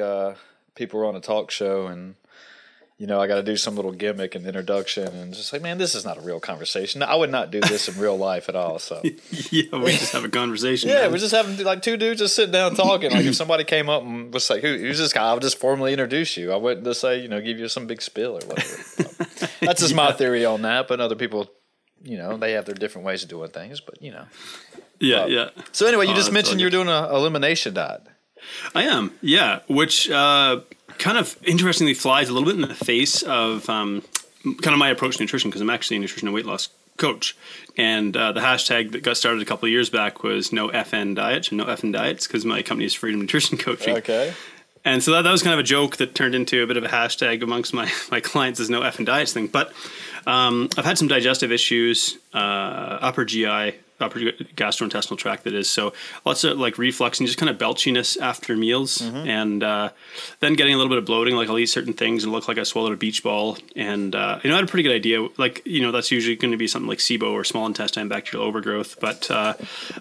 [0.00, 0.38] always feel like uh,
[0.74, 2.14] people are on a talk show and
[2.98, 5.78] you know I got to do some little gimmick and introduction and just like, man,
[5.78, 7.02] this is not a real conversation.
[7.02, 8.78] I would not do this in real life at all.
[8.78, 9.00] So
[9.50, 10.90] yeah, we just have a conversation.
[10.90, 11.12] yeah, man.
[11.12, 13.10] we're just having like two dudes just sitting down talking.
[13.10, 15.58] Like if somebody came up and was like, Who, "Who's this guy?" I would just
[15.58, 16.52] formally introduce you.
[16.52, 19.48] I wouldn't just say, you know, give you some big spill or whatever.
[19.60, 20.86] That's just my theory on that.
[20.88, 21.50] But other people,
[22.02, 23.80] you know, they have their different ways of doing things.
[23.80, 24.24] But you know.
[24.98, 25.50] yeah, uh, yeah.
[25.72, 28.02] So anyway, you Oh, just mentioned you're doing a elimination diet.
[28.74, 29.60] I am, yeah.
[29.68, 30.60] Which uh,
[30.98, 34.02] kind of interestingly flies a little bit in the face of um,
[34.44, 37.36] kind of my approach to nutrition because I'm actually a nutrition and weight loss coach.
[37.76, 41.16] And uh, the hashtag that got started a couple of years back was no FN
[41.16, 43.96] diets and no FN diets because my company is Freedom Nutrition Coaching.
[43.96, 44.34] Okay.
[44.84, 46.84] And so that, that was kind of a joke that turned into a bit of
[46.84, 49.46] a hashtag amongst my, my clients is no effing diets thing.
[49.46, 49.72] But
[50.26, 52.36] um, I've had some digestive issues, uh,
[53.00, 55.70] upper GI, upper gastrointestinal tract that is.
[55.70, 55.92] So
[56.24, 59.00] lots of like reflux and just kind of belchiness after meals.
[59.00, 59.90] And uh,
[60.40, 62.58] then getting a little bit of bloating, like I'll eat certain things and look like
[62.58, 63.58] I swallowed a beach ball.
[63.76, 65.26] And, uh, you know, I had a pretty good idea.
[65.36, 68.46] Like, you know, that's usually going to be something like SIBO or small intestine bacterial
[68.46, 68.98] overgrowth.
[69.00, 69.54] But uh,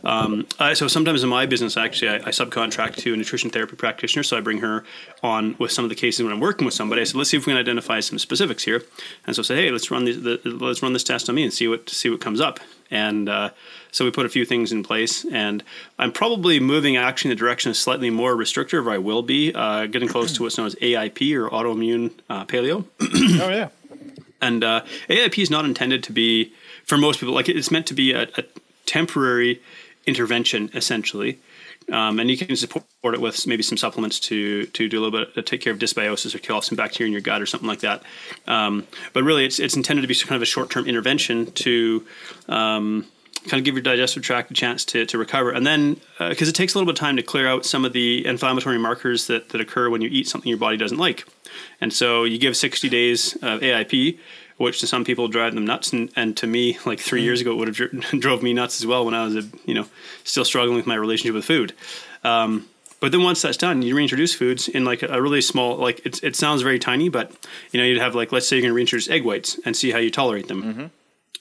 [0.03, 3.75] um, I, so sometimes in my business, actually, I, I subcontract to a nutrition therapy
[3.75, 4.23] practitioner.
[4.23, 4.83] So I bring her
[5.23, 7.02] on with some of the cases when I'm working with somebody.
[7.02, 8.83] I said, let's see if we can identify some specifics here.
[9.25, 11.44] And so I said, hey, let's run these, the, let's run this test on me
[11.44, 12.59] and see what see what comes up.
[12.92, 13.52] And uh,
[13.92, 15.64] so we put a few things in place, and
[15.98, 19.54] I'm probably moving actually in the direction of slightly more restrictive, or I will be
[19.54, 22.86] uh, getting close to what's known as AIP or autoimmune uh, paleo.
[23.00, 23.70] Oh yeah.
[24.42, 26.54] And uh, AIP is not intended to be,
[26.86, 28.44] for most people, like it's meant to be a, a
[28.86, 29.61] temporary
[30.06, 31.39] intervention, essentially.
[31.92, 35.20] Um, and you can support it with maybe some supplements to to do a little
[35.20, 37.45] bit to take care of dysbiosis or kill off some bacteria in your gut or
[37.45, 38.04] something like that.
[38.48, 42.05] Um, but really, it's it's intended to be kind of a short term intervention to
[42.48, 43.05] um,
[43.48, 45.52] kind of give your digestive tract a chance to, to recover.
[45.52, 47.94] And then, because it takes a little bit of time to clear out some of
[47.94, 51.26] the inflammatory markers that, that occur when you eat something your body doesn't like.
[51.80, 54.20] And so you give 60 days of AIP,
[54.59, 55.92] which to some people drive them nuts.
[55.93, 58.80] And, and to me, like three years ago, it would have dri- drove me nuts
[58.80, 59.87] as well when I was, a, you know,
[60.23, 61.73] still struggling with my relationship with food.
[62.23, 62.67] Um,
[62.99, 66.21] but then once that's done, you reintroduce foods in like a really small, like it,
[66.21, 67.31] it sounds very tiny, but
[67.71, 69.92] you know, you'd have like, let's say you're going to reintroduce egg whites and see
[69.92, 70.91] how you tolerate them.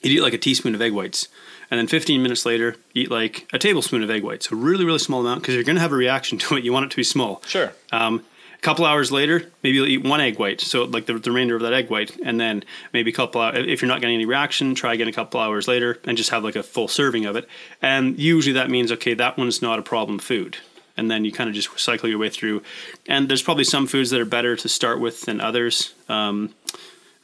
[0.01, 1.27] You'd eat like a teaspoon of egg whites.
[1.71, 4.49] And then 15 minutes later, eat like a tablespoon of egg whites.
[4.51, 6.63] A really, really small amount because you're going to have a reaction to it.
[6.63, 7.41] You want it to be small.
[7.45, 7.73] Sure.
[7.91, 8.23] Um,
[8.59, 11.55] a couple hours later, maybe you'll eat one egg white, so like the, the remainder
[11.55, 13.41] of that egg white, and then maybe a couple.
[13.41, 16.43] If you're not getting any reaction, try again a couple hours later, and just have
[16.43, 17.47] like a full serving of it.
[17.81, 20.57] And usually that means okay, that one's not a problem food.
[20.97, 22.61] And then you kind of just cycle your way through.
[23.07, 25.93] And there's probably some foods that are better to start with than others.
[26.09, 26.53] Um,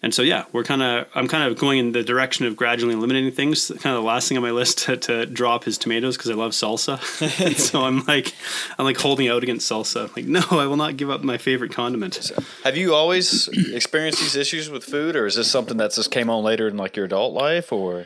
[0.02, 2.94] and so yeah, we're kind of I'm kind of going in the direction of gradually
[2.94, 3.68] eliminating things.
[3.68, 6.36] Kind of the last thing on my list to, to drop is tomatoes because I
[6.36, 7.02] love salsa.
[7.58, 8.34] so I'm like
[8.78, 10.08] I'm like holding out against salsa.
[10.08, 12.32] I'm like no, I will not give up my favorite condiment.
[12.64, 16.30] Have you always experienced these issues with food, or is this something that just came
[16.30, 18.06] on later in like your adult life, or?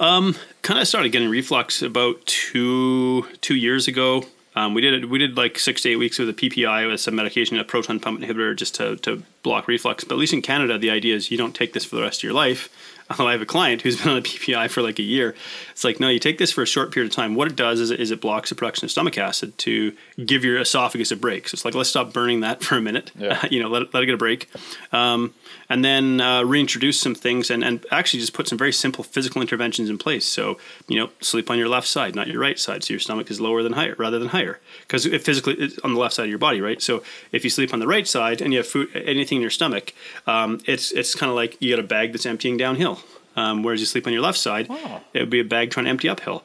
[0.00, 4.24] Um, kind of started getting reflux about two two years ago.
[4.58, 5.04] Um, we did.
[5.04, 8.00] We did like six to eight weeks with a PPI with some medication, a proton
[8.00, 10.02] pump inhibitor, just to to block reflux.
[10.02, 12.20] But at least in Canada, the idea is you don't take this for the rest
[12.20, 12.68] of your life.
[13.10, 15.34] Although I have a client who's been on a PPI for like a year,
[15.70, 17.34] it's like no, you take this for a short period of time.
[17.34, 20.58] What it does is, is it blocks the production of stomach acid to give your
[20.58, 21.48] esophagus a break.
[21.48, 23.10] So it's like let's stop burning that for a minute.
[23.18, 23.44] Yeah.
[23.50, 24.48] you know, let it, let it get a break,
[24.92, 25.34] um,
[25.70, 29.40] and then uh, reintroduce some things and, and actually just put some very simple physical
[29.40, 30.26] interventions in place.
[30.26, 33.30] So you know, sleep on your left side, not your right side, so your stomach
[33.30, 36.24] is lower than higher rather than higher because it physically it's on the left side
[36.24, 36.82] of your body, right?
[36.82, 37.02] So
[37.32, 39.94] if you sleep on the right side and you have food, anything in your stomach,
[40.26, 42.97] um, it's it's kind of like you got a bag that's emptying downhill.
[43.38, 45.00] Um, whereas you sleep on your left side, Oh.
[45.14, 46.38] it would be a bag trying to empty uphill.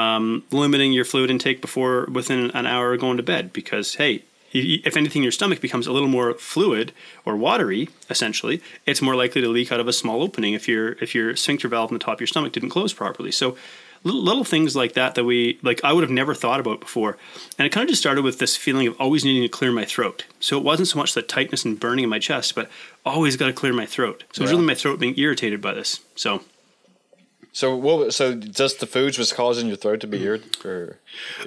[0.00, 4.22] Um, limiting your fluid intake before within an hour of going to bed because hey,
[4.52, 6.92] if anything, your stomach becomes a little more fluid
[7.26, 10.92] or watery, essentially, it's more likely to leak out of a small opening if your
[11.04, 13.32] if your sphincter valve in the top of your stomach didn't close properly.
[13.32, 13.56] So
[14.06, 17.18] little, little things like that that we like I would have never thought about before,
[17.58, 19.84] and it kind of just started with this feeling of always needing to clear my
[19.84, 20.24] throat.
[20.40, 22.70] So it wasn't so much the tightness and burning in my chest, but
[23.04, 24.24] always got to clear my throat.
[24.32, 26.00] So it was really my throat being irritated by this.
[26.14, 26.42] So.
[27.52, 28.12] So what?
[28.12, 30.66] So just the foods was causing your throat to be irritated?
[30.66, 30.98] Or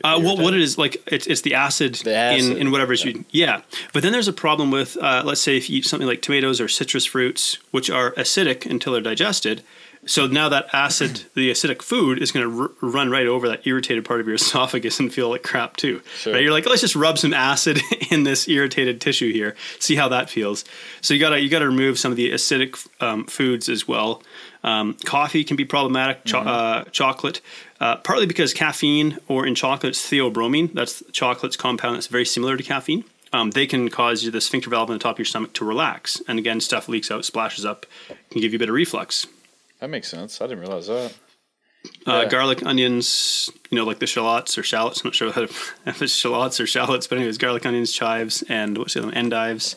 [0.03, 2.93] Uh, well, what it is like it's, it's the acid, The acid, in in whatever
[2.93, 3.25] it's eating.
[3.29, 3.61] Yeah,
[3.93, 6.59] but then there's a problem with uh, let's say if you eat something like tomatoes
[6.59, 9.61] or citrus fruits, which are acidic until they're digested.
[10.05, 13.67] So now that acid, the acidic food, is going to r- run right over that
[13.67, 16.01] irritated part of your esophagus and feel like crap too.
[16.17, 16.33] Sure.
[16.33, 16.41] Right?
[16.43, 17.79] You're like, let's just rub some acid
[18.11, 20.63] in this irritated tissue here, see how that feels.
[21.01, 24.23] So you gotta you gotta remove some of the acidic um, foods as well.
[24.63, 26.23] Um, coffee can be problematic.
[26.25, 27.41] Cho- uh, chocolate,
[27.79, 30.73] uh, partly because caffeine or in chocolate it's theobromine.
[30.73, 33.03] That's chocolate's compound that's very similar to caffeine.
[33.31, 35.65] um, they can cause you the sphincter valve on the top of your stomach to
[35.65, 37.85] relax, and again, stuff leaks out, splashes up,
[38.31, 39.27] can give you a bit of reflux.
[39.79, 40.41] That makes sense.
[40.41, 41.13] I didn't realize that.
[42.05, 42.25] Uh, Yeah.
[42.29, 45.01] garlic, onions, you know, like the shallots or shallots.
[45.01, 45.53] I'm not sure how to,
[45.85, 49.15] if it's shallots or shallots, but anyways, garlic, onions, chives, and what's the other one?
[49.17, 49.75] Endives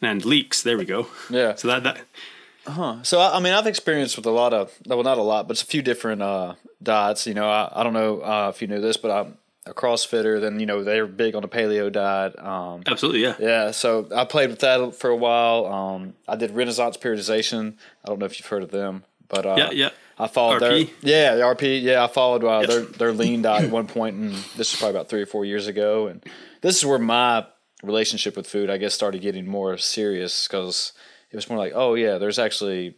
[0.00, 0.62] and leeks.
[0.62, 1.08] There we go.
[1.28, 1.56] Yeah.
[1.56, 5.18] So that that So I, I mean, I've experienced with a lot of well, not
[5.18, 7.26] a lot, but it's a few different uh, diets.
[7.26, 10.40] You know, I, I don't know uh, if you knew this, but I'm a CrossFitter.
[10.40, 12.38] Then you know they're big on the paleo diet.
[12.38, 13.34] Um, absolutely yeah.
[13.40, 15.66] yeah, so I played with that for a while.
[15.66, 17.74] Um, I did Renaissance periodization.
[18.04, 19.88] I don't know if you've heard of them, but uh, Yeah, yeah.
[20.18, 20.90] I followed RP?
[21.00, 21.80] their yeah the RP.
[21.82, 22.68] Yeah, I followed uh, Yes.
[22.68, 25.44] their their lean diet at one point, and this was probably about three or four
[25.46, 26.08] years ago.
[26.08, 26.22] And
[26.60, 27.46] this is where my
[27.82, 30.92] relationship with food, I guess, started getting more serious because
[31.30, 32.96] it was more like, oh yeah, there's actually,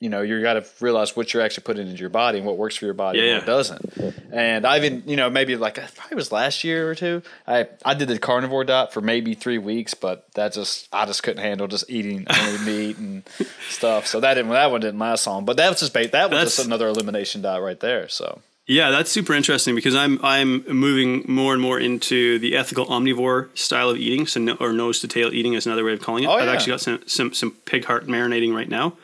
[0.00, 2.58] you know, you got to realize what you're actually putting into your body and what
[2.58, 3.38] works for your body Yeah, and yeah.
[3.38, 4.32] what doesn't.
[4.32, 7.22] And I even, you know, maybe like it probably was last year or two.
[7.46, 11.22] I I did the carnivore diet for maybe three weeks, but that just I just
[11.22, 13.22] couldn't handle just eating only meat and
[13.70, 14.06] stuff.
[14.06, 15.44] So that didn't that one didn't last long.
[15.44, 18.08] But that was just that was That's- just another elimination diet right there.
[18.08, 22.84] So Yeah, that's super interesting because I'm I'm moving more and more into the ethical
[22.86, 26.00] omnivore style of eating, so no, or nose to tail eating is another way of
[26.00, 26.26] calling it.
[26.26, 28.96] Oh, I've actually got some, some some pig heart marinating right now.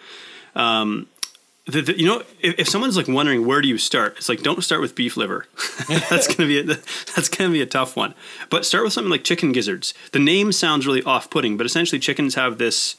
[0.55, 1.07] Um,
[1.67, 4.43] the, the, you know, if, if someone's like wondering where do you start, it's like
[4.43, 5.47] don't start with beef liver.
[5.89, 6.65] that's gonna be a,
[7.15, 8.15] that's gonna be a tough one.
[8.49, 9.95] But start with something like chicken gizzards.
[10.13, 12.97] The name sounds really off-putting, but essentially chickens have this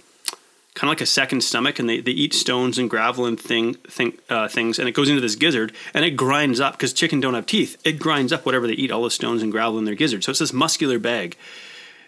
[0.74, 3.74] kind of like a second stomach, and they, they eat stones and gravel and thing,
[3.74, 7.19] thing uh, things, and it goes into this gizzard, and it grinds up because chicken
[7.19, 7.80] don't have teeth.
[7.83, 10.24] It grinds up whatever they eat, all the stones and gravel in their gizzard.
[10.24, 11.36] So it's this muscular bag.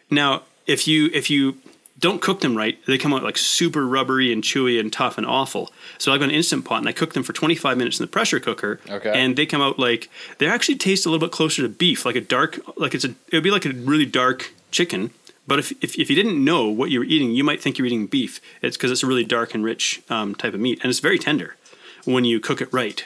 [0.10, 1.58] Now, if you if you
[2.04, 5.26] don't cook them right, they come out like super rubbery and chewy and tough and
[5.26, 5.72] awful.
[5.98, 8.12] So I've got an instant pot and I cook them for 25 minutes in the
[8.12, 8.82] pressure cooker.
[8.90, 9.14] Okay.
[9.16, 12.18] And they come out like they actually taste a little bit closer to beef, like
[12.18, 15.12] a dark, like it's a it would be like a really dark chicken.
[15.48, 17.88] But if, if, if you didn't know what you were eating, you might think you're
[17.88, 18.42] eating beef.
[18.62, 21.20] It's because it's a really dark and rich um, type of meat, and it's very
[21.20, 21.56] tender
[22.04, 23.06] when you cook it right.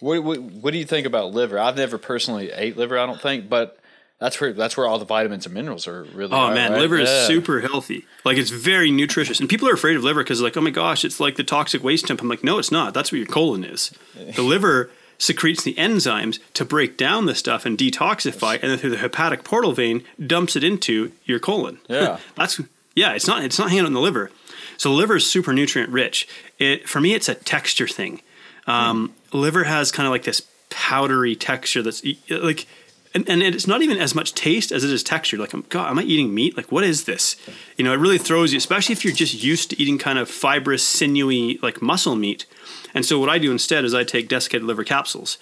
[0.00, 1.60] what, what what do you think about liver?
[1.60, 2.98] I've never personally ate liver.
[2.98, 3.79] I don't think, but
[4.20, 6.32] that's where that's where all the vitamins and minerals are really.
[6.32, 6.80] Oh are, man, right?
[6.82, 8.06] liver is super healthy.
[8.24, 11.04] Like it's very nutritious, and people are afraid of liver because like, oh my gosh,
[11.04, 12.20] it's like the toxic waste dump.
[12.20, 12.92] I'm like, no, it's not.
[12.94, 13.90] That's what your colon is.
[14.36, 18.90] The liver secretes the enzymes to break down the stuff and detoxify, and then through
[18.90, 21.78] the hepatic portal vein dumps it into your colon.
[21.88, 22.18] Yeah.
[22.36, 22.60] that's
[22.94, 23.14] yeah.
[23.14, 23.42] It's not.
[23.42, 24.30] It's not hanging in the liver.
[24.76, 26.28] So liver is super nutrient rich.
[26.58, 28.20] It for me, it's a texture thing.
[28.66, 32.66] Um, Liver has kind of like this powdery texture that's like,
[33.14, 35.36] and, and it's not even as much taste as it is texture.
[35.36, 36.56] Like, I'm, God, am I eating meat?
[36.56, 37.36] Like, what is this?
[37.76, 40.28] You know, it really throws you, especially if you're just used to eating kind of
[40.30, 42.46] fibrous, sinewy, like muscle meat.
[42.94, 45.38] And so, what I do instead is I take desiccated liver capsules.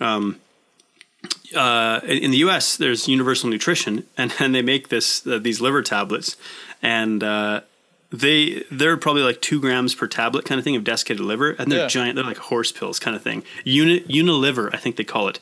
[0.00, 0.40] Um,
[1.54, 5.82] uh, in the U.S., there's Universal Nutrition, and, and they make this uh, these liver
[5.82, 6.36] tablets,
[6.82, 7.60] and uh,
[8.10, 11.70] they they're probably like two grams per tablet kind of thing of desiccated liver, and
[11.70, 11.86] they're Yeah.
[11.88, 12.16] giant.
[12.16, 13.42] They're like horse pills kind of thing.
[13.64, 15.38] Uni, Uni-Liver, I think they call it,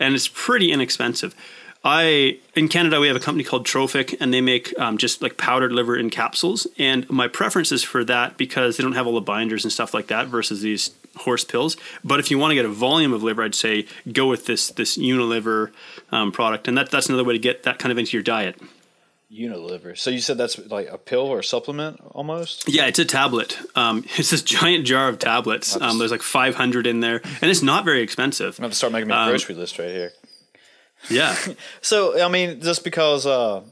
[0.00, 1.34] and it's pretty inexpensive.
[1.82, 5.36] I in Canada we have a company called Trophic, and they make um, just like
[5.36, 6.66] powdered liver in capsules.
[6.78, 9.94] And my preference is for that because they don't have all the binders and stuff
[9.94, 11.76] like that versus these horse pills.
[12.04, 14.68] But if you want to get a volume of liver, I'd say go with this
[14.70, 15.72] this Uni-Liver
[16.12, 18.60] um, product, and that that's another way to get that kind of into your diet.
[19.32, 19.94] Uni-Liver.
[19.94, 22.68] So you said that's like a pill or a supplement almost?
[22.68, 23.56] Yeah, it's a tablet.
[23.76, 25.80] Um, it's this giant jar of tablets.
[25.80, 28.58] Um, there's like 500 in there, and it's not very expensive.
[28.58, 30.12] I'm gonna start making a Um, grocery list right here.
[31.08, 31.34] Yeah,
[31.80, 33.62] So I mean, just because uh,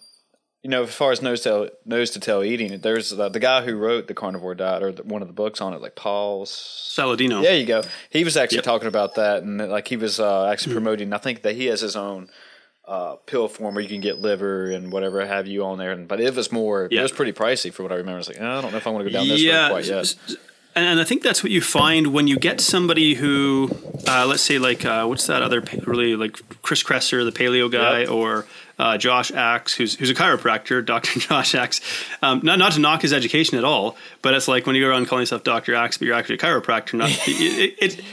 [0.62, 3.64] you know, as far as nose to nose to tail eating, there's uh, the guy
[3.64, 6.46] who wrote the carnivore diet or the, one of the books on it, like Paul
[6.46, 7.42] Saladino.
[7.42, 7.82] There you go.
[8.10, 8.64] He was actually Yep.
[8.64, 11.12] Talking about that, and like he was uh, actually promoting.
[11.12, 12.28] I think that he has his own
[12.88, 15.92] uh, pill form where you can get liver and whatever have you on there.
[15.92, 16.88] And but if it's more.
[16.90, 17.00] Yeah.
[17.00, 18.18] It was pretty pricey for what I remember.
[18.20, 19.84] It's like I don't know if I want to go down this yeah, road quite
[19.86, 20.14] yet.
[20.74, 23.68] and, and I think that's what you find when you get somebody who,
[24.06, 27.70] uh, let's say, like uh, what's that other pa- really like Chris Kresser, the paleo
[27.70, 28.10] guy, Yep.
[28.10, 28.46] or
[28.78, 31.80] uh, Josh Axe, who's who's a chiropractor, Doctor Josh Axe.
[32.22, 34.88] Um, not not to knock his education at all, but it's like when you go
[34.88, 36.94] around calling yourself Doctor Axe, but you're actually a chiropractor.
[36.94, 37.76] Not it.
[37.82, 38.04] it,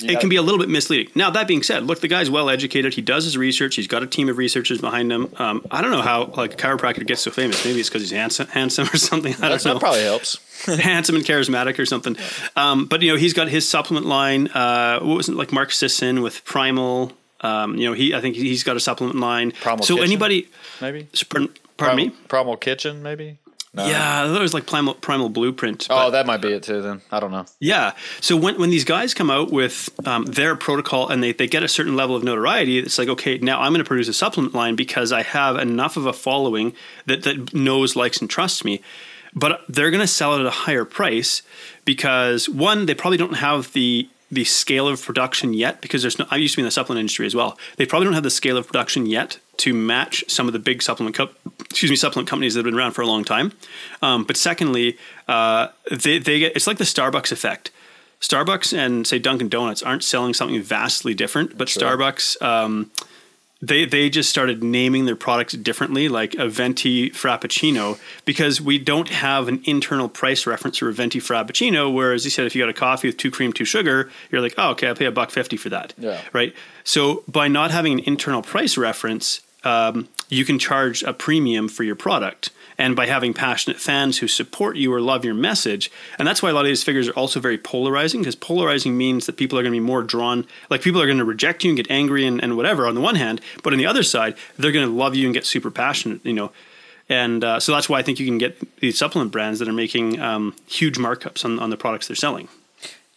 [0.00, 1.10] it can be a little bit misleading.
[1.14, 2.94] Now that being said, look, the guy's well educated.
[2.94, 3.74] He does his research.
[3.74, 5.34] He's got a team of researchers behind him.
[5.38, 7.64] Um, I don't know how like a chiropractor gets so famous.
[7.64, 9.34] Maybe it's because he's handsome, handsome or something.
[9.34, 10.38] I don't know that probably helps.
[10.66, 12.16] handsome and charismatic or something.
[12.54, 14.48] Um, but you know, he's got his supplement line.
[14.48, 17.12] Uh, what was it like Mark Sisson with Primal?
[17.40, 19.52] Um, you know, he I think he's got a supplement line.
[19.52, 20.10] Primal so Kitchen?
[20.10, 20.48] anybody,
[20.80, 21.08] Maybe.
[21.28, 22.10] pardon, pardon me.
[22.28, 23.38] Primal Kitchen, maybe.
[23.74, 25.86] Yeah, that was like Primal, Primal Blueprint.
[25.90, 26.82] Oh, that might be it too.
[26.82, 27.44] Then I don't know.
[27.60, 27.92] Yeah.
[28.20, 31.62] So when when these guys come out with um, their protocol and they, they get
[31.62, 34.54] a certain level of notoriety, it's like okay, now I'm going to produce a supplement
[34.54, 36.72] line because I have enough of a following
[37.06, 38.80] that that knows, likes, and trusts me.
[39.34, 41.42] But they're going to sell it at a higher price
[41.84, 46.26] because one, they probably don't have the the scale of production yet because there's no
[46.30, 47.58] I used to be in the supplement industry as well.
[47.76, 50.82] They probably don't have the scale of production yet to match some of the big
[50.82, 51.30] supplement co-
[51.60, 53.52] excuse me supplement companies that have been around for a long time.
[54.02, 57.70] Um, but secondly, uh, they they get it's like the Starbucks effect.
[58.20, 61.68] Starbucks and say Dunkin' Donuts aren't selling something vastly different, but.
[61.68, 62.90] Starbucks um,
[63.60, 69.08] they they just started naming their products differently, like a venti frappuccino, because we don't
[69.08, 71.92] have an internal price reference for a venti frappuccino.
[71.92, 74.54] Whereas you said, if you got a coffee with two cream, two sugar, you're like,
[74.58, 75.94] oh, okay, I'll pay a buck fifty for that.
[75.98, 76.20] Yeah.
[76.32, 76.54] Right.
[76.84, 81.82] So by not having an internal price reference, um, you can charge a premium for
[81.82, 85.90] your product and by having passionate fans who support you or love your message.
[86.18, 89.26] And that's why a lot of these figures are also very polarizing because polarizing means
[89.26, 91.70] that people are going to be more drawn, like people are going to reject you
[91.70, 94.36] and get angry and, and whatever on the one hand, but on the other side,
[94.56, 96.52] they're going to love you and get super passionate, you know.
[97.08, 99.72] And uh, so that's why I think you can get these supplement brands that are
[99.72, 102.48] making um, huge markups on, on the products they're selling.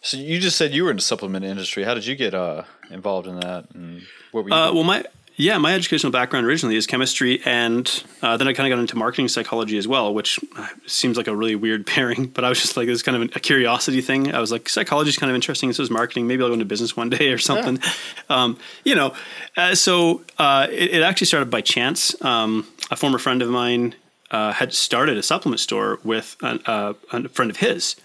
[0.00, 1.84] So you just said you were in the supplement industry.
[1.84, 3.66] How did you get uh, involved in that?
[3.74, 4.02] And
[4.32, 4.56] what were you?
[4.56, 5.04] Uh, well, my
[5.36, 8.96] yeah, my educational background originally is chemistry, and uh, then I kind of got into
[8.96, 12.26] marketing psychology as well, which uh, seems like a really weird pairing.
[12.26, 14.34] But I was just like, this kind of a curiosity thing.
[14.34, 15.72] I was like, psychology is kind of interesting.
[15.72, 16.26] So is marketing.
[16.26, 17.78] Maybe I'll go into business one day or something.
[17.78, 17.92] Yeah.
[18.28, 19.14] Um, you know,
[19.56, 22.20] uh, so uh, it, it, actually started by chance.
[22.22, 23.94] Um, a former friend of mine
[24.30, 27.96] uh, had started a supplement store with an, uh, a friend of his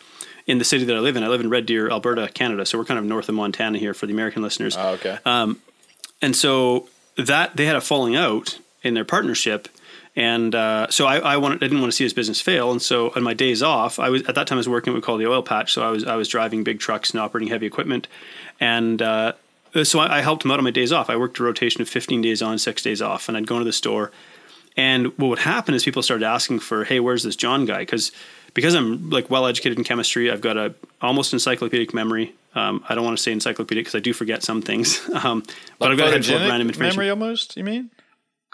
[0.45, 1.23] in the city that I live in.
[1.23, 2.65] I live in Red Deer, Alberta, Canada.
[2.65, 4.77] So we're kind of north of Montana here for the American listeners.
[4.77, 5.19] Oh, okay.
[5.25, 5.61] Um,
[6.21, 6.87] and so
[7.17, 9.67] that they had a falling out in their partnership.
[10.15, 12.71] And uh, so I, I, wanted, I didn't want to see his business fail.
[12.71, 14.97] And so on my days off, I was at that time I was working what
[14.97, 15.73] we call the oil patch.
[15.73, 18.07] So I was I was driving big trucks and operating heavy equipment,
[18.59, 19.33] and uh,
[19.83, 21.11] so I, I, helped him out on my days off.
[21.11, 23.65] I worked a rotation of 15 days on, six days off, and I'd go into
[23.65, 24.11] the store.
[24.75, 28.11] And what would happen is people started asking for, "Hey, where's this John guy?" Because
[28.55, 32.33] because I'm like well educated in chemistry, I've got a almost encyclopedic memory.
[32.57, 35.07] Um, I don't want to say encyclopedic because I do forget some things.
[35.17, 35.41] Um,
[35.79, 36.97] but I've got a of random information.
[36.97, 37.89] Memory almost, you mean?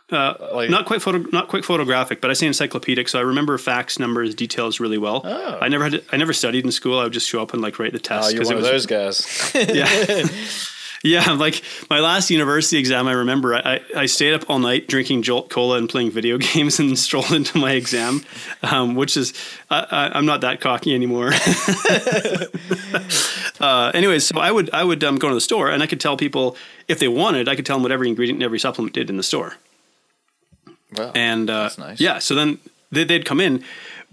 [0.09, 3.57] Uh, like, not quite photo, not quite photographic, but I say encyclopedic, so I remember
[3.57, 5.21] facts, numbers, details really well.
[5.25, 5.57] Oh.
[5.61, 6.99] I never had, to, I never studied in school.
[6.99, 8.29] I would just show up and like write the test.
[8.29, 9.51] Oh, you're one of those guys.
[9.55, 9.87] yeah.
[11.05, 15.23] Yeah, like my last university exam, I remember I, I stayed up all night drinking
[15.23, 18.23] Jolt Cola and playing video games and strolled into my exam,
[18.61, 19.33] um, which is,
[19.69, 21.27] I, am not that cocky anymore.
[23.59, 25.99] uh, anyways, so I would, I would um, go to the store and I could
[25.99, 26.55] tell people
[26.87, 29.17] if they wanted, I could tell them what every ingredient and every supplement did in
[29.17, 29.57] the store.
[30.95, 31.11] Wow.
[31.13, 31.99] And uh, nice.
[31.99, 32.59] yeah, so then
[32.91, 33.61] they, would come in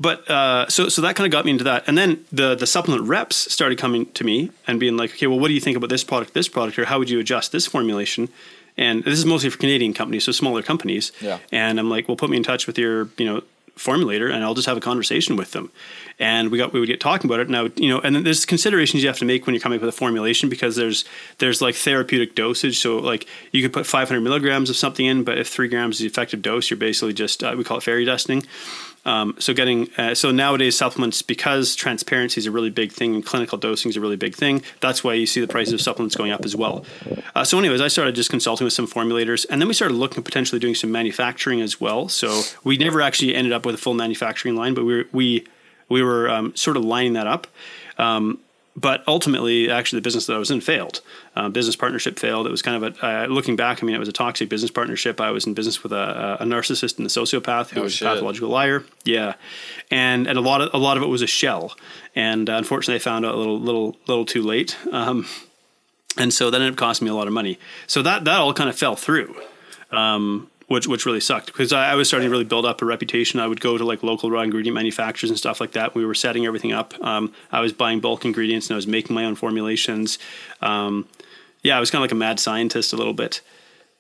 [0.00, 2.66] but uh, so so that kind of got me into that, and then the the
[2.66, 5.76] supplement reps started coming to me and being like, okay, well, what do you think
[5.76, 8.30] about this product, this product, or how would you adjust this formulation?
[8.78, 11.12] And this is mostly for Canadian companies, so smaller companies.
[11.20, 11.38] Yeah.
[11.52, 13.42] And I'm like, well, put me in touch with your you know
[13.76, 15.70] formulator, and I'll just have a conversation with them.
[16.18, 17.50] And we got we would get talking about it.
[17.50, 19.82] Now you know, and then there's considerations you have to make when you're coming up
[19.82, 21.04] with a formulation because there's
[21.38, 22.78] there's like therapeutic dosage.
[22.78, 26.00] So like you could put 500 milligrams of something in, but if three grams is
[26.00, 28.44] the effective dose, you're basically just uh, we call it fairy dusting.
[29.04, 33.24] Um, so getting uh, so nowadays supplements because transparency is a really big thing and
[33.24, 34.62] clinical dosing is a really big thing.
[34.80, 36.84] That's why you see the prices of supplements going up as well.
[37.34, 40.18] Uh, so, anyways, I started just consulting with some formulators, and then we started looking
[40.18, 42.08] at potentially doing some manufacturing as well.
[42.08, 45.46] So we never actually ended up with a full manufacturing line, but we were, we
[45.88, 47.46] we were um, sort of lining that up.
[47.98, 48.38] Um,
[48.76, 51.00] but ultimately, actually, the business that I was in failed.
[51.34, 52.46] Uh, business partnership failed.
[52.46, 53.82] It was kind of a uh, looking back.
[53.82, 55.20] I mean, it was a toxic business partnership.
[55.20, 58.06] I was in business with a, a narcissist and a sociopath who oh, was shit.
[58.06, 58.84] a pathological liar.
[59.04, 59.34] Yeah,
[59.90, 61.76] and and a lot of a lot of it was a shell.
[62.14, 64.76] And uh, unfortunately, I found out a little little little too late.
[64.92, 65.26] Um,
[66.16, 67.58] and so that ended up costing me a lot of money.
[67.86, 69.34] So that that all kind of fell through.
[69.90, 72.84] Um, which which really sucked because I, I, was starting to really build up a
[72.84, 73.40] reputation.
[73.40, 75.96] I would go to like local raw ingredient manufacturers and stuff like that.
[75.96, 76.94] We were setting everything up.
[77.04, 80.20] Um, I was buying bulk ingredients and I was making my own formulations.
[80.60, 81.08] Um,
[81.64, 83.40] yeah, I was kind of like a mad scientist a little bit,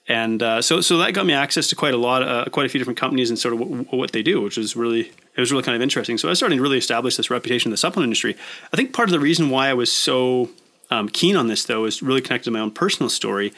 [0.06, 2.68] and uh, so so that got me access to quite a lot, uh, quite a
[2.68, 5.50] few different companies and sort of w- what they do, which was really it was
[5.50, 6.18] really kind of interesting.
[6.18, 8.36] So I was starting to really establish this reputation in the supplement industry.
[8.72, 10.50] I think part of the reason why I was so
[10.92, 13.52] um, keen on this though is really connected to my own personal story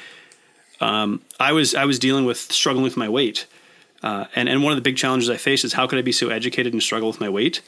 [0.82, 3.46] um, I was I was dealing with struggling with my weight,
[4.02, 6.12] uh, and and one of the big challenges I faced is how could I be
[6.12, 7.62] so educated and struggle with my weight?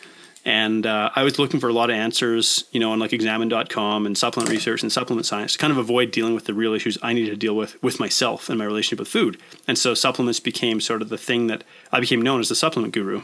[0.46, 4.04] And uh, I was looking for a lot of answers, you know, on like examine.com
[4.04, 6.98] and supplement research and supplement science to kind of avoid dealing with the real issues
[7.02, 9.40] I needed to deal with with myself and my relationship with food.
[9.66, 12.92] And so supplements became sort of the thing that I became known as the supplement
[12.92, 13.22] guru.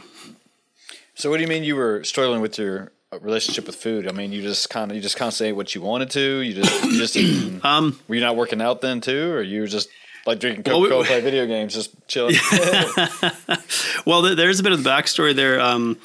[1.13, 4.07] So what do you mean you were struggling with your relationship with food?
[4.07, 6.39] I mean, you just kind of you just constantly say what you wanted to.
[6.39, 9.61] You just you just eating, um were you not working out then too, or you
[9.61, 9.89] were just
[10.25, 12.35] like drinking Coca Cola, well, we, play video games, just chilling?
[14.05, 15.59] well, there's a bit of the backstory there.
[15.59, 15.97] Um,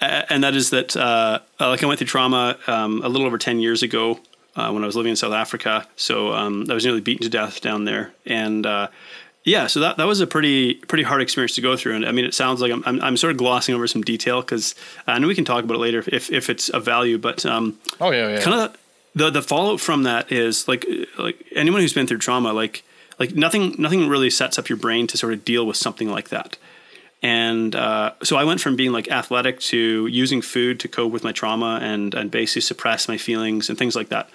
[0.00, 3.60] and that is that uh, like I went through trauma um, a little over ten
[3.60, 4.20] years ago
[4.56, 5.86] uh, when I was living in South Africa.
[5.96, 8.88] So um, I was nearly beaten to death down there, and uh,
[9.44, 11.96] yeah, so that, that was a pretty pretty hard experience to go through.
[11.96, 14.40] And I mean, it sounds like I'm I'm, I'm sort of glossing over some detail
[14.40, 14.74] because
[15.06, 17.18] I know we can talk about it later if if it's of value.
[17.18, 18.40] But um, oh yeah, yeah.
[18.40, 18.78] kind of
[19.14, 20.86] the the fallout from that is like
[21.18, 22.84] like anyone who's been through trauma, like
[23.18, 26.30] like nothing nothing really sets up your brain to sort of deal with something like
[26.30, 26.56] that.
[27.22, 31.24] And uh, so I went from being like athletic to using food to cope with
[31.24, 34.28] my trauma and, and basically suppress my feelings and things like that.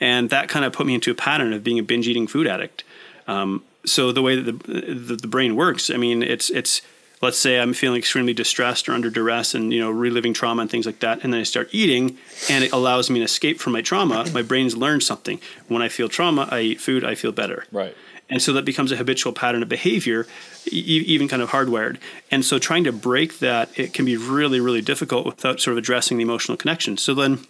[0.00, 2.46] And that kind of put me into a pattern of being a binge eating food
[2.46, 2.84] addict.
[3.26, 6.82] Um, so the way that the, the, the brain works, I mean, it's it's
[7.20, 10.70] let's say I'm feeling extremely distressed or under duress and you know reliving trauma and
[10.70, 12.18] things like that, and then I start eating,
[12.48, 14.26] and it allows me an escape from my trauma.
[14.32, 15.40] My brain's learned something.
[15.68, 17.04] When I feel trauma, I eat food.
[17.04, 17.64] I feel better.
[17.72, 17.96] Right.
[18.30, 20.24] And so that becomes a habitual pattern of behavior,
[20.70, 21.98] even kind of hardwired.
[22.30, 25.78] And so trying to break that, it can be really, really difficult without sort of
[25.78, 26.96] addressing the emotional connection.
[26.96, 27.40] So then,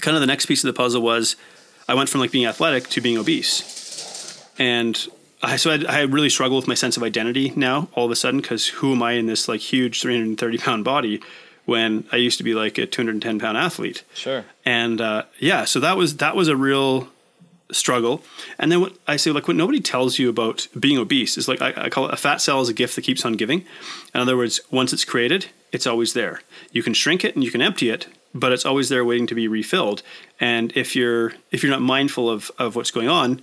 [0.00, 1.36] kind of the next piece of the puzzle was
[1.88, 4.50] I went from like being athletic to being obese.
[4.58, 5.06] And
[5.42, 8.16] I, so I, I really struggle with my sense of identity now all of a
[8.16, 11.20] sudden because who am I in this like huge 330 pound body
[11.64, 14.04] when I used to be like a 210 pound athlete?
[14.14, 14.44] Sure.
[14.64, 17.08] And uh, yeah, so that was that was a real
[17.72, 18.22] struggle.
[18.58, 21.60] And then what I say, like what nobody tells you about being obese is like
[21.60, 23.64] I, I, call it a fat cell is a gift that keeps on giving.
[24.14, 26.42] In other words, once it's created, it's always there.
[26.70, 29.34] You can shrink it and you can empty it, but it's always there waiting to
[29.34, 30.02] be refilled.
[30.38, 33.42] And if you're if you're not mindful of of what's going on,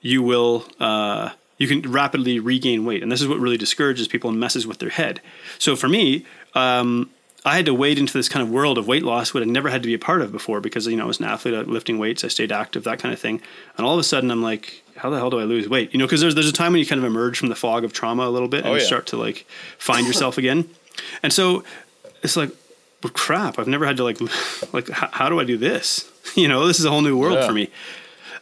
[0.00, 3.02] you will uh, you can rapidly regain weight.
[3.02, 5.20] And this is what really discourages people and messes with their head.
[5.58, 7.10] So for me, um,
[7.44, 9.68] I had to wade into this kind of world of weight loss, what I never
[9.68, 11.98] had to be a part of before because, you know, I was an athlete, lifting
[11.98, 13.40] weights, I stayed active, that kind of thing.
[13.76, 15.92] And all of a sudden I'm like, how the hell do I lose weight?
[15.92, 17.84] You know, because there's, there's a time when you kind of emerge from the fog
[17.84, 18.80] of trauma a little bit and oh, yeah.
[18.80, 19.46] you start to like
[19.78, 20.68] find yourself again.
[21.22, 21.64] And so
[22.22, 22.50] it's like,
[23.02, 24.20] well, crap, I've never had to like,
[24.72, 26.10] like, how, how do I do this?
[26.34, 27.46] You know, this is a whole new world yeah.
[27.46, 27.70] for me.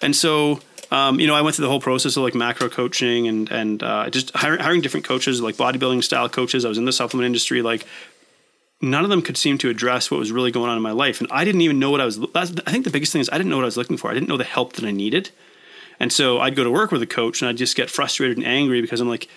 [0.02, 0.58] And so,
[0.90, 3.82] um, you know, I went through the whole process of like macro coaching and and
[3.82, 6.64] uh, just hiring, hiring, different coaches, like bodybuilding style coaches.
[6.64, 7.86] I was in the supplement industry, like
[8.80, 11.20] none of them could seem to address what was really going on in my life.
[11.20, 12.20] And I didn't even know what I was.
[12.34, 14.10] I think the biggest thing is I didn't know what I was looking for.
[14.10, 15.30] I didn't know the help that I needed.
[15.98, 18.46] And so I'd go to work with a coach and I'd just get frustrated and
[18.46, 19.28] angry because I'm like,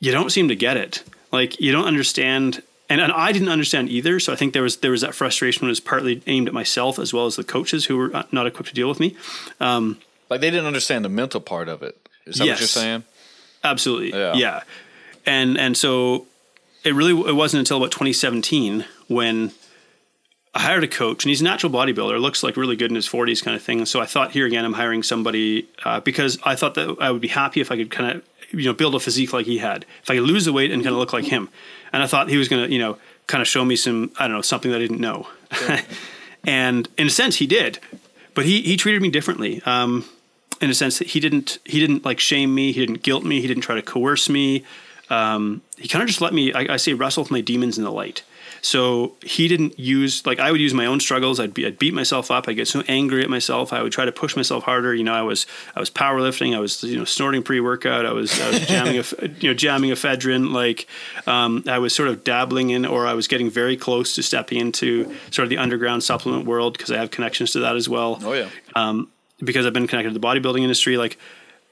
[0.00, 1.04] you don't seem to get it.
[1.30, 2.62] Like you don't understand.
[2.90, 4.18] And, and I didn't understand either.
[4.18, 7.12] So I think there was there was that frustration was partly aimed at myself as
[7.12, 9.16] well as the coaches who were not equipped to deal with me.
[9.60, 9.98] Um,
[10.30, 12.08] like they didn't understand the mental part of it.
[12.26, 13.04] Is that yes, what you're saying?
[13.64, 14.18] Absolutely.
[14.18, 14.34] Yeah.
[14.34, 14.62] yeah.
[15.26, 16.26] And and so
[16.84, 19.52] it really it wasn't until about 2017 when
[20.54, 22.20] I hired a coach, and he's a natural bodybuilder.
[22.20, 23.84] Looks like really good in his 40s, kind of thing.
[23.86, 27.20] So I thought, here again, I'm hiring somebody uh, because I thought that I would
[27.20, 29.84] be happy if I could kind of you know build a physique like he had,
[30.02, 31.48] if I could lose the weight and kind of look like him.
[31.92, 34.26] And I thought he was going to you know kind of show me some I
[34.26, 35.28] don't know something that I didn't know.
[36.44, 37.78] and in a sense, he did,
[38.34, 39.62] but he he treated me differently.
[39.66, 40.06] Um,
[40.60, 43.40] in a sense that he didn't he didn't like shame me, he didn't guilt me,
[43.40, 44.64] he didn't try to coerce me
[45.10, 47.84] um, he kind of just let me, I, I, say, wrestle with my demons in
[47.84, 48.22] the light.
[48.60, 51.38] So he didn't use like I would use my own struggles.
[51.38, 52.48] I'd be I'd beat myself up.
[52.48, 53.72] I get so angry at myself.
[53.72, 54.92] I would try to push myself harder.
[54.92, 56.56] You know, I was I was powerlifting.
[56.56, 58.04] I was you know snorting pre workout.
[58.04, 59.04] I was I was jamming a
[59.38, 60.52] you know jamming ephedrine.
[60.52, 60.88] Like
[61.28, 64.58] um, I was sort of dabbling in, or I was getting very close to stepping
[64.58, 68.18] into sort of the underground supplement world because I have connections to that as well.
[68.24, 68.48] Oh yeah.
[68.74, 69.08] Um,
[69.42, 71.18] because I've been connected to the bodybuilding industry, like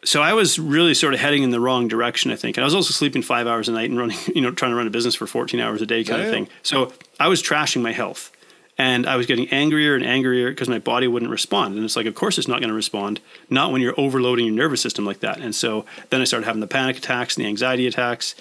[0.04, 2.56] so I was really sort of heading in the wrong direction, I think.
[2.56, 4.76] And I was also sleeping five hours a night and running, you know, trying to
[4.76, 6.48] run a business for 14 hours a day kind yeah, of thing.
[6.62, 8.30] So I was trashing my health
[8.78, 11.76] and I was getting angrier and angrier because my body wouldn't respond.
[11.76, 14.54] And it's like, of course, it's not going to respond, not when you're overloading your
[14.54, 15.38] nervous system like that.
[15.38, 18.34] And so then I started having the panic attacks and the anxiety attacks.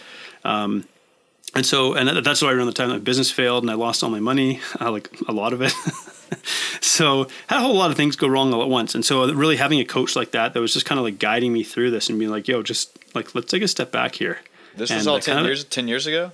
[0.43, 0.85] Um,
[1.55, 4.03] and so, and that's why around the time that my business failed and I lost
[4.03, 5.73] all my money, uh, like a lot of it.
[6.81, 8.95] so had a whole lot of things go wrong all at once.
[8.95, 11.53] And so really having a coach like that, that was just kind of like guiding
[11.53, 14.39] me through this and being like, yo, just like, let's take a step back here.
[14.75, 16.31] This was all 10 years, 10 years ago?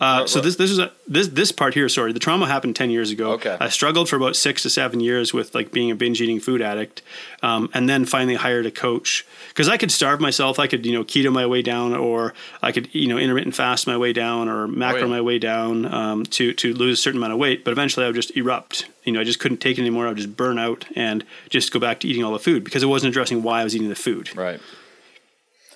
[0.00, 1.86] Uh, so this this is a, this this part here.
[1.88, 3.32] Sorry, the trauma happened ten years ago.
[3.32, 3.56] Okay.
[3.60, 6.62] I struggled for about six to seven years with like being a binge eating food
[6.62, 7.02] addict,
[7.42, 10.58] um, and then finally hired a coach because I could starve myself.
[10.58, 12.32] I could you know keto my way down, or
[12.62, 15.10] I could you know intermittent fast my way down, or macro oh, yeah.
[15.10, 17.62] my way down um, to to lose a certain amount of weight.
[17.62, 18.86] But eventually, I would just erupt.
[19.04, 20.06] You know, I just couldn't take it anymore.
[20.06, 22.82] I would just burn out and just go back to eating all the food because
[22.82, 24.34] it wasn't addressing why I was eating the food.
[24.34, 24.60] Right.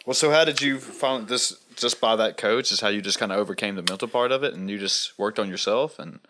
[0.06, 1.58] Well, so how did you find this?
[1.76, 4.42] Just by that coach is how you just kind of overcame the mental part of
[4.42, 6.20] it, and you just worked on yourself and.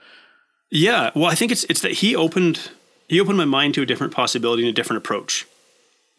[0.71, 2.71] Yeah, well, I think it's it's that he opened
[3.09, 5.47] he opened my mind to a different possibility and a different approach.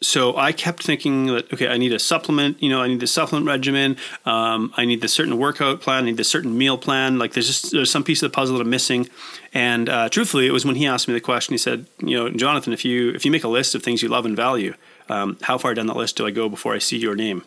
[0.02, 2.62] So I kept thinking that okay, I need a supplement.
[2.62, 3.96] You know, I need the supplement regimen.
[4.26, 6.04] Um, I need the certain workout plan.
[6.04, 7.18] I need the certain meal plan.
[7.18, 9.08] Like there's just there's some piece of the puzzle that I'm missing.
[9.54, 11.54] And uh, truthfully, it was when he asked me the question.
[11.54, 14.08] He said, you know, Jonathan, if you if you make a list of things you
[14.08, 14.74] love and value,
[15.08, 17.44] um, how far down that list do I go before I see your name?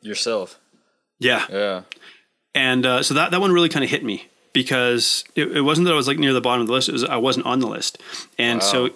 [0.00, 0.60] Yourself.
[1.22, 1.46] Yeah.
[1.50, 1.82] Yeah.
[2.54, 5.86] And uh, so that that one really kind of hit me because it, it, wasn't
[5.86, 7.60] that I was like near the bottom of the list; it was I wasn't on
[7.60, 7.98] the list,
[8.38, 8.66] and wow.
[8.66, 8.90] so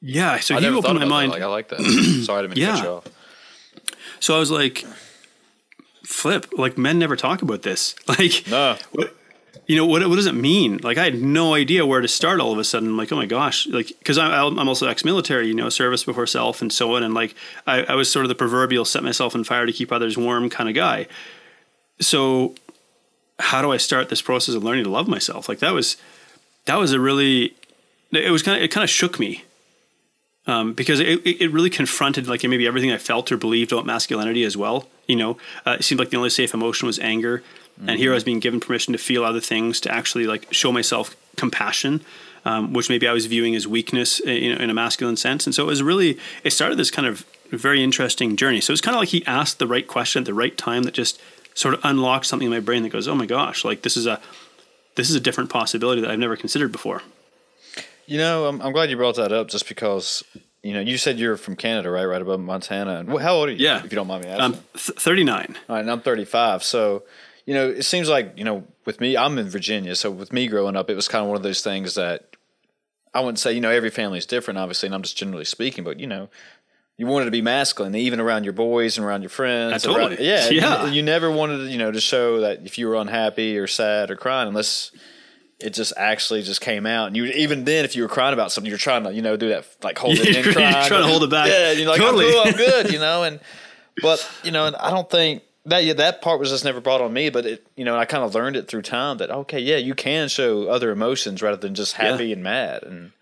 [0.00, 1.32] yeah, so I he opened my mind.
[1.32, 1.80] Like, I like that.
[2.24, 2.82] Sorry to make yeah.
[2.82, 3.06] you off.
[4.20, 4.84] So I was like,
[6.04, 7.94] flip, like men never talk about this.
[8.08, 8.76] Like, no.
[8.92, 9.14] What,
[9.66, 10.06] you know what?
[10.08, 10.78] What does it mean?
[10.82, 12.40] Like, I had no idea where to start.
[12.40, 13.66] All of a sudden, I'm like, oh my gosh!
[13.66, 17.02] Like, because I'm, I'm also ex-military, you know, service before self, and so on.
[17.02, 17.34] And like,
[17.66, 20.48] I, I was sort of the proverbial set myself on fire to keep others warm
[20.48, 21.08] kind of guy.
[22.00, 22.54] So
[23.38, 25.48] how do I start this process of learning to love myself?
[25.48, 25.96] Like that was
[26.66, 27.54] that was a really
[28.12, 29.44] it was kind of it kind of shook me
[30.46, 34.44] um, because it, it really confronted like maybe everything I felt or believed about masculinity
[34.44, 34.88] as well.
[35.06, 37.38] You know, uh, it seemed like the only safe emotion was anger,
[37.78, 37.88] mm-hmm.
[37.88, 40.72] and here I was being given permission to feel other things, to actually like show
[40.72, 42.00] myself compassion,
[42.44, 45.46] um, which maybe I was viewing as weakness uh, in, in a masculine sense.
[45.46, 48.60] And so it was really it started this kind of very interesting journey.
[48.60, 50.94] So it's kind of like he asked the right question at the right time that
[50.94, 51.20] just
[51.56, 54.06] sort of unlocks something in my brain that goes, "Oh my gosh, like this is
[54.06, 54.20] a
[54.94, 57.02] this is a different possibility that I've never considered before."
[58.06, 60.22] You know, I'm, I'm glad you brought that up, just because
[60.62, 62.04] you know you said you're from Canada, right?
[62.04, 62.98] Right above Montana.
[62.98, 63.58] And how old are you?
[63.58, 64.44] Yeah, if you don't mind me asking.
[64.44, 65.56] I'm th- 39.
[65.68, 66.62] All right, and I'm 35.
[66.62, 67.02] So
[67.46, 69.96] you know, it seems like you know, with me, I'm in Virginia.
[69.96, 72.36] So with me growing up, it was kind of one of those things that
[73.14, 75.84] I wouldn't say, you know, every family is different, obviously, and I'm just generally speaking,
[75.84, 76.28] but you know,
[76.98, 79.82] you wanted to be masculine, even around your boys and around your friends.
[79.82, 80.16] totally.
[80.16, 80.86] Around, yeah, yeah.
[80.86, 83.66] You, you, never wanted, to, you know, to show that if you were unhappy or
[83.66, 84.92] sad or crying, unless
[85.58, 87.08] it just actually just came out.
[87.08, 89.36] And you even then, if you were crying about something, you're trying to, you know,
[89.36, 91.48] do that like hold it in, you're crying, trying to hold it back.
[91.48, 92.26] Yeah, you're like, totally.
[92.26, 93.22] oh, cool, I'm good, you know.
[93.22, 93.40] And
[94.02, 97.00] but you know, and I don't think that yeah, that part was just never brought
[97.00, 97.30] on me.
[97.30, 99.94] But it, you know, I kind of learned it through time that okay, yeah, you
[99.94, 102.34] can show other emotions rather than just happy yeah.
[102.34, 103.12] and mad and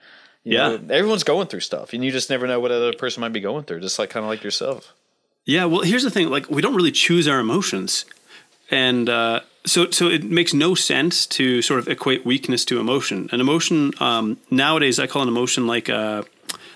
[0.45, 3.23] you yeah, know, everyone's going through stuff, and you just never know what other person
[3.23, 3.81] might be going through.
[3.81, 4.93] Just like kind of like yourself.
[5.47, 8.05] Yeah, well, here's the thing: like we don't really choose our emotions,
[8.71, 13.31] and uh, so so it makes no sense to sort of equate weakness to emotion.
[13.33, 16.25] An emotion um, nowadays, I call an emotion like a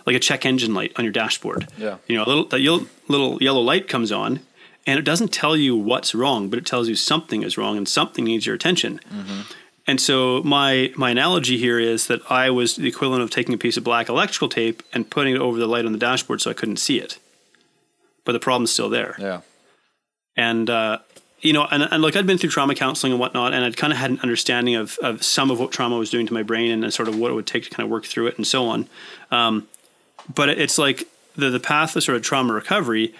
[0.07, 1.69] like a check engine light on your dashboard.
[1.77, 4.41] Yeah, you know, a little that yellow, little yellow light comes on,
[4.87, 7.87] and it doesn't tell you what's wrong, but it tells you something is wrong and
[7.87, 9.01] something needs your attention.
[9.13, 9.41] Mm-hmm.
[9.89, 13.59] And so my my analogy here is that I was the equivalent of taking a
[13.59, 16.51] piece of black electrical tape and putting it over the light on the dashboard so
[16.51, 17.19] I couldn't see it.
[18.27, 19.17] But the problem's still there.
[19.19, 19.41] Yeah.
[20.37, 20.99] And uh,
[21.41, 23.91] you know, and, and like I'd been through trauma counseling and whatnot, and I'd kind
[23.91, 26.71] of had an understanding of, of some of what trauma was doing to my brain
[26.71, 28.47] and, and sort of what it would take to kind of work through it and
[28.47, 28.89] so on.
[29.31, 29.69] Um,
[30.33, 33.15] but it's like the the path of sort of trauma recovery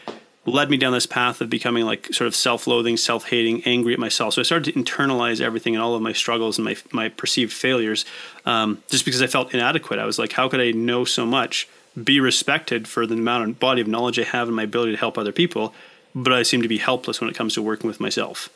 [0.53, 4.35] led me down this path of becoming like sort of self-loathing, self-hating, angry at myself.
[4.35, 7.53] So I started to internalize everything and all of my struggles and my my perceived
[7.53, 8.05] failures,
[8.45, 9.99] um, just because I felt inadequate.
[9.99, 11.69] I was like, how could I know so much,
[12.03, 14.99] be respected for the amount of body of knowledge I have and my ability to
[14.99, 15.75] help other people,
[16.15, 18.49] but I seem to be helpless when it comes to working with myself.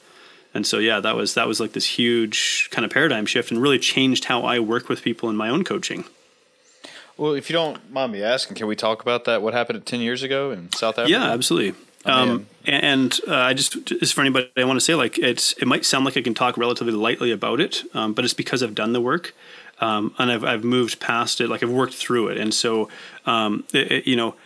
[0.55, 3.61] And so yeah, that was that was like this huge kind of paradigm shift and
[3.61, 6.05] really changed how I work with people in my own coaching.
[7.17, 9.43] Well, if you don't mind me asking, can we talk about that?
[9.43, 11.11] What happened 10 years ago in South Africa?
[11.11, 11.79] Yeah, absolutely.
[12.05, 15.67] Um, and uh, I just, just for anybody, I want to say like it's, it
[15.67, 18.75] might sound like I can talk relatively lightly about it, um, but it's because I've
[18.75, 19.35] done the work.
[19.81, 22.39] Um, and I've, I've moved past it, like I've worked through it.
[22.39, 22.89] And so,
[23.27, 24.37] um, it, it, you know,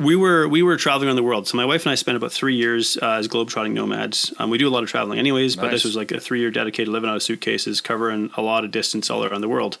[0.00, 1.46] we were we were traveling around the world.
[1.46, 4.32] So my wife and I spent about three years uh, as globetrotting nomads.
[4.38, 5.56] Um, we do a lot of traveling, anyways.
[5.56, 5.64] Nice.
[5.64, 8.64] But this was like a three year dedicated living out of suitcases, covering a lot
[8.64, 9.78] of distance all around the world.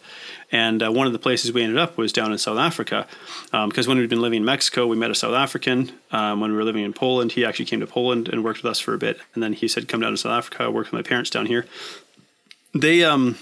[0.52, 3.06] And uh, one of the places we ended up was down in South Africa,
[3.46, 5.92] because um, when we'd been living in Mexico, we met a South African.
[6.12, 8.70] Um, when we were living in Poland, he actually came to Poland and worked with
[8.70, 9.18] us for a bit.
[9.34, 11.66] And then he said, "Come down to South Africa, work with my parents down here."
[12.72, 13.36] They um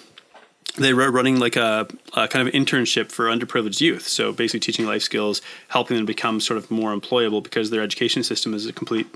[0.77, 4.09] they were running like a, a, kind of internship for underprivileged youth.
[4.09, 8.23] So basically teaching life skills, helping them become sort of more employable because their education
[8.23, 9.07] system is a complete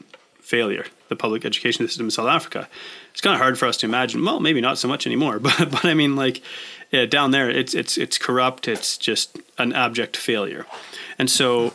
[0.40, 0.86] failure.
[1.08, 2.68] The public education system in South Africa.
[3.12, 4.24] It's kind of hard for us to imagine.
[4.24, 6.42] Well, maybe not so much anymore, but but I mean, like
[6.90, 8.68] yeah, down there, it's it's it's corrupt.
[8.68, 10.66] It's just an abject failure.
[11.18, 11.74] And so,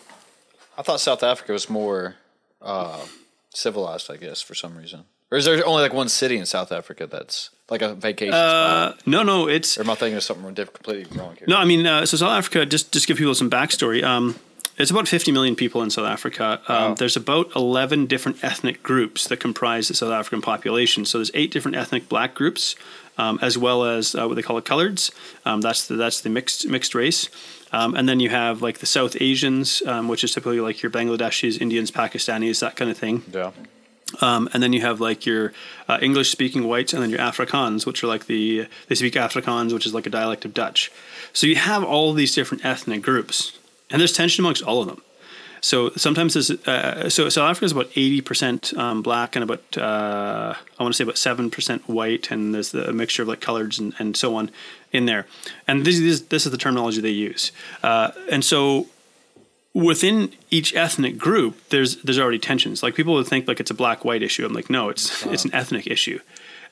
[0.78, 2.16] I thought South Africa was more
[2.62, 3.06] uh,
[3.50, 4.12] civilized.
[4.12, 5.06] I guess for some reason.
[5.32, 8.92] Or is there only like one city in South Africa that's like a vacation uh,
[8.92, 9.08] spot?
[9.08, 9.78] No, no, it's.
[9.78, 11.48] Or am I thinking of something completely wrong here?
[11.48, 12.66] No, I mean, uh, so South Africa.
[12.66, 14.04] Just just give people some backstory.
[14.04, 14.36] Um,
[14.78, 16.62] it's about 50 million people in South Africa.
[16.68, 16.94] Um, Wow.
[16.96, 21.06] There's about 11 different ethnic groups that comprise the South African population.
[21.06, 22.76] So there's eight different ethnic black groups,
[23.18, 25.12] um, as well as uh, what they call it coloreds.
[25.46, 27.30] Um, that's the that's the mixed mixed race.
[27.74, 30.92] Um, and then you have like the South Asians, um, which is typically like your
[30.92, 33.24] Bangladeshis, Indians, Pakistanis, that kind of thing.
[33.32, 33.52] Yeah.
[34.20, 35.54] Um, and then you have like your
[35.88, 39.74] uh, English speaking whites, and then your Afrikaans, which are like the they speak Afrikaans,
[39.74, 40.92] which is like a dialect of Dutch.
[41.34, 43.58] So you have all these different ethnic groups,
[43.90, 45.02] and there's tension amongst all of them.
[45.64, 49.78] So sometimes there's uh, so South Africa is about eighty percent um, black and about
[49.78, 53.28] uh, I want to say about seven percent white, and there's the, a mixture of
[53.28, 54.50] like coloreds and, and so on
[54.92, 55.28] in there.
[55.68, 57.52] And this, this this is the terminology they use.
[57.84, 58.88] Uh, and so
[59.74, 62.84] within each ethnic group, there's there's already tensions.
[62.84, 64.46] Like people would think like it's a black white issue.
[64.46, 66.20] I'm like, no, it's it's an ethnic issue.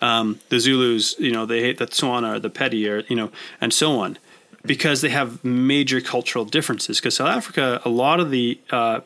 [0.02, 3.32] Um, the Zulus, you know, they hate the Tswana or the Pedi or you know,
[3.60, 4.18] and so on,
[4.66, 7.00] because they have major cultural differences.
[7.00, 9.02] Because South Africa, a lot of the uh,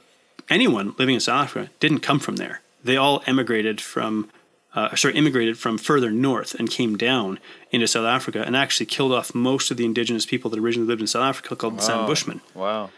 [0.49, 2.62] anyone living in South Africa didn't come from there.
[2.84, 4.29] They all emigrated from.
[4.75, 9.12] Uh, sorry, immigrated from further north and came down into South Africa and actually killed
[9.12, 12.08] off most of the indigenous people that originally lived in South Africa, called the San
[12.08, 12.41] Bushmen.
[12.56, 12.89] Wow.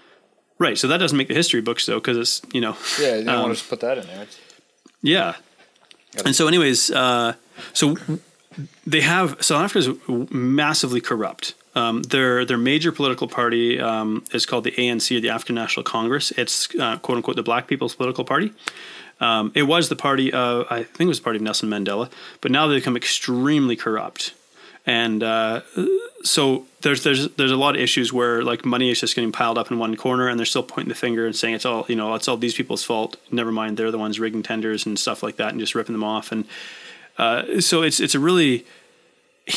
[0.58, 0.78] Right.
[0.78, 2.76] So that doesn't make the history books though, because it's you know.
[3.00, 4.22] Yeah, you don't um, want to just put that in there.
[4.24, 4.39] It's-
[5.02, 5.36] Yeah.
[6.26, 7.34] And so, anyways, uh,
[7.74, 7.98] so
[8.88, 11.56] they have South Africa is massively corrupt.
[11.76, 15.84] Um, their their major political party um, is called the ANC, or the African National
[15.84, 16.32] Congress.
[16.32, 18.54] It's uh, quote unquote the Black People's political party.
[19.20, 22.10] Um, it was the party of I think it was the party of Nelson Mandela,
[22.39, 24.34] but now they've become extremely corrupt.
[24.86, 25.62] And uh,
[26.24, 29.58] so there's there's there's a lot of issues where like money is just getting piled
[29.58, 31.95] up in one corner, and they're still pointing the finger and saying it's all you
[31.95, 33.17] know it's all these people's fault.
[33.32, 36.04] Never mind, they're the ones rigging tenders and stuff like that, and just ripping them
[36.04, 36.32] off.
[36.32, 36.45] And
[37.17, 38.65] uh, so it's it's a really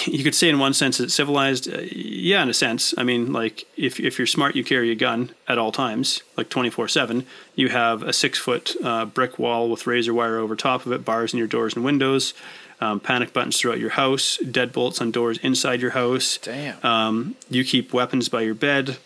[0.06, 1.72] you could say in one sense it's civilized.
[1.72, 2.94] Uh, yeah, in a sense.
[2.98, 6.48] I mean, like if if you're smart, you carry a gun at all times, like
[6.48, 7.26] twenty four seven.
[7.54, 11.04] You have a six foot uh, brick wall with razor wire over top of it,
[11.04, 12.34] bars in your doors and windows.
[12.80, 16.38] Um, panic buttons throughout your house, deadbolts on doors inside your house.
[16.38, 16.84] Damn.
[16.84, 18.98] Um, you keep weapons by your bed.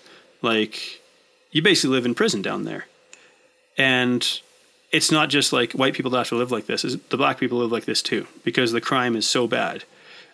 [0.42, 1.00] Like,
[1.52, 2.86] you basically live in prison down there.
[3.78, 4.26] And
[4.90, 6.84] it's not just like white people that have to live like this.
[6.84, 9.84] It's, the black people live like this too because the crime is so bad.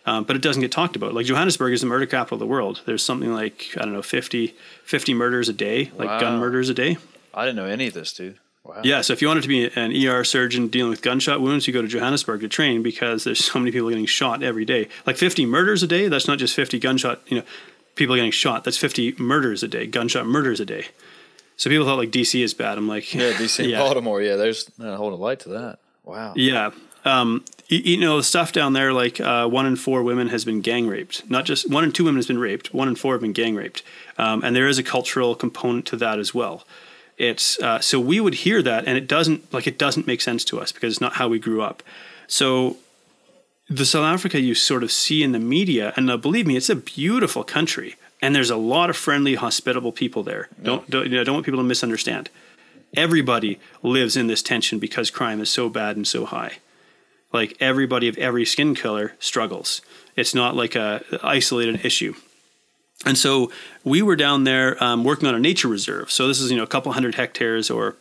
[0.04, 1.14] Um, but it doesn't get talked about.
[1.14, 2.80] Like Johannesburg is the murder capital of the world.
[2.86, 6.74] There's something like, I don't know, 50, 50 murders a day, like gun murders a
[6.74, 6.96] day.
[7.34, 8.38] I didn't know any of this, dude.
[8.68, 8.82] Wow.
[8.84, 11.72] Yeah, so if you wanted to be an ER surgeon dealing with gunshot wounds, you
[11.72, 14.88] go to Johannesburg to train because there's so many people getting shot every day.
[15.06, 17.44] Like 50 murders a day, that's not just 50 gunshot, you know,
[17.94, 18.64] people getting shot.
[18.64, 20.88] That's 50 murders a day, gunshot murders a day.
[21.56, 22.76] So people thought like DC is bad.
[22.76, 23.78] I'm like, Yeah, DC and yeah.
[23.78, 24.20] Baltimore.
[24.20, 25.78] Yeah, there's not a light to that.
[26.04, 26.34] Wow.
[26.36, 26.72] Yeah.
[27.06, 30.44] Um, you, you know, the stuff down there, like uh, one in four women has
[30.44, 31.28] been gang raped.
[31.30, 33.54] Not just one in two women has been raped, one in four have been gang
[33.54, 33.82] raped.
[34.18, 36.64] Um, and there is a cultural component to that as well.
[37.18, 40.44] It's uh, so we would hear that, and it doesn't like it doesn't make sense
[40.46, 41.82] to us because it's not how we grew up.
[42.28, 42.76] So
[43.68, 46.76] the South Africa you sort of see in the media, and believe me, it's a
[46.76, 50.48] beautiful country, and there's a lot of friendly, hospitable people there.
[50.62, 52.30] Don't don't, you know, don't want people to misunderstand.
[52.96, 56.58] Everybody lives in this tension because crime is so bad and so high.
[57.32, 59.82] Like everybody of every skin color struggles.
[60.16, 62.14] It's not like a isolated issue.
[63.06, 63.52] And so
[63.84, 66.10] we were down there um, working on a nature reserve.
[66.10, 67.96] So this is you know a couple hundred hectares or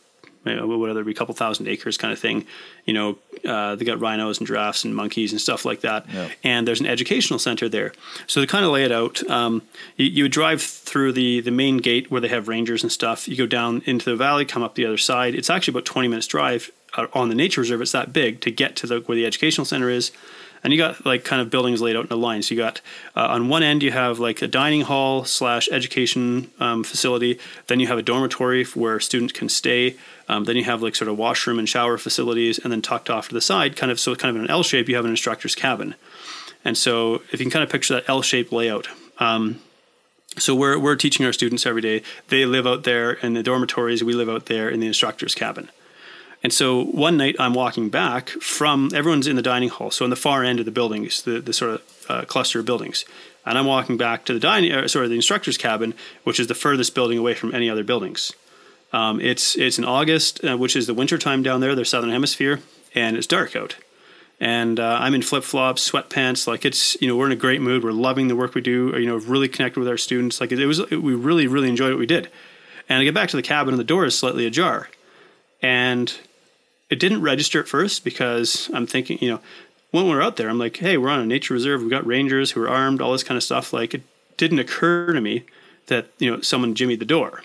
[0.50, 2.46] you know, be a couple thousand acres kind of thing.
[2.86, 6.06] You know, uh, they got rhinos and giraffes and monkeys and stuff like that.
[6.12, 6.30] Yeah.
[6.44, 7.94] And there's an educational center there.
[8.28, 9.62] So to kind of lay it out, um,
[9.98, 13.28] you, you would drive through the the main gate where they have rangers and stuff.
[13.28, 15.36] You go down into the valley, come up the other side.
[15.36, 17.82] It's actually about 20 minutes drive uh, on the nature reserve.
[17.82, 20.12] It's that big to get to the where the educational center is.
[20.64, 22.42] And you got like kind of buildings laid out in a line.
[22.42, 22.82] So you got
[23.16, 27.40] uh, on one end you have like a dining hall slash education um, facility.
[27.68, 29.96] Then you have a dormitory where students can stay.
[30.30, 33.30] Um, then you have like sort of washroom and shower facilities, and then tucked off
[33.30, 35.12] to the side, kind of so kind of in an L shape, you have an
[35.12, 35.96] instructor's cabin.
[36.66, 38.88] And so if you can kind of picture that L shaped layout.
[39.20, 39.62] Um,
[40.38, 42.04] so we're we're teaching our students every day.
[42.28, 44.04] They live out there in the dormitories.
[44.04, 45.70] We live out there in the instructor's cabin.
[46.48, 50.10] And so one night I'm walking back from everyone's in the dining hall, so in
[50.10, 53.04] the far end of the buildings, the, the sort of uh, cluster of buildings,
[53.46, 56.56] and I'm walking back to the dining, uh, sorry, the instructor's cabin, which is the
[56.56, 58.32] furthest building away from any other buildings.
[58.94, 62.12] Um, it's it's in August, uh, which is the winter time down there, the southern
[62.12, 62.62] hemisphere,
[62.96, 63.76] and it's dark out.
[64.40, 66.48] And uh, I'm in flip flops, sweatpants.
[66.48, 67.84] Like it's you know we're in a great mood.
[67.84, 68.94] We're loving the work we do.
[68.98, 70.40] You know, really connected with our students.
[70.40, 72.30] Like it, it was, we really really enjoyed what we did.
[72.88, 74.88] And I get back to the cabin, and the door is slightly ajar,
[75.62, 76.18] and
[76.90, 79.40] it didn't register at first because I'm thinking, you know,
[79.92, 81.82] when we're out there, I'm like, hey, we're on a nature reserve.
[81.82, 83.74] We've got rangers who are armed, all this kind of stuff.
[83.74, 84.04] Like, it
[84.36, 85.46] didn't occur to me
[85.88, 87.42] that, you know, someone jimmied the door.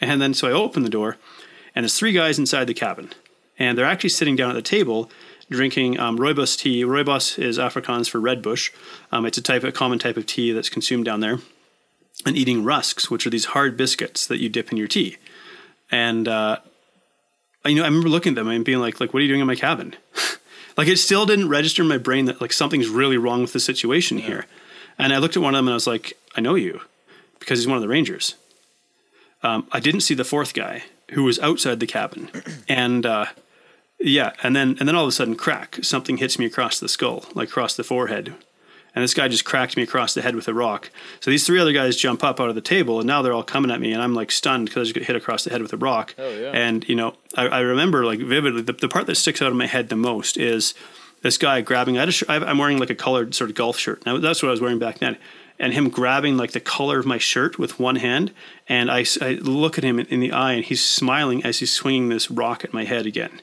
[0.00, 1.16] And then so I open the door,
[1.74, 3.10] and there's three guys inside the cabin,
[3.58, 5.10] and they're actually sitting down at the table
[5.50, 6.84] drinking um, rooibos tea.
[6.84, 8.72] Rooibos is Afrikaans for red bush.
[9.12, 11.38] Um, it's a type, a common type of tea that's consumed down there,
[12.24, 15.16] and eating rusks, which are these hard biscuits that you dip in your tea.
[15.90, 16.60] And uh,
[17.66, 19.40] you know, I remember looking at them and being like, like, what are you doing
[19.40, 19.94] in my cabin?
[20.76, 23.60] like, it still didn't register in my brain that like something's really wrong with the
[23.60, 24.26] situation yeah.
[24.26, 24.46] here.
[24.98, 26.80] And I looked at one of them and I was like, I know you
[27.38, 28.34] because he's one of the Rangers.
[29.42, 32.30] Um, I didn't see the fourth guy who was outside the cabin,
[32.68, 33.26] and uh,
[33.98, 35.78] yeah, and then and then all of a sudden, crack!
[35.82, 38.34] Something hits me across the skull, like across the forehead,
[38.94, 40.90] and this guy just cracked me across the head with a rock.
[41.20, 43.42] So these three other guys jump up out of the table, and now they're all
[43.42, 45.62] coming at me, and I'm like stunned because I just got hit across the head
[45.62, 46.14] with a rock.
[46.18, 46.50] Oh, yeah.
[46.52, 49.56] And you know, I, I remember like vividly the, the part that sticks out of
[49.56, 50.74] my head the most is
[51.22, 51.98] this guy grabbing.
[51.98, 54.04] I just, I'm wearing like a colored sort of golf shirt.
[54.06, 55.18] Now that's what I was wearing back then
[55.60, 58.32] and him grabbing like the collar of my shirt with one hand.
[58.66, 61.70] And I, I look at him in, in the eye and he's smiling as he's
[61.70, 63.42] swinging this rock at my head again.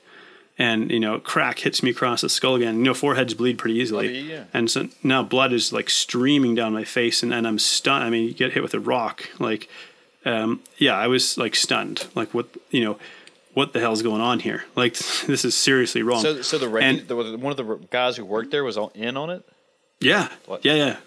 [0.60, 2.78] And, you know, crack hits me across the skull again.
[2.80, 4.08] You know, foreheads bleed pretty easily.
[4.08, 4.43] Bloody, yeah.
[4.54, 8.04] And so now blood is like streaming down my face and, and I'm stunned.
[8.04, 9.30] I mean, you get hit with a rock.
[9.38, 9.70] Like,
[10.26, 12.08] um, yeah, I was like stunned.
[12.15, 12.98] Like, what, you know,
[13.54, 14.65] what the hell's going on here?
[14.76, 14.93] Like,
[15.28, 16.22] this is seriously wrong.
[16.22, 19.15] So, so the, and, the one of the guys who worked there was all in
[19.17, 19.43] on it.
[20.00, 20.63] Yeah, what?
[20.63, 20.98] yeah, yeah.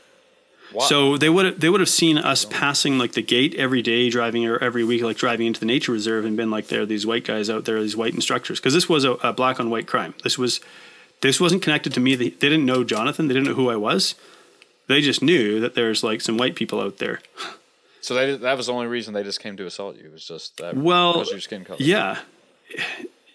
[0.72, 0.86] Wow.
[0.86, 4.08] So they would have, they would have seen us passing like the gate every day,
[4.08, 6.86] driving or every week, like driving into the nature reserve, and been like, there are
[6.86, 9.70] these white guys out there, these white instructors, because this was a, a, black on
[9.70, 10.14] white crime.
[10.22, 10.60] This was
[11.22, 12.14] this wasn't connected to me.
[12.14, 13.28] They, they didn't know Jonathan.
[13.28, 14.14] They didn't know who I was.
[14.86, 17.20] They just knew that there's like some white people out there.
[18.00, 20.06] So they, that was the only reason they just came to assault you.
[20.06, 21.78] It was just that well, because your skin color.
[21.80, 22.18] Yeah,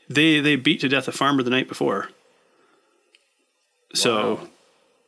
[0.10, 2.10] they they beat to death a farmer the night before.
[3.94, 4.48] So, wow.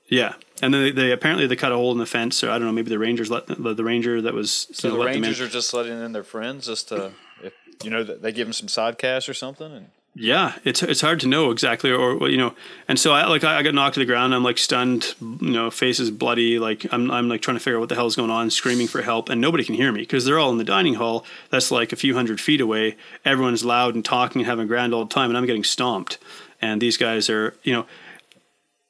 [0.10, 2.54] Yeah, and then they, they, apparently they cut a hole in the fence, or I
[2.54, 5.48] don't know, maybe the Rangers let the, the Ranger that was so the Rangers are
[5.48, 7.12] just letting in their friends just to,
[7.44, 9.72] if, you know, they give them some side cash or something.
[9.72, 12.56] And yeah, it's it's hard to know exactly, or you know,
[12.88, 14.34] and so I like I, got knocked to the ground.
[14.34, 16.58] I'm like stunned, you know, face is bloody.
[16.58, 18.88] Like I'm I'm like trying to figure out what the hell is going on, screaming
[18.88, 21.26] for help, and nobody can hear me because they're all in the dining hall.
[21.52, 22.96] That's like a few hundred feet away.
[23.26, 26.18] Everyone's loud and talking and having a grand old time, and I'm getting stomped.
[26.60, 27.86] And these guys are, you know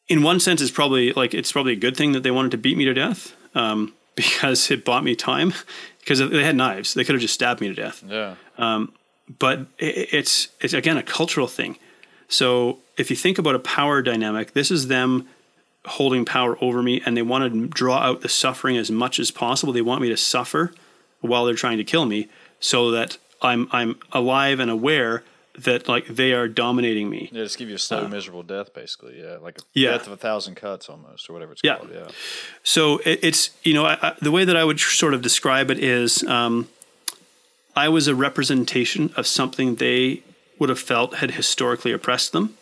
[0.07, 2.57] in one sense, it's probably like it's probably a good thing that they wanted to
[2.57, 5.53] beat me to death um, because it bought me time.
[6.07, 8.01] Because they had knives, they could have just stabbed me to death.
[8.07, 8.35] Yeah.
[8.57, 8.93] Um,
[9.39, 11.77] but it, it's it's again a cultural thing.
[12.29, 15.27] So if you think about a power dynamic, this is them
[15.85, 19.31] holding power over me, and they want to draw out the suffering as much as
[19.31, 19.73] possible.
[19.73, 20.73] They want me to suffer
[21.19, 22.29] while they're trying to kill me,
[22.61, 25.23] so that I'm I'm alive and aware
[25.57, 27.29] that like they are dominating me.
[27.31, 29.19] Yeah, just give you a slow, uh, miserable death, basically.
[29.21, 29.91] Yeah, like a yeah.
[29.91, 31.77] death of a thousand cuts, almost, or whatever it's yeah.
[31.77, 31.91] called.
[31.93, 32.07] Yeah.
[32.63, 35.71] So it, it's you know I, I, the way that I would sort of describe
[35.71, 36.69] it is um,
[37.75, 40.23] I was a representation of something they
[40.59, 42.57] would have felt had historically oppressed them,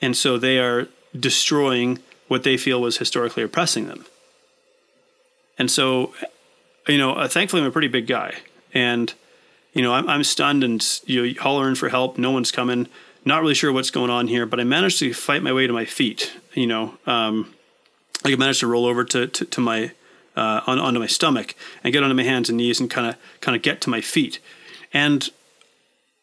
[0.00, 4.06] and so they are destroying what they feel was historically oppressing them.
[5.58, 6.14] And so,
[6.88, 8.36] you know, uh, thankfully, I'm a pretty big guy,
[8.72, 9.12] and
[9.72, 12.18] you know, I'm, I'm stunned and you know, hollering for help.
[12.18, 12.88] No one's coming.
[13.24, 15.72] Not really sure what's going on here, but I managed to fight my way to
[15.72, 16.32] my feet.
[16.54, 17.54] You know, um,
[18.24, 19.92] I managed to roll over to to, to my
[20.36, 21.54] uh, on, onto my stomach
[21.84, 24.00] and get onto my hands and knees and kind of kind of get to my
[24.00, 24.40] feet,
[24.92, 25.30] and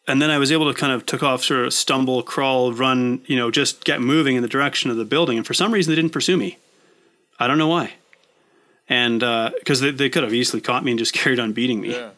[0.06, 3.22] and then I was able to kind of took off, sort of stumble, crawl, run,
[3.26, 5.38] you know, just get moving in the direction of the building.
[5.38, 6.58] And for some reason, they didn't pursue me.
[7.38, 7.94] I don't know why.
[8.88, 11.80] And because uh, they, they could have easily caught me and just carried on beating
[11.80, 11.92] me.
[11.92, 12.10] Yeah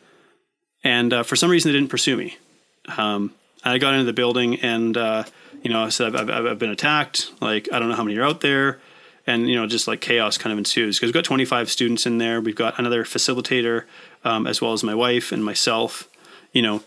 [0.85, 2.37] and uh, for some reason they didn't pursue me.
[2.97, 3.33] Um,
[3.64, 5.25] I got into the building and uh,
[5.62, 7.31] you know I said I've, I've, I've, been attacked.
[7.40, 8.81] Like I don't know how many are out there,
[9.27, 12.19] and you know just like chaos kind of ensues because we've got 25 students in
[12.19, 12.40] there.
[12.40, 13.85] We've got another facilitator
[14.25, 16.09] um, as well as my wife and myself.
[16.52, 16.83] You know.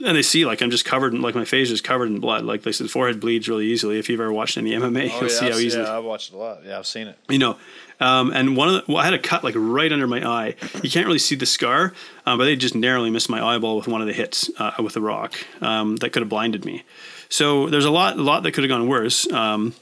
[0.00, 2.44] And they see like I'm just covered in like my face is covered in blood.
[2.44, 3.98] Like they said, forehead bleeds really easily.
[3.98, 5.82] If you've ever watched any MMA, oh, you'll yeah, see how easily.
[5.82, 6.64] Yeah, I've watched a lot.
[6.64, 7.18] Yeah, I've seen it.
[7.28, 7.58] You know,
[8.00, 10.54] um, and one of the, well, I had a cut like right under my eye.
[10.82, 11.92] You can't really see the scar,
[12.26, 14.96] uh, but they just narrowly missed my eyeball with one of the hits uh, with
[14.96, 16.84] a rock um, that could have blinded me.
[17.28, 19.30] So there's a lot, a lot that could have gone worse.
[19.32, 19.74] Um,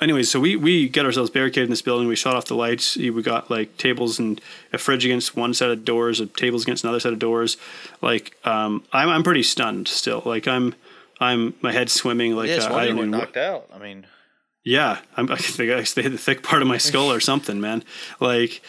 [0.00, 2.08] anyways, so we we get ourselves barricaded in this building.
[2.08, 2.96] We shut off the lights.
[2.96, 4.40] We got like tables and
[4.72, 7.56] a fridge against one set of doors, a tables against another set of doors.
[8.02, 10.22] Like um, I'm I'm pretty stunned still.
[10.24, 10.74] Like I'm
[11.20, 12.34] I'm my head's swimming.
[12.36, 13.68] Like yeah, uh, I don't knocked out.
[13.72, 14.06] I mean,
[14.66, 17.84] yeah, I'm, I think I hit the thick part of my skull or something, man.
[18.20, 18.60] Like,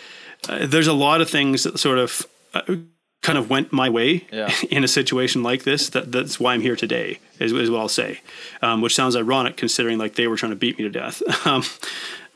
[0.48, 2.76] uh, there's a lot of things that sort of uh,
[3.24, 4.54] kind of went my way yeah.
[4.70, 5.89] in a situation like this.
[5.89, 8.22] That that's why I'm here today, is, is what I'll say.
[8.62, 11.22] Um, which sounds ironic considering like they were trying to beat me to death.
[11.45, 11.64] um,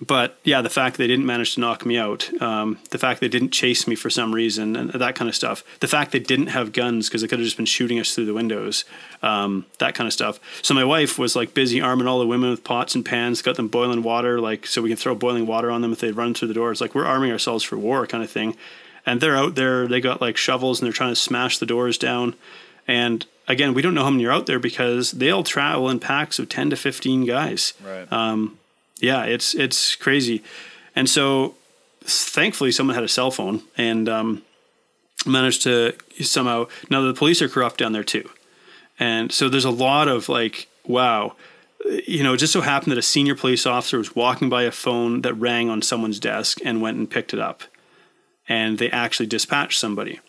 [0.06, 3.28] but yeah, the fact they didn't manage to knock me out, um, the fact they
[3.28, 5.64] didn't chase me for some reason, and that kind of stuff.
[5.80, 8.26] The fact they didn't have guns because they could have just been shooting us through
[8.26, 8.84] the windows,
[9.22, 10.40] um, that kind of stuff.
[10.64, 13.58] So my wife was like busy arming all the women with pots and pans, got
[13.58, 16.34] them boiling water, like so we can throw boiling water on them if they run
[16.34, 16.82] through the doors.
[16.82, 18.58] Like we're arming ourselves for war, kind of thing.
[19.06, 21.98] And they're out there, they got like shovels and they're trying to smash the doors
[21.98, 22.36] down.
[22.88, 26.00] And again, we don't know how many are out there because they all travel in
[26.00, 27.74] packs of ten to fifteen guys.
[27.86, 28.12] Right.
[28.12, 28.58] Um,
[29.02, 30.44] yeah, it's it's crazy,
[30.96, 31.56] and so
[32.04, 34.44] thankfully someone had a cell phone and um,
[35.26, 36.68] managed to somehow.
[36.90, 38.30] Now the police are corrupt down there too,
[39.00, 41.36] and so there's a lot of like, wow,
[42.08, 44.72] you know, it just so happened that a senior police officer was walking by a
[44.72, 47.64] phone that rang on someone's desk and went and picked it up,
[48.48, 50.20] and they actually dispatched somebody,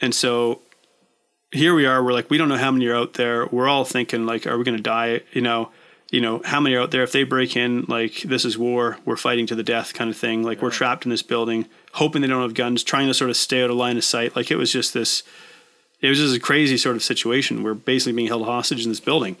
[0.00, 0.60] and so.
[1.50, 2.04] Here we are.
[2.04, 3.46] We're like, we don't know how many are out there.
[3.46, 5.22] We're all thinking, like, are we going to die?
[5.32, 5.70] You know,
[6.10, 7.02] you know, how many are out there?
[7.02, 10.16] If they break in, like this is war, we're fighting to the death kind of
[10.16, 10.42] thing.
[10.42, 10.64] Like yeah.
[10.64, 13.62] we're trapped in this building, hoping they don't have guns, trying to sort of stay
[13.62, 14.34] out of line of sight.
[14.34, 15.22] Like it was just this,
[16.00, 17.62] it was just a crazy sort of situation.
[17.62, 19.36] We're basically being held hostage in this building.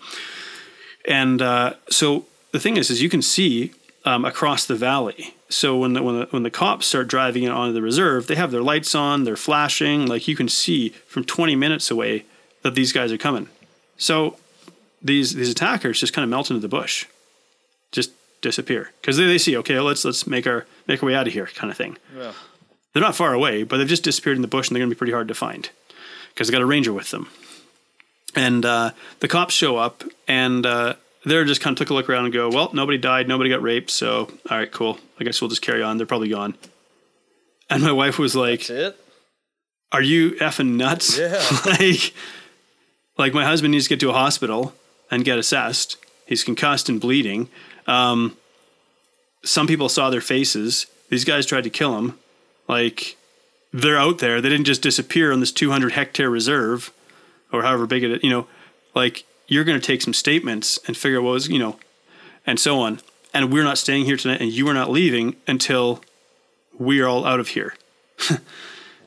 [1.06, 3.72] And uh, so the thing is, is you can see
[4.04, 5.34] um, across the valley.
[5.48, 8.34] So when the, when the when the cops start driving in onto the reserve, they
[8.34, 10.06] have their lights on, they're flashing.
[10.06, 12.26] Like you can see from 20 minutes away
[12.62, 13.48] that these guys are coming.
[13.96, 14.36] So
[15.02, 17.06] these these attackers just kind of melt into the bush,
[17.92, 21.26] just disappear because they, they see okay, let's let's make our make our way out
[21.26, 21.96] of here, kind of thing.
[22.16, 22.32] Yeah.
[22.92, 24.94] They're not far away, but they've just disappeared in the bush, and they're going to
[24.94, 25.68] be pretty hard to find
[26.30, 27.28] because they got a ranger with them.
[28.34, 30.94] And uh, the cops show up, and uh,
[31.24, 33.62] they're just kind of took a look around and go, "Well, nobody died, nobody got
[33.62, 34.98] raped, so all right, cool.
[35.20, 35.98] I guess we'll just carry on.
[35.98, 36.54] They're probably gone."
[37.70, 38.68] And my wife was like,
[39.92, 41.18] "Are you effing nuts?
[41.18, 42.14] Yeah, like."
[43.18, 44.72] Like my husband needs to get to a hospital
[45.10, 45.96] and get assessed.
[46.26, 47.48] He's concussed and bleeding.
[47.86, 48.36] Um,
[49.42, 50.86] some people saw their faces.
[51.08, 52.18] These guys tried to kill him.
[52.68, 53.16] Like
[53.72, 54.40] they're out there.
[54.40, 56.92] They didn't just disappear on this 200 hectare reserve
[57.52, 58.24] or however big it is.
[58.24, 58.46] You know,
[58.94, 61.78] like you're going to take some statements and figure out what was, you know,
[62.46, 63.00] and so on.
[63.34, 66.02] And we're not staying here tonight, and you are not leaving until
[66.78, 67.74] we are all out of here.
[68.30, 68.38] wow.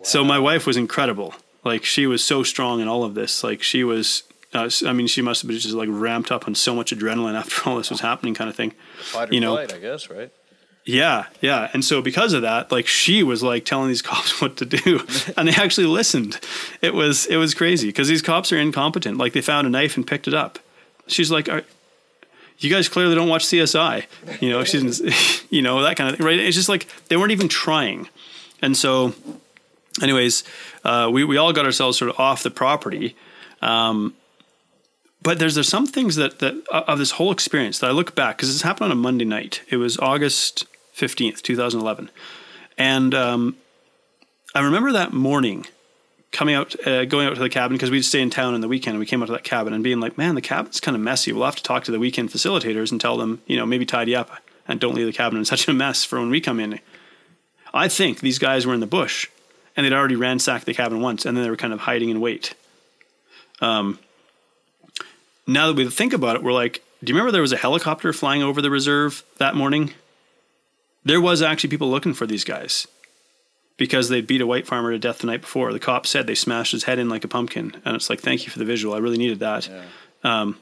[0.03, 1.35] So my wife was incredible.
[1.63, 3.43] Like she was so strong in all of this.
[3.43, 4.23] Like she was
[4.53, 7.35] uh, I mean, she must have been just like ramped up on so much adrenaline
[7.35, 8.73] after all this was happening, kind of thing.
[8.99, 10.31] Fight or you know, flight, I guess, right?
[10.83, 11.69] Yeah, yeah.
[11.73, 15.05] And so because of that, like she was like telling these cops what to do,
[15.37, 16.39] and they actually listened.
[16.81, 19.17] It was it was crazy because these cops are incompetent.
[19.17, 20.59] Like they found a knife and picked it up.
[21.07, 21.47] She's like,
[22.57, 24.05] "You guys clearly don't watch CSI,"
[24.41, 24.63] you know.
[24.63, 26.39] She's, you know, that kind of thing, right?
[26.39, 28.09] It's just like they weren't even trying,
[28.61, 29.13] and so,
[30.01, 30.43] anyways,
[30.83, 33.15] uh, we we all got ourselves sort of off the property.
[33.61, 34.15] Um,
[35.21, 38.37] but there's there's some things that that of this whole experience that I look back
[38.37, 39.61] because this happened on a Monday night.
[39.69, 42.09] It was August fifteenth, two thousand eleven,
[42.77, 43.55] and um,
[44.55, 45.67] I remember that morning
[46.31, 48.67] coming out, uh, going out to the cabin because we'd stay in town on the
[48.67, 48.95] weekend.
[48.95, 51.01] and We came out to that cabin and being like, "Man, the cabin's kind of
[51.01, 51.31] messy.
[51.31, 54.15] We'll have to talk to the weekend facilitators and tell them, you know, maybe tidy
[54.15, 54.31] up
[54.67, 56.79] and don't leave the cabin in such a mess for when we come in."
[57.73, 59.27] I think these guys were in the bush
[59.75, 62.19] and they'd already ransacked the cabin once, and then they were kind of hiding in
[62.19, 62.53] wait.
[63.61, 63.99] Um,
[65.53, 68.13] now that we think about it, we're like, do you remember there was a helicopter
[68.13, 69.93] flying over the reserve that morning?
[71.03, 72.87] There was actually people looking for these guys
[73.77, 75.73] because they'd beat a white farmer to death the night before.
[75.73, 78.45] The cop said they smashed his head in like a pumpkin, and it's like, thank
[78.45, 78.93] you for the visual.
[78.93, 79.67] I really needed that.
[79.67, 79.83] Yeah.
[80.23, 80.59] Um,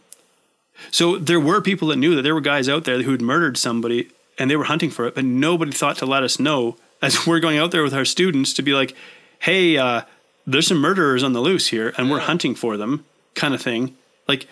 [0.92, 3.58] so there were people that knew that there were guys out there who had murdered
[3.58, 7.28] somebody, and they were hunting for it, but nobody thought to let us know as
[7.28, 8.96] we're going out there with our students to be like,
[9.40, 10.02] hey, uh,
[10.48, 12.14] there's some murderers on the loose here, and yeah.
[12.14, 13.98] we're hunting for them, kind of thing.
[14.30, 14.48] Like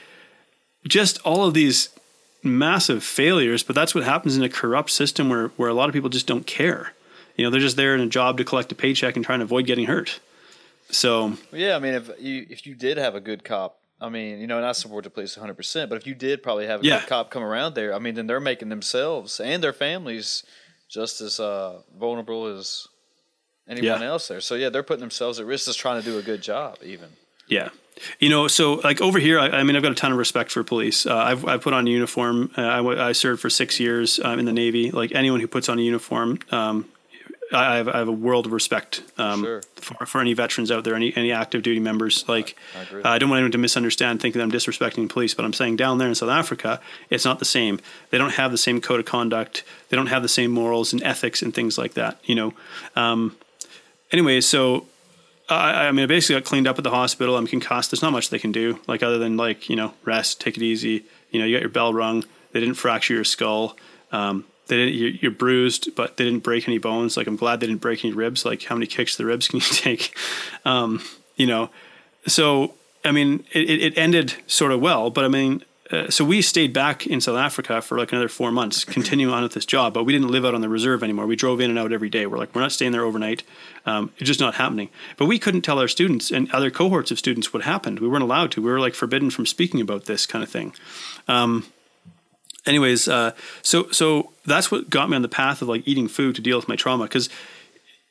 [0.85, 1.89] just all of these
[2.43, 5.93] massive failures, but that's what happens in a corrupt system where, where a lot of
[5.93, 6.93] people just don't care.
[7.35, 9.45] You know, they're just there in a job to collect a paycheck and trying to
[9.45, 10.19] avoid getting hurt.
[10.89, 14.39] So yeah, I mean, if you if you did have a good cop, I mean,
[14.39, 16.81] you know, and I support the police 100, percent but if you did probably have
[16.81, 16.99] a yeah.
[16.99, 20.43] good cop come around there, I mean, then they're making themselves and their families
[20.87, 22.87] just as uh, vulnerable as
[23.67, 24.07] anyone yeah.
[24.07, 24.41] else there.
[24.41, 27.09] So yeah, they're putting themselves at risk just trying to do a good job, even.
[27.47, 27.69] Yeah,
[28.19, 30.51] you know, so like over here, I, I, mean, I've got a ton of respect
[30.51, 31.05] for police.
[31.05, 32.51] Uh, I've, I've put on a uniform.
[32.57, 34.91] Uh, I, I, served for six years um, in the Navy.
[34.91, 36.85] Like anyone who puts on a uniform, um,
[37.53, 39.61] I, have, I, have, a world of respect um, sure.
[39.75, 42.27] for, for, any veterans out there, any any active duty members.
[42.27, 45.53] Like, I, I, don't want anyone to misunderstand, thinking that I'm disrespecting police, but I'm
[45.53, 47.79] saying down there in South Africa, it's not the same.
[48.09, 49.63] They don't have the same code of conduct.
[49.89, 52.19] They don't have the same morals and ethics and things like that.
[52.25, 52.53] You know.
[52.95, 53.37] Um,
[54.11, 54.85] anyway, so
[55.49, 57.37] I, I mean, I basically got cleaned up at the hospital.
[57.37, 57.91] I'm concussed.
[57.91, 60.63] There's not much they can do, like other than like you know rest, take it
[60.63, 61.05] easy.
[61.31, 62.25] You know, you got your bell rung.
[62.51, 63.77] They didn't fracture your skull.
[64.11, 67.17] Um, they didn't, you're, you're bruised, but they didn't break any bones.
[67.17, 68.45] Like I'm glad they didn't break any ribs.
[68.45, 70.15] Like how many kicks to the ribs can you take?
[70.65, 71.01] Um,
[71.35, 71.69] you know,
[72.25, 72.73] so
[73.05, 76.73] I mean, it, it ended sort of well, but I mean, uh, so we stayed
[76.73, 80.03] back in South Africa for like another four months, continuing on with this job, but
[80.03, 81.25] we didn't live out on the reserve anymore.
[81.25, 82.25] We drove in and out every day.
[82.25, 83.43] We're like, we're not staying there overnight.
[83.85, 84.89] Um, it's just not happening.
[85.15, 87.99] But we couldn't tell our students and other cohorts of students what happened.
[87.99, 88.61] We weren't allowed to.
[88.61, 90.73] We were like forbidden from speaking about this kind of thing.
[91.27, 91.65] Um,
[92.65, 93.31] anyways, uh,
[93.61, 96.57] so so that's what got me on the path of like eating food to deal
[96.57, 97.29] with my trauma because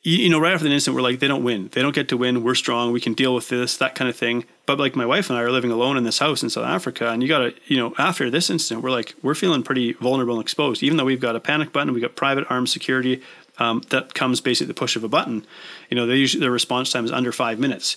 [0.07, 1.68] you, know, right after the incident, we're like, they don't win.
[1.72, 2.44] They don't get to win.
[2.44, 2.92] We're strong.
[2.92, 4.44] We can deal with this, that kind of thing.
[4.64, 7.11] But like my wife and I are living alone in this house in South Africa.
[7.11, 10.34] And you got to, you know, after this incident, we're like, we're feeling pretty vulnerable
[10.34, 10.84] and exposed.
[10.84, 13.20] Even though we've got a panic button, we've got private armed security
[13.59, 15.44] um, that comes basically the push of a button.
[15.90, 17.96] You know, they usually, their response time is under five minutes.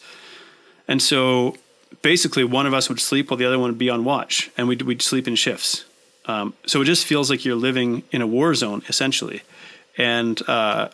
[0.88, 1.58] And so
[2.02, 4.68] basically one of us would sleep while the other one would be on watch and
[4.68, 5.86] we'd, we'd sleep in shifts.
[6.26, 9.44] Um, so it just feels like you're living in a war zone essentially.
[9.96, 10.90] And, uh,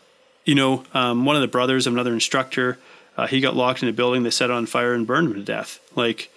[0.46, 2.78] you know, um, one of the brothers of another instructor,
[3.18, 4.24] uh, he got locked in a building.
[4.24, 5.80] They set on fire and burned him to death.
[5.96, 6.32] Like,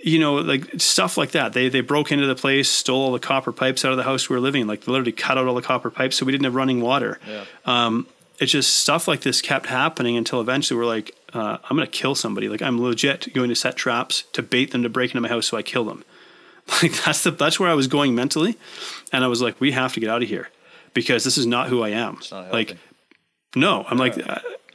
[0.00, 1.52] you know, like stuff like that.
[1.52, 4.28] They they broke into the place, stole all the copper pipes out of the house
[4.28, 4.62] we were living.
[4.62, 4.68] In.
[4.68, 7.20] Like, literally cut out all the copper pipes, so we didn't have running water.
[7.28, 7.44] Yeah.
[7.64, 8.06] Um,
[8.38, 11.90] it's just stuff like this kept happening until eventually we're like, uh, I'm going to
[11.92, 12.50] kill somebody.
[12.50, 15.46] Like, I'm legit going to set traps to bait them to break into my house,
[15.46, 16.04] so I kill them.
[16.82, 18.58] Like that's the that's where I was going mentally,
[19.12, 20.48] and I was like, we have to get out of here
[20.96, 22.18] because this is not who I am.
[22.32, 22.76] like,
[23.54, 24.18] no, I'm like,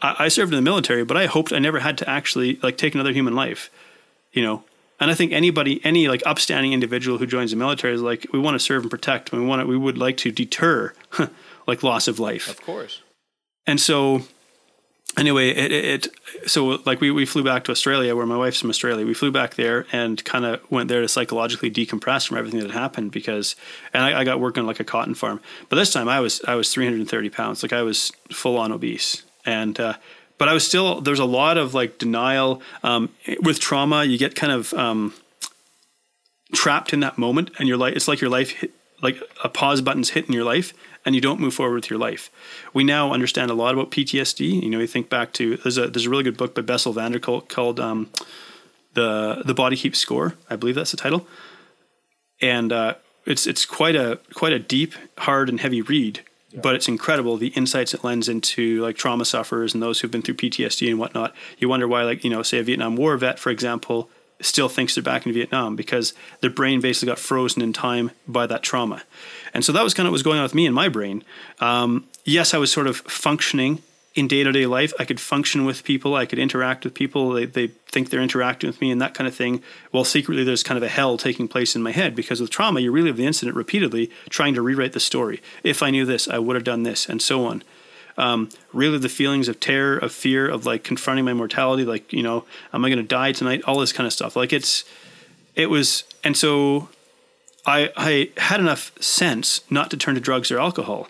[0.02, 2.78] I, I, served in the military, but I hoped I never had to actually like
[2.78, 3.72] take another human life,
[4.32, 4.64] you know.
[5.00, 8.38] And I think anybody, any like upstanding individual who joins the military is like, we
[8.38, 9.32] want to serve and protect.
[9.32, 10.94] We want to, we would like to deter
[11.68, 12.48] like loss of life.
[12.48, 13.02] Of course.
[13.66, 14.22] And so
[15.18, 16.08] anyway, it, it,
[16.50, 19.06] so like we, we flew back to Australia where my wife's from Australia.
[19.06, 22.72] We flew back there and kind of went there to psychologically decompress from everything that
[22.72, 23.56] happened because,
[23.94, 26.56] and I, I, got working like a cotton farm, but this time I was, I
[26.56, 27.64] was 330 pounds.
[27.64, 29.96] Like I was full on obese and, uh,
[30.38, 33.10] but I was still, there's a lot of like denial, um,
[33.42, 34.04] with trauma.
[34.06, 35.14] You get kind of, um,
[36.54, 39.82] trapped in that moment and your life, it's like your life hit, like a pause
[39.82, 40.74] button's hit in your life
[41.06, 42.30] and you don't move forward with your life.
[42.74, 44.64] We now understand a lot about PTSD.
[44.64, 46.94] You know, you think back to there's a there's a really good book by Bessel
[46.94, 48.10] van der Kolk called um,
[48.94, 50.36] the the Body Keeps Score.
[50.50, 51.28] I believe that's the title,
[52.42, 52.96] and uh,
[53.26, 56.22] it's it's quite a quite a deep, hard, and heavy read.
[56.52, 56.60] Yeah.
[56.62, 60.22] But it's incredible the insights it lends into like trauma sufferers and those who've been
[60.22, 61.34] through PTSD and whatnot.
[61.58, 64.10] You wonder why, like you know, say a Vietnam War vet, for example,
[64.42, 68.48] still thinks they're back in Vietnam because their brain basically got frozen in time by
[68.48, 69.04] that trauma.
[69.54, 71.24] And so that was kind of what was going on with me in my brain.
[71.60, 73.82] Um, yes, I was sort of functioning
[74.14, 74.94] in day to day life.
[75.00, 77.32] I could function with people, I could interact with people.
[77.32, 79.64] They, they think they're interacting with me and that kind of thing.
[79.92, 82.82] While secretly, there's kind of a hell taking place in my head because with trauma,
[82.82, 85.42] you relive the incident repeatedly, trying to rewrite the story.
[85.64, 87.64] If I knew this, I would have done this, and so on.
[88.18, 92.22] Um, really, the feelings of terror, of fear, of like confronting my mortality, like, you
[92.22, 92.44] know,
[92.74, 93.62] am I going to die tonight?
[93.66, 94.36] All this kind of stuff.
[94.36, 94.84] Like, it's,
[95.56, 96.90] it was, and so
[97.66, 101.10] I, I had enough sense not to turn to drugs or alcohol.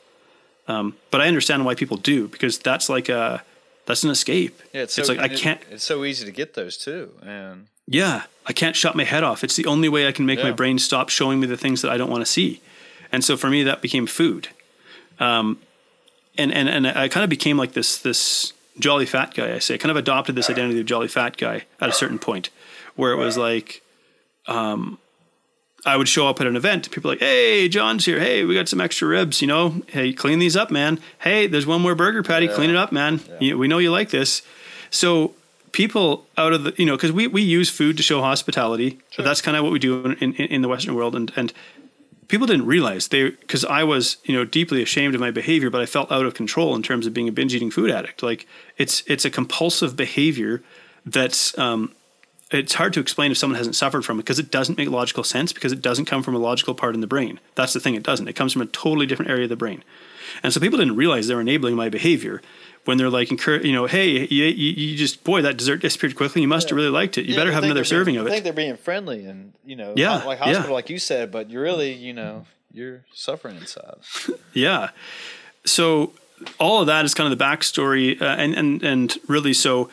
[0.68, 3.44] Um, but I understand why people do because that's like a
[3.86, 4.62] that's an escape.
[4.74, 5.60] Yeah, it's, so, it's like I can't.
[5.70, 9.44] It's so easy to get those too, and yeah, I can't shut my head off.
[9.44, 10.46] It's the only way I can make yeah.
[10.46, 12.62] my brain stop showing me the things that I don't want to see,
[13.12, 14.50] and so for me that became food.
[15.20, 15.60] Um,
[16.38, 19.54] and and and I kind of became like this this jolly fat guy.
[19.56, 22.20] I say, I kind of adopted this identity of jolly fat guy at a certain
[22.20, 22.50] point,
[22.96, 23.82] where it was like,
[24.48, 25.00] um,
[25.86, 26.92] I would show up at an event.
[26.92, 28.20] People like, "Hey, John's here.
[28.20, 29.42] Hey, we got some extra ribs.
[29.42, 31.00] You know, hey, clean these up, man.
[31.20, 32.46] Hey, there's one more burger patty.
[32.46, 32.54] Yeah.
[32.54, 33.22] Clean it up, man.
[33.28, 33.38] Yeah.
[33.40, 34.42] You, we know you like this."
[34.90, 35.34] So
[35.72, 39.00] people out of the, you know, because we we use food to show hospitality.
[39.12, 39.26] Sure.
[39.26, 41.54] that's kind of what we do in, in, in the Western world, and and
[42.28, 45.82] people didn't realize they because I was you know deeply ashamed of my behavior, but
[45.82, 48.24] I felt out of control in terms of being a binge eating food addict.
[48.24, 50.64] Like it's it's a compulsive behavior
[51.06, 51.94] that's um,
[52.52, 55.24] it's hard to explain if someone hasn't suffered from it because it doesn't make logical
[55.24, 57.40] sense because it doesn't come from a logical part in the brain.
[57.56, 58.28] That's the thing, it doesn't.
[58.28, 59.84] It comes from a totally different area of the brain.
[60.44, 62.42] And so people didn't realize they're enabling my behavior
[62.86, 66.42] when they're like, you know, hey, you, you, you, just, boy, that dessert disappeared quickly.
[66.42, 66.70] You must yeah.
[66.72, 67.26] have really liked it.
[67.26, 68.30] You yeah, better have another serving being, of it.
[68.30, 70.74] I think they're being friendly and, you know, yeah, like hospital, yeah.
[70.74, 73.98] like you said, but you're really, you know, you're suffering inside.
[74.54, 74.90] yeah.
[75.66, 76.14] So
[76.60, 78.20] all of that is kind of the backstory.
[78.20, 79.90] Uh, and, and, and really, so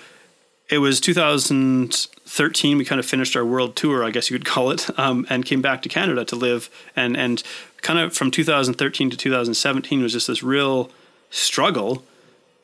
[0.68, 2.78] it was 2013.
[2.78, 5.44] We kind of finished our world tour, I guess you could call it, um, and
[5.44, 6.68] came back to Canada to live.
[6.94, 7.42] And and
[7.82, 10.90] kind of from 2013 to 2017 was just this real
[11.30, 12.04] struggle.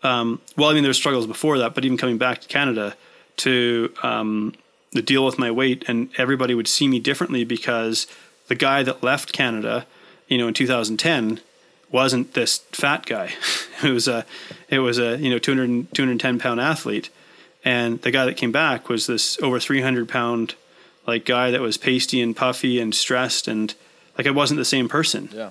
[0.03, 2.95] Um, well, I mean, there were struggles before that, but even coming back to Canada
[3.39, 4.55] to um,
[4.93, 8.07] deal with my weight, and everybody would see me differently because
[8.49, 9.87] the guy that left Canada,
[10.29, 11.41] you know, in 2010
[11.91, 13.33] wasn't this fat guy.
[13.83, 14.25] It was a,
[14.71, 17.11] it was a you know 200, 210 pound athlete,
[17.65, 20.55] and the guy that came back was this over three hundred pound,
[21.07, 23.75] like guy that was pasty and puffy and stressed and
[24.17, 25.31] like I wasn't the same person.
[25.33, 25.51] Yeah.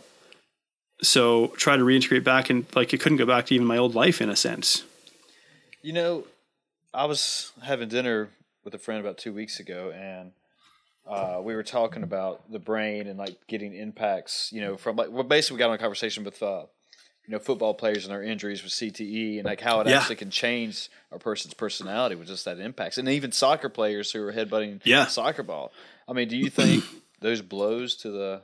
[1.02, 3.96] So try to reintegrate back and like it couldn't go back to even my old
[3.96, 4.84] life in a sense.
[5.82, 6.26] You know,
[6.94, 8.30] I was having dinner
[8.64, 10.32] with a friend about two weeks ago, and
[11.06, 14.52] uh, we were talking about the brain and like getting impacts.
[14.54, 16.66] You know, from like well, basically we got on a conversation with uh,
[17.28, 20.00] you know football players and their injuries with CTE and like how it Yeah.
[20.00, 24.22] actually can change a person's personality with just that impacts, and even soccer players who
[24.28, 25.06] are headbutting Yeah.
[25.08, 25.72] soccer ball.
[26.08, 26.84] I mean, do you think
[27.22, 28.42] those blows to the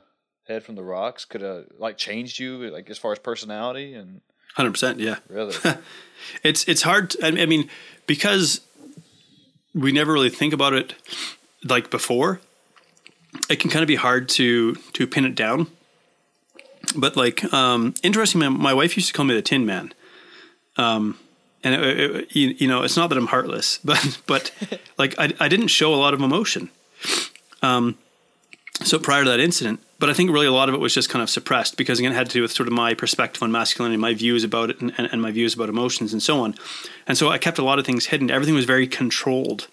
[0.48, 4.20] head from the rocks could have like changed you like as far as personality and
[4.56, 5.16] Hundred percent, yeah.
[5.28, 5.54] really?
[6.42, 7.10] It's it's hard.
[7.10, 7.70] To, I mean,
[8.06, 8.60] because
[9.74, 10.94] we never really think about it
[11.64, 12.40] like before.
[13.48, 15.68] It can kind of be hard to to pin it down.
[16.96, 18.40] But like, um, interesting.
[18.40, 19.92] My, my wife used to call me the Tin Man.
[20.76, 21.18] Um,
[21.62, 24.52] and it, it, you, you know, it's not that I'm heartless, but but
[24.98, 26.70] like I I didn't show a lot of emotion.
[27.62, 27.98] Um,
[28.82, 31.10] so prior to that incident, but I think really a lot of it was just
[31.10, 33.52] kind of suppressed because again it had to do with sort of my perspective on
[33.52, 36.54] masculinity, my views about it, and, and, and my views about emotions and so on.
[37.06, 38.30] And so I kept a lot of things hidden.
[38.30, 39.68] Everything was very controlled.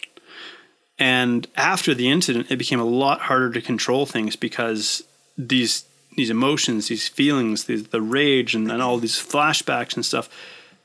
[1.00, 5.04] And after the incident, it became a lot harder to control things because
[5.38, 5.86] these
[6.18, 10.30] these emotions, these feelings, these, the rage, and, and all these flashbacks and stuff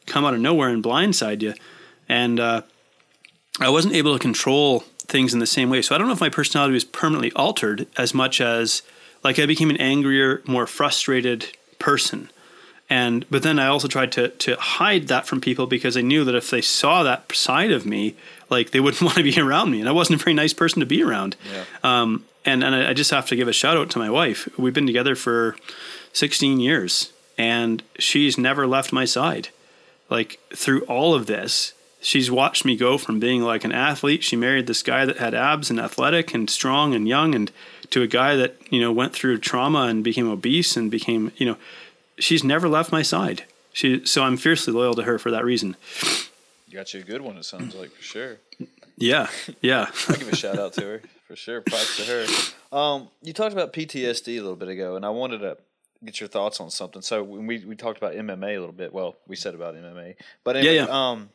[0.06, 1.54] come out of nowhere and blindside you.
[2.08, 2.62] And uh,
[3.58, 5.82] I wasn't able to control things in the same way.
[5.82, 8.82] So I don't know if my personality was permanently altered as much as
[9.24, 12.30] like I became an angrier, more frustrated person.
[12.90, 16.24] And but then I also tried to to hide that from people because I knew
[16.24, 18.16] that if they saw that side of me,
[18.50, 20.80] like they wouldn't want to be around me, and I wasn't a very nice person
[20.80, 21.36] to be around.
[21.50, 21.64] Yeah.
[21.82, 24.49] Um, and and I I just have to give a shout out to my wife.
[24.59, 25.57] We've been together for
[26.12, 29.49] 16 years, and she's never left my side.
[30.11, 34.22] Like through all of this, she's watched me go from being like an athlete.
[34.22, 37.51] She married this guy that had abs and athletic and strong and young, and
[37.90, 41.47] to a guy that you know went through trauma and became obese and became you
[41.47, 41.57] know.
[42.18, 43.45] She's never left my side.
[43.72, 45.76] She so I'm fiercely loyal to her for that reason.
[46.68, 47.36] You got you a good one.
[47.36, 48.36] It sounds like for sure.
[48.97, 49.28] Yeah,
[49.61, 49.90] yeah.
[50.09, 51.60] I'll give a shout out to her for sure.
[51.62, 52.76] Props to her.
[52.76, 55.56] Um, you talked about PTSD a little bit ago, and I wanted to
[56.04, 57.00] get your thoughts on something.
[57.00, 58.92] So when we we talked about MMA a little bit.
[58.92, 61.10] Well, we said about MMA, but anyway, Yeah, yeah.
[61.10, 61.30] um,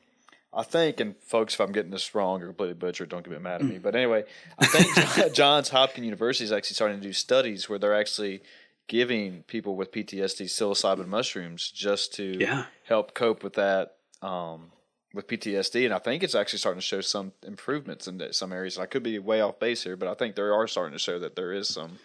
[0.54, 3.62] I think, and folks, if I'm getting this wrong or completely butchered, don't get mad
[3.62, 3.80] at me.
[3.80, 4.24] But anyway,
[4.60, 8.42] I think Johns Hopkins University is actually starting to do studies where they're actually
[8.88, 12.66] giving people with PTSD psilocybin mushrooms just to Yeah.
[12.86, 14.72] help cope with that um,
[15.14, 15.86] with PTSD.
[15.86, 18.78] And I think it's actually starting to show some improvements in some areas.
[18.78, 21.20] I could be way off base here, but I think there are starting to show
[21.20, 22.00] that there is some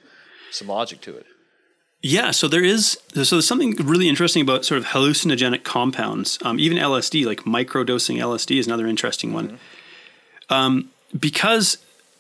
[0.51, 1.27] some logic to it.
[2.03, 6.39] Yeah, so there is so there's something really interesting about sort of hallucinogenic compounds.
[6.43, 9.59] Um, even LSD, like microdosing LSD, is another interesting one.
[10.51, 11.79] Um, because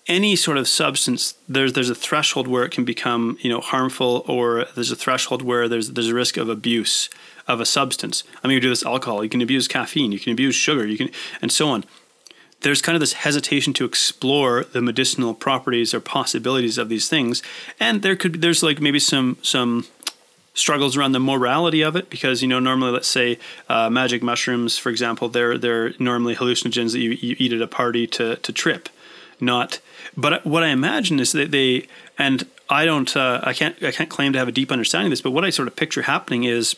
[0.08, 4.24] any sort of substance, there's there's a threshold where it can become you know harmful,
[4.26, 7.08] or there's a threshold where there's there's a risk of abuse
[7.46, 8.24] of a substance.
[8.42, 10.96] I mean, you do this alcohol, you can abuse caffeine, you can abuse sugar, you
[10.96, 11.84] can, and so on.
[12.60, 17.42] There's kind of this hesitation to explore the medicinal properties or possibilities of these things,
[17.78, 19.86] and there could there's like maybe some some
[20.54, 23.38] struggles around the morality of it because you know normally let's say
[23.70, 27.66] uh, magic mushrooms for example they're they're normally hallucinogens that you, you eat at a
[27.66, 28.90] party to to trip
[29.40, 29.80] not
[30.16, 31.86] but what i imagine is that they
[32.18, 35.10] and i don't uh, i can't i can't claim to have a deep understanding of
[35.10, 36.76] this but what i sort of picture happening is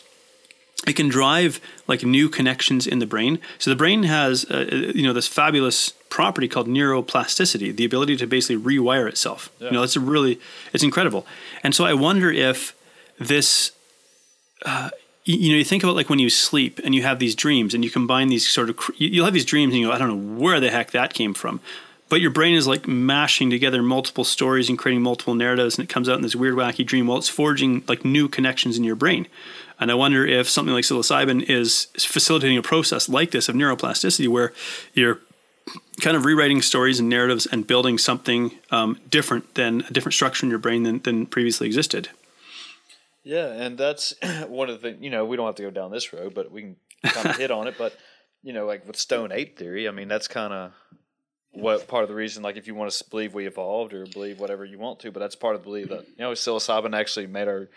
[0.85, 3.39] it can drive like new connections in the brain.
[3.57, 8.27] So the brain has, uh, you know, this fabulous property called neuroplasticity, the ability to
[8.27, 9.49] basically rewire itself.
[9.59, 10.39] You know, it's a really,
[10.73, 11.25] it's incredible.
[11.63, 12.75] And so I wonder if
[13.17, 13.71] this,
[14.65, 14.89] uh,
[15.23, 17.83] you know, you think about like when you sleep and you have these dreams and
[17.83, 20.39] you combine these sort of, you'll have these dreams and you go, I don't know
[20.39, 21.61] where the heck that came from.
[22.15, 25.91] But your brain is like mashing together multiple stories and creating multiple narratives, and it
[25.91, 28.95] comes out in this weird, wacky dream while it's forging like new connections in your
[28.95, 29.27] brain.
[29.81, 34.29] And I wonder if something like psilocybin is facilitating a process like this of neuroplasticity,
[34.29, 34.53] where
[34.93, 35.19] you're
[35.99, 40.45] kind of rewriting stories and narratives and building something um, different than a different structure
[40.45, 42.07] in your brain than, than previously existed.
[43.25, 44.13] Yeah, and that's
[44.47, 45.03] one of the things.
[45.03, 47.35] You know, we don't have to go down this road, but we can kind of
[47.39, 47.75] hit on it.
[47.77, 47.93] But
[48.41, 50.71] you know, like with stone ape theory, I mean, that's kind of
[51.55, 52.43] what part of the reason.
[52.43, 55.19] Like, if you want to believe we evolved or believe whatever you want to, but
[55.19, 57.69] that's part of the belief that you know psilocybin actually made our,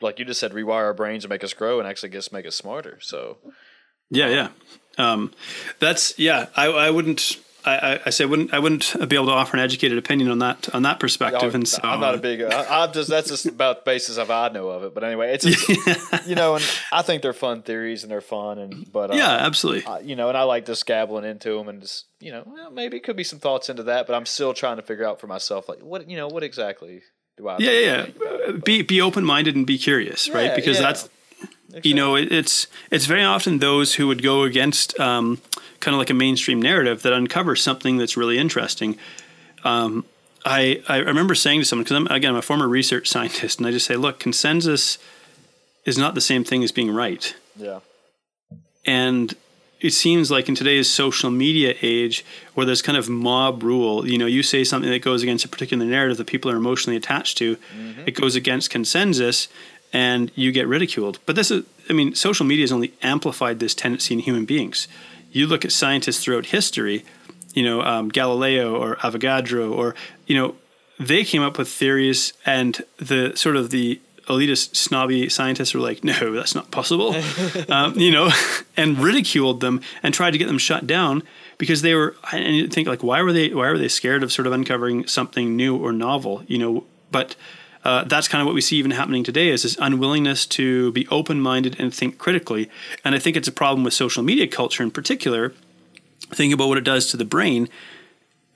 [0.00, 2.46] like you just said, rewire our brains and make us grow, and actually just make
[2.46, 2.98] us smarter.
[3.00, 3.38] So
[4.10, 4.48] Yeah, yeah.
[4.98, 5.32] Um,
[5.78, 6.46] that's yeah.
[6.56, 7.38] I, I wouldn't.
[7.66, 10.38] I, I say I wouldn't I wouldn't be able to offer an educated opinion on
[10.38, 11.54] that on that perspective.
[11.54, 12.42] and so I'm not a big.
[12.42, 14.94] I, am just that's just about the basis of I know of it.
[14.94, 18.58] But anyway, it's just, you know, and I think they're fun theories and they're fun
[18.58, 19.84] and but uh, yeah, absolutely.
[19.84, 22.70] Uh, you know, and I like just gabbling into them and just you know well,
[22.70, 25.20] maybe it could be some thoughts into that, but I'm still trying to figure out
[25.20, 27.02] for myself like what you know what exactly
[27.36, 27.58] do I?
[27.58, 28.06] Yeah, yeah.
[28.20, 28.52] yeah.
[28.64, 30.56] Be be open minded and be curious, yeah, right?
[30.56, 30.82] Because yeah.
[30.82, 31.08] that's
[31.82, 35.40] You know, it, it's it's very often those who would go against um,
[35.80, 38.98] kind of like a mainstream narrative that uncovers something that's really interesting.
[39.64, 40.04] Um,
[40.44, 43.66] I I remember saying to someone because I'm again I'm a former research scientist, and
[43.66, 44.98] I just say, look, consensus
[45.84, 47.34] is not the same thing as being right.
[47.56, 47.80] Yeah.
[48.84, 49.34] And
[49.80, 52.24] it seems like in today's social media age
[52.54, 55.48] where there's kind of mob rule you know you say something that goes against a
[55.48, 58.02] particular narrative that people are emotionally attached to mm-hmm.
[58.06, 59.48] it goes against consensus
[59.92, 61.18] and you get ridiculed.
[61.26, 64.88] But this is, I mean, social media has only amplified this tendency in human beings.
[65.32, 67.04] You look at scientists throughout history,
[67.54, 69.94] you know, um, Galileo or Avogadro, or,
[70.26, 70.56] you know,
[70.98, 76.02] they came up with theories and the sort of the elitist snobby scientists were like
[76.04, 77.14] no that's not possible
[77.68, 78.30] um, you know
[78.76, 81.22] and ridiculed them and tried to get them shut down
[81.58, 84.32] because they were and you think like why were they why were they scared of
[84.32, 87.36] sort of uncovering something new or novel you know but
[87.86, 91.06] uh, that's kind of what we see even happening today is this unwillingness to be
[91.06, 92.68] open-minded and think critically.
[93.04, 95.54] And i think it's a problem with social media culture in particular.
[96.34, 97.68] Think about what it does to the brain.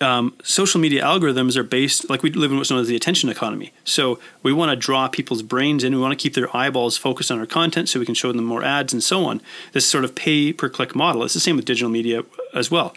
[0.00, 3.28] Um, social media algorithms are based like we live in what's known as the attention
[3.28, 3.72] economy.
[3.84, 5.94] So we want to draw people's brains in.
[5.94, 8.44] We want to keep their eyeballs focused on our content so we can show them
[8.44, 9.40] more ads and so on.
[9.70, 11.22] This sort of pay per click model.
[11.22, 12.96] It's the same with digital media as well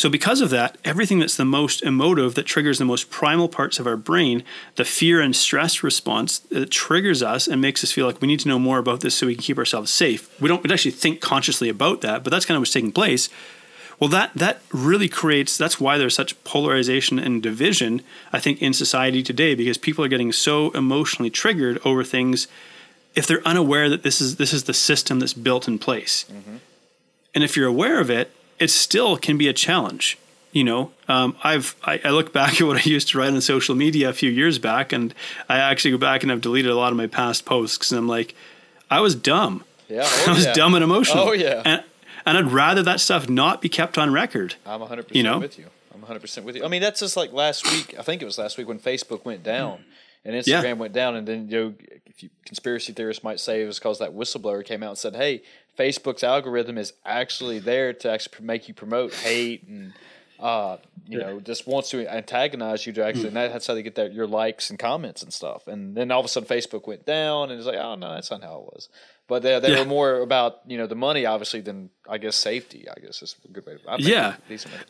[0.00, 3.78] so, because of that, everything that's the most emotive, that triggers the most primal parts
[3.78, 4.44] of our brain,
[4.76, 8.40] the fear and stress response that triggers us and makes us feel like we need
[8.40, 10.40] to know more about this so we can keep ourselves safe.
[10.40, 13.28] We don't actually think consciously about that, but that's kind of what's taking place.
[13.98, 15.58] Well, that that really creates.
[15.58, 18.00] That's why there's such polarization and division.
[18.32, 22.48] I think in society today, because people are getting so emotionally triggered over things,
[23.14, 26.56] if they're unaware that this is this is the system that's built in place, mm-hmm.
[27.34, 30.18] and if you're aware of it, it still can be a challenge.
[30.52, 33.40] You know, um, I've I, I, look back at what I used to write on
[33.40, 35.14] social media a few years back, and
[35.48, 38.08] I actually go back and I've deleted a lot of my past posts because I'm
[38.08, 38.34] like,
[38.90, 39.64] I was dumb.
[39.88, 40.52] Yeah, oh, I was yeah.
[40.52, 41.28] dumb and emotional.
[41.28, 41.84] Oh yeah, and,
[42.26, 44.56] and I'd rather that stuff not be kept on record.
[44.66, 45.38] I'm 100 percent you know?
[45.38, 45.66] with you.
[45.94, 46.64] I'm 100 percent with you.
[46.64, 47.94] I mean, that's just like last week.
[47.96, 49.84] I think it was last week when Facebook went down
[50.24, 50.72] and Instagram yeah.
[50.72, 51.74] went down, and then you know,
[52.06, 55.14] if you, conspiracy theorists might say it was because that whistleblower came out and said,
[55.14, 55.42] "Hey,
[55.78, 59.92] Facebook's algorithm is actually there to actually make you promote hate and."
[60.38, 63.96] Uh, you know, just wants to antagonize you to actually, and that's how they get
[63.96, 65.66] that your likes and comments and stuff.
[65.66, 68.30] And then all of a sudden, Facebook went down, and it's like, oh no, that's
[68.30, 68.88] not how it was.
[69.30, 69.78] But they, they yeah.
[69.78, 72.88] were more about you know the money, obviously, than I guess safety.
[72.90, 73.76] I guess is a good way.
[73.76, 74.34] To, I yeah,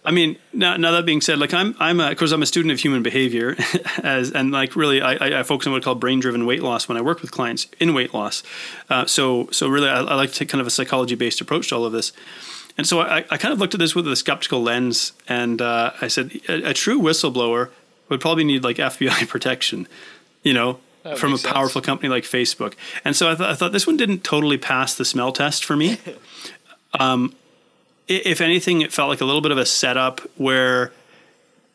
[0.03, 2.73] I mean, now, now that being said, like I'm I'm of course I'm a student
[2.73, 3.55] of human behavior,
[4.03, 6.89] as and like really I, I focus on what I call brain driven weight loss
[6.89, 8.43] when I work with clients in weight loss.
[8.89, 11.69] Uh, so so really I, I like to take kind of a psychology based approach
[11.69, 12.13] to all of this.
[12.79, 15.93] And so I, I kind of looked at this with a skeptical lens, and uh,
[16.01, 17.69] I said a, a true whistleblower
[18.09, 19.87] would probably need like FBI protection,
[20.43, 21.53] you know, that from a sense.
[21.53, 22.75] powerful company like Facebook.
[23.05, 25.77] And so I, th- I, thought this one didn't totally pass the smell test for
[25.77, 25.99] me.
[26.99, 27.35] um,
[28.09, 30.93] if anything, it felt like a little bit of a setup where,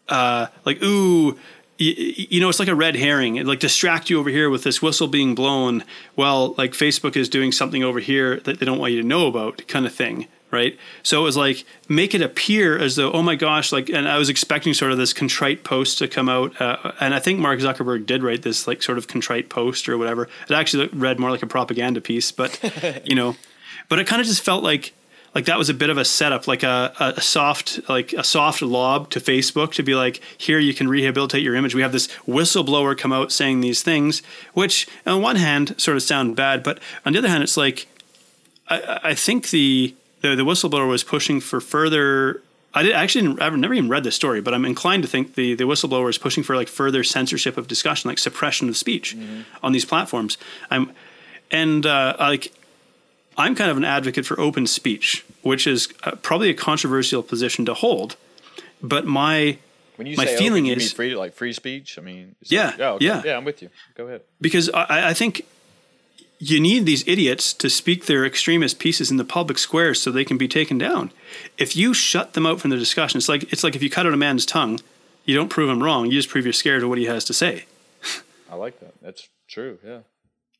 [0.10, 1.38] uh, like, ooh,
[1.78, 1.94] you,
[2.30, 3.38] you, know, it's like a red herring.
[3.38, 5.84] It like distract you over here with this whistle being blown.
[6.16, 9.28] Well, like Facebook is doing something over here that they don't want you to know
[9.28, 10.78] about, kind of thing right?
[11.03, 14.18] So it was like make it appear as though, oh my gosh, like, and I
[14.18, 17.60] was expecting sort of this contrite post to come out, uh, and I think Mark
[17.60, 20.30] Zuckerberg did write this like sort of contrite post or whatever.
[20.49, 22.60] It actually read more like a propaganda piece, but
[23.06, 23.36] you know,
[23.89, 24.93] but it kind of just felt like
[25.36, 28.62] like that was a bit of a setup, like a, a soft like a soft
[28.62, 31.76] lob to Facebook to be like, here you can rehabilitate your image.
[31.76, 34.22] We have this whistleblower come out saying these things,
[34.53, 37.88] which on one hand sort of sound bad, but on the other hand, it's like
[38.70, 42.41] I, I think the the, the whistleblower was pushing for further
[42.76, 45.55] I did actually I've never even read this story, but I'm inclined to think the
[45.55, 49.43] the whistleblower is pushing for like further censorship of discussion, like suppression of speech mm-hmm.
[49.63, 50.38] on these platforms.
[50.70, 50.91] I'm
[51.49, 52.51] and uh, like
[53.38, 57.66] I'm kind of an advocate for open speech, which is uh, probably a controversial position
[57.66, 58.18] to hold.
[58.82, 59.57] But my
[59.95, 61.97] when you my say feeling open, is free like free speech.
[61.97, 63.05] I mean, yeah, that, oh, okay.
[63.05, 63.38] yeah, yeah.
[63.38, 63.70] I'm with you.
[63.95, 64.22] Go ahead.
[64.41, 65.45] Because I, I think
[66.52, 70.26] you need these idiots to speak their extremist pieces in the public squares so they
[70.26, 71.12] can be taken down.
[71.58, 74.06] If you shut them out from the discussion, it's like it's like if you cut
[74.06, 74.80] out a man's tongue,
[75.26, 76.06] you don't prove him wrong.
[76.06, 77.66] You just prove you're scared of what he has to say.
[78.52, 78.93] I like that.
[79.02, 79.80] That's true.
[79.84, 80.00] Yeah.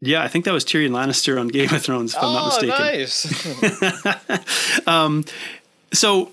[0.02, 2.64] Yeah, I think that was Tyrion Lannister on Game of Thrones, if oh, I'm not
[2.64, 3.88] oh, mistaken.
[4.20, 4.88] nice.
[4.88, 5.24] um,
[5.94, 6.32] so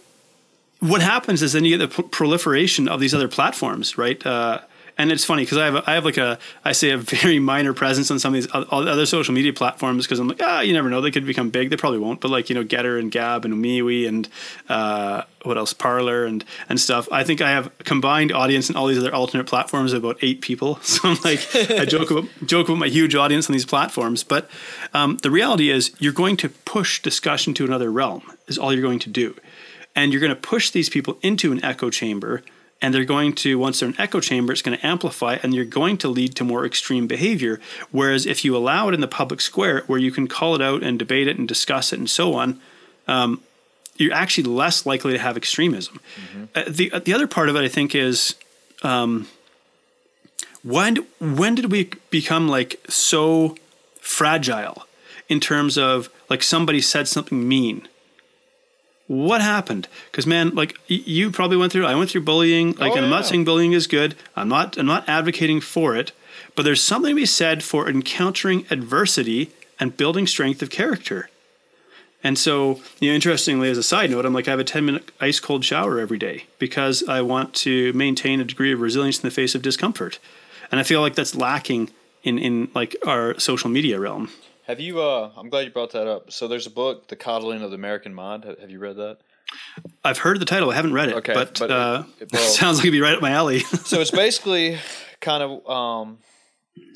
[0.80, 4.24] what happens is then you get the proliferation of these other platforms, right?
[4.26, 4.60] Uh,
[5.02, 7.40] and it's funny because I have a, I have like a I say a very
[7.40, 10.72] minor presence on some of these other social media platforms because I'm like ah you
[10.72, 11.70] never know they could become big.
[11.70, 14.28] They probably won't but like you know Gettr and Gab and MeWe and
[14.68, 15.72] uh, what else?
[15.72, 17.08] Parler and and stuff.
[17.10, 20.18] I think I have a combined audience in all these other alternate platforms of about
[20.22, 20.78] eight people.
[20.92, 21.40] So I'm like
[21.70, 24.22] I joke about joke about my huge audience on these platforms.
[24.22, 24.50] But
[24.92, 28.82] um, the reality is you're going to push discussion to another realm is all you're
[28.82, 29.34] going to do.
[29.96, 32.42] And you're going to push these people into an echo chamber
[32.82, 35.64] and they're going to once they're in echo chamber it's going to amplify and you're
[35.64, 37.60] going to lead to more extreme behavior.
[37.90, 40.82] Whereas if you allow it in the public square where you can call it out
[40.82, 42.60] and debate it and discuss it and so on
[43.08, 43.40] um,
[43.96, 46.00] you're actually less likely to have extremism.
[46.16, 46.44] Mm-hmm.
[46.54, 48.34] uh, the, uh, the other part of it i think is
[48.82, 49.28] um,
[50.62, 53.56] when when did we become like so
[54.00, 54.86] fragile
[55.28, 57.88] in terms of like somebody said something mean
[59.12, 59.88] what happened?
[60.10, 63.04] Because man like y- you probably went through i went through bullying like oh, and
[63.04, 64.14] i'm not saying bullying is good.
[64.34, 66.12] I'm not i'm not advocating for it
[66.54, 71.28] but there's something to be said for encountering adversity and building strength of character.
[72.24, 74.84] And so you know interestingly as a side note i'm like i have a 10
[74.86, 79.18] minute ice cold shower every day because i want to maintain a degree of resilience
[79.18, 80.18] in the face of discomfort.
[80.70, 81.90] And i feel like that's lacking
[82.22, 84.30] in in like our social media realm
[84.66, 85.00] have you?
[85.00, 86.32] Uh, I'm glad you brought that up.
[86.32, 88.44] So there's a book, The Coddling of the American Mind.
[88.44, 89.18] Have you read that?
[90.04, 90.70] I've heard the title.
[90.70, 91.16] I haven't read it.
[91.16, 93.58] Okay, but, but uh, it, well, sounds like it'd be right up my alley.
[93.84, 94.78] so it's basically
[95.20, 96.18] kind of um,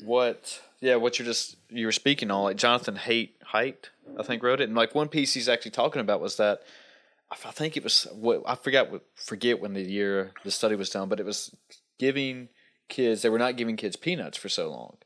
[0.03, 2.43] what, yeah, what you're just you were speaking on.
[2.43, 3.89] Like Jonathan Haidt, Haidt,
[4.19, 6.61] I think wrote it, and like one piece he's actually talking about was that
[7.31, 11.09] I think it was what I forgot forget when the year the study was done,
[11.09, 11.53] but it was
[11.99, 12.49] giving
[12.89, 14.97] kids they were not giving kids peanuts for so long,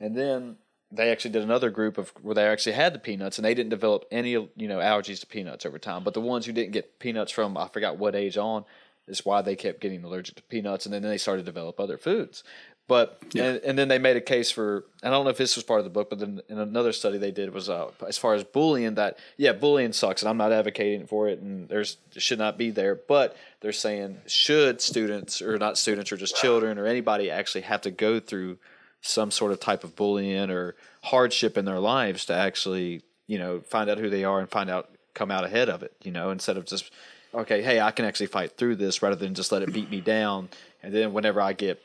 [0.00, 0.56] and then
[0.92, 3.70] they actually did another group of where they actually had the peanuts and they didn't
[3.70, 6.04] develop any you know allergies to peanuts over time.
[6.04, 8.64] But the ones who didn't get peanuts from I forgot what age on
[9.08, 11.98] is why they kept getting allergic to peanuts and then they started to develop other
[11.98, 12.44] foods.
[12.88, 13.44] But yeah.
[13.44, 15.80] and, and, then they made a case for I don't know if this was part
[15.80, 18.44] of the book, but then in another study they did was uh, as far as
[18.44, 22.58] bullying that yeah bullying sucks and I'm not advocating for it and there's should not
[22.58, 27.28] be there, but they're saying should students or not students or just children or anybody
[27.28, 28.58] actually have to go through
[29.06, 33.60] some sort of type of bullying or hardship in their lives to actually, you know,
[33.60, 36.30] find out who they are and find out, come out ahead of it, you know,
[36.30, 36.90] instead of just,
[37.34, 40.00] okay, hey, I can actually fight through this rather than just let it beat me
[40.00, 40.48] down.
[40.82, 41.82] And then whenever I get,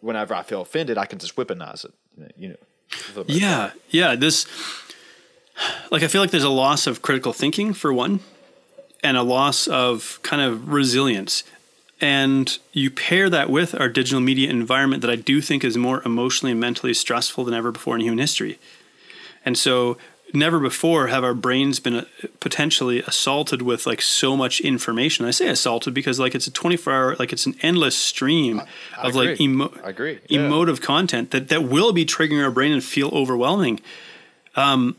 [0.00, 1.92] whenever I feel offended, I can just weaponize it,
[2.36, 3.24] you know.
[3.26, 3.70] Yeah.
[3.90, 4.16] Yeah.
[4.16, 4.46] This,
[5.90, 8.20] like, I feel like there's a loss of critical thinking for one,
[9.02, 11.44] and a loss of kind of resilience.
[12.00, 16.02] And you pair that with our digital media environment that I do think is more
[16.04, 18.58] emotionally and mentally stressful than ever before in human history.
[19.44, 19.96] And so,
[20.34, 22.04] never before have our brains been uh,
[22.40, 25.24] potentially assaulted with like so much information.
[25.24, 28.66] I say assaulted because like it's a 24 hour, like it's an endless stream I,
[28.98, 29.28] I of agree.
[29.28, 30.18] like emo- I agree.
[30.28, 30.46] Yeah.
[30.46, 33.80] emotive content that, that will be triggering our brain and feel overwhelming.
[34.56, 34.96] Um,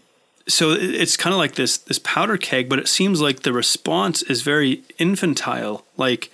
[0.47, 4.21] so it's kind of like this this powder keg, but it seems like the response
[4.23, 5.85] is very infantile.
[5.97, 6.31] Like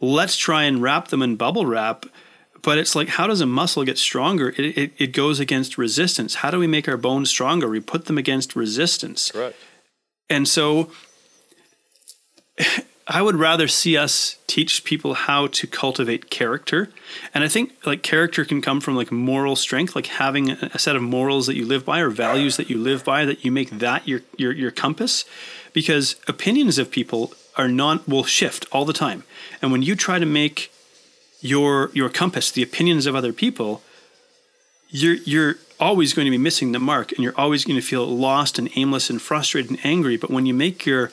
[0.00, 2.06] let's try and wrap them in bubble wrap.
[2.62, 4.50] But it's like, how does a muscle get stronger?
[4.50, 6.36] It, it, it goes against resistance.
[6.36, 7.68] How do we make our bones stronger?
[7.68, 9.32] We put them against resistance.
[9.34, 9.54] Right.
[10.28, 10.90] And so
[13.10, 16.90] I would rather see us teach people how to cultivate character.
[17.32, 20.94] And I think like character can come from like moral strength, like having a set
[20.94, 23.70] of morals that you live by or values that you live by that you make
[23.70, 25.24] that your your your compass
[25.78, 29.22] because opinions of people are not will shift all the time.
[29.62, 30.72] And when you try to make
[31.40, 33.80] your your compass the opinions of other people,
[34.88, 38.04] you're you're always going to be missing the mark and you're always going to feel
[38.04, 40.16] lost and aimless and frustrated and angry.
[40.16, 41.12] But when you make your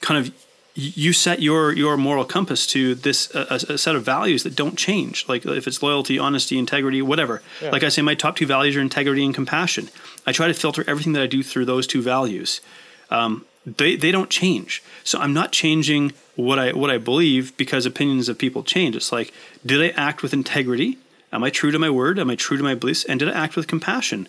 [0.00, 0.34] kind of
[0.74, 4.76] you set your your moral compass to this a, a, set of values that don't
[4.76, 7.68] change like if it's loyalty honesty integrity whatever yeah.
[7.68, 9.90] like i say my top two values are integrity and compassion
[10.26, 12.62] i try to filter everything that i do through those two values
[13.10, 14.82] um, they they don't change.
[15.04, 18.96] So I'm not changing what I what I believe because opinions of people change.
[18.96, 19.32] It's like,
[19.64, 20.98] did I act with integrity?
[21.32, 22.18] Am I true to my word?
[22.18, 23.04] Am I true to my beliefs?
[23.04, 24.28] And did I act with compassion?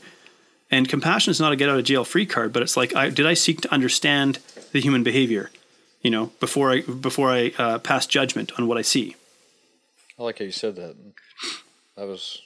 [0.72, 3.10] And compassion is not a get out of jail free card, but it's like, I,
[3.10, 4.40] did I seek to understand
[4.72, 5.52] the human behavior?
[6.02, 9.16] You know, before I before I uh, pass judgment on what I see.
[10.18, 10.96] I like how you said that.
[11.96, 12.42] That was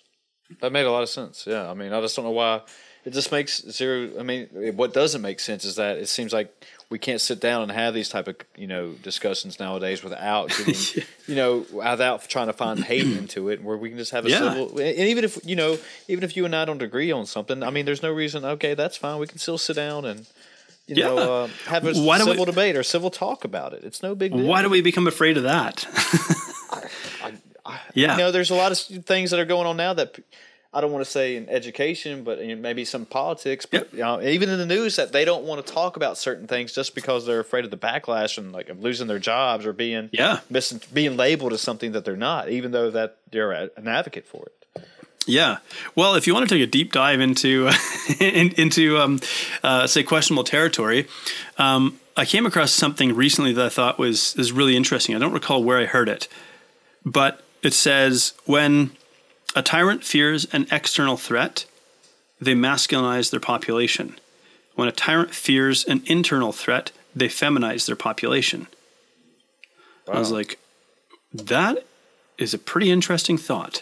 [0.61, 1.45] that made a lot of sense.
[1.47, 2.61] Yeah, I mean, I just don't know why
[3.07, 4.19] it just makes zero.
[4.19, 6.53] I mean, what doesn't make sense is that it seems like
[6.89, 10.75] we can't sit down and have these type of you know discussions nowadays without getting,
[10.95, 11.03] yeah.
[11.27, 14.29] you know without trying to find hate into it where we can just have a
[14.29, 14.39] yeah.
[14.39, 15.77] civil and even if you know
[16.07, 18.73] even if you and I don't agree on something I mean there's no reason okay
[18.73, 20.25] that's fine we can still sit down and
[20.87, 21.07] you Yeah.
[21.07, 23.83] know, uh, have a Why do we- civil debate or civil talk about it.
[23.83, 24.45] It's no big deal.
[24.45, 25.85] Why do we become afraid of that?
[27.93, 28.13] yeah.
[28.13, 30.17] You know, there's a lot of things that are going on now that
[30.73, 34.21] I don't want to say in education, but in maybe some politics, but you know,
[34.21, 37.25] even in the news that they don't want to talk about certain things just because
[37.25, 40.41] they're afraid of the backlash and like of losing their jobs or being Yeah.
[40.49, 44.27] mis- being labeled as something that they're not, even though that they're a- an advocate
[44.27, 44.53] for it.
[45.25, 45.57] Yeah.
[45.95, 47.69] Well, if you want to take a deep dive into
[48.19, 49.19] in, into um,
[49.63, 51.07] uh, say questionable territory,
[51.57, 55.15] um, I came across something recently that I thought was is really interesting.
[55.15, 56.27] I don't recall where I heard it,
[57.05, 58.91] but it says when
[59.57, 61.65] a tyrant fears an external threat,
[62.39, 64.15] they masculinize their population.
[64.75, 68.67] When a tyrant fears an internal threat, they feminize their population.
[70.07, 70.59] I was like,
[71.33, 71.85] that
[72.37, 73.81] is a pretty interesting thought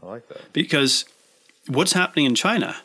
[0.00, 0.52] I like that.
[0.52, 1.06] because
[1.66, 2.76] what's happening in China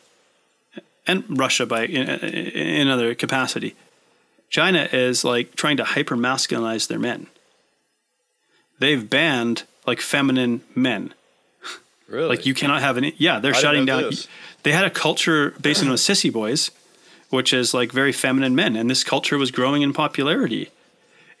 [1.06, 3.76] and Russia by in, in other capacity,
[4.50, 7.28] China is like trying to hyper masculinize their men.
[8.80, 11.14] They've banned like feminine men.
[12.08, 12.28] Really?
[12.28, 13.14] Like you cannot have any.
[13.18, 14.02] Yeah, they're I shutting down.
[14.02, 14.26] this.
[14.62, 16.70] They had a culture based on sissy boys,
[17.30, 20.70] which is like very feminine men, and this culture was growing in popularity.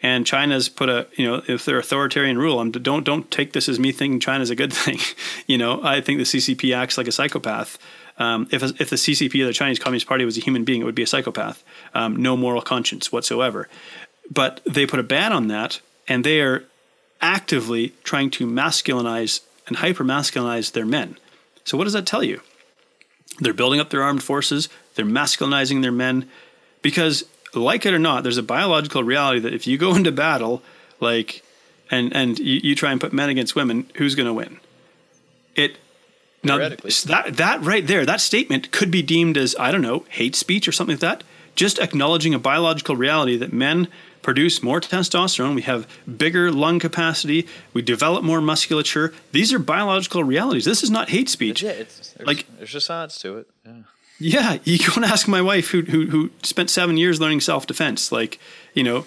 [0.00, 3.68] And China's put a you know if they're authoritarian rule, I'm don't don't take this
[3.68, 4.98] as me thinking China's a good thing.
[5.46, 7.78] you know, I think the CCP acts like a psychopath.
[8.18, 10.84] Um, if if the CCP or the Chinese Communist Party was a human being, it
[10.84, 11.64] would be a psychopath,
[11.94, 13.68] um, no moral conscience whatsoever.
[14.30, 16.64] But they put a ban on that, and they are
[17.20, 21.16] actively trying to masculinize and hyper masculinize their men.
[21.64, 22.40] So, what does that tell you?
[23.40, 26.28] They're building up their armed forces, they're masculinizing their men
[26.82, 30.62] because, like it or not, there's a biological reality that if you go into battle,
[31.00, 31.42] like,
[31.90, 34.60] and, and you, you try and put men against women, who's going to win?
[35.54, 35.78] It.
[36.42, 40.36] Now, that, that right there, that statement could be deemed as, I don't know, hate
[40.36, 41.24] speech or something like that.
[41.56, 43.88] Just acknowledging a biological reality that men
[44.28, 49.14] produce more testosterone, we have bigger lung capacity, we develop more musculature.
[49.32, 50.66] These are biological realities.
[50.66, 51.62] This is not hate speech.
[51.62, 53.46] yeah, it's there's, like- there's just science to it.
[53.64, 53.72] Yeah.
[54.20, 57.66] Yeah, you go and ask my wife who who who spent seven years learning self
[57.66, 58.12] defense.
[58.12, 58.38] Like,
[58.74, 59.06] you know,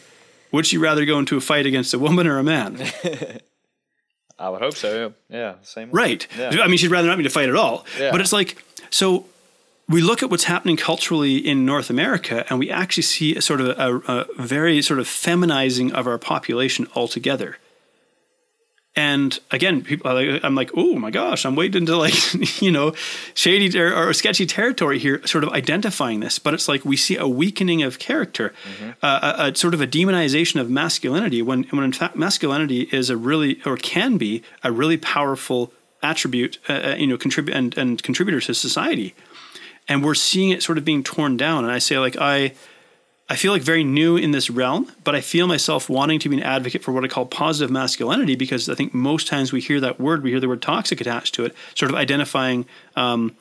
[0.52, 2.82] would she rather go into a fight against a woman or a man?
[4.40, 5.14] I would hope so.
[5.30, 5.92] Yeah, yeah same.
[5.92, 6.02] way.
[6.02, 6.28] Right.
[6.36, 6.62] Yeah.
[6.64, 7.86] I mean, she'd rather not be to fight at all.
[8.00, 8.10] Yeah.
[8.12, 8.58] But it's like
[8.90, 9.26] so.
[9.92, 13.60] We look at what's happening culturally in North America, and we actually see a sort
[13.62, 17.58] of a, a very sort of feminizing of our population altogether.
[18.96, 22.14] And again, people, are like- I'm like, oh my gosh, I'm waiting to like,
[22.62, 22.94] you know,
[23.34, 26.40] shady ter- or sketchy territory here, sort of identifying this.
[26.40, 28.54] But it's like we see a weakening of character,
[29.02, 33.10] uh, a, a sort of a demonization of masculinity, when when in fact masculinity is
[33.10, 35.72] a really or can be a really powerful
[36.04, 39.14] attribute, uh, uh, you know, contribute and, and contributor to society.
[39.92, 41.64] And we're seeing it sort of being torn down.
[41.66, 42.54] And I say, like, I.
[43.30, 46.36] I feel like very new in this realm, but I feel myself wanting to be
[46.36, 49.80] an advocate for what I call positive masculinity because I think most times we hear
[49.80, 52.66] that word, we hear the word toxic attached to it, sort of identifying
[52.98, 53.38] um,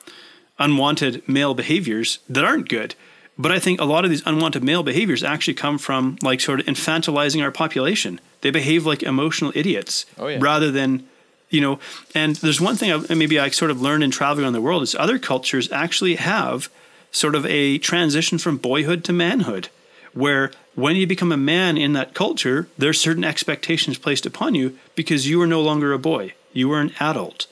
[0.59, 2.95] unwanted male behaviors that aren't good.
[3.37, 6.61] But I think a lot of these unwanted male behaviors actually come from like sort
[6.61, 8.21] of infantilizing our population.
[8.39, 10.37] They behave like emotional idiots Oh, yeah.
[10.39, 11.05] rather than
[11.51, 11.79] you know
[12.15, 14.81] and there's one thing I, maybe i sort of learned in traveling around the world
[14.81, 16.69] is other cultures actually have
[17.11, 19.69] sort of a transition from boyhood to manhood
[20.13, 24.77] where when you become a man in that culture there's certain expectations placed upon you
[24.95, 27.47] because you are no longer a boy you are an adult.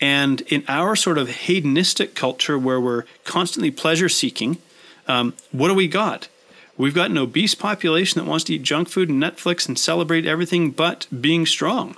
[0.00, 4.58] And in our sort of hedonistic culture where we're constantly pleasure seeking
[5.06, 6.28] um, what do we got?
[6.76, 10.26] We've got an obese population that wants to eat junk food and netflix and celebrate
[10.26, 11.96] everything but being strong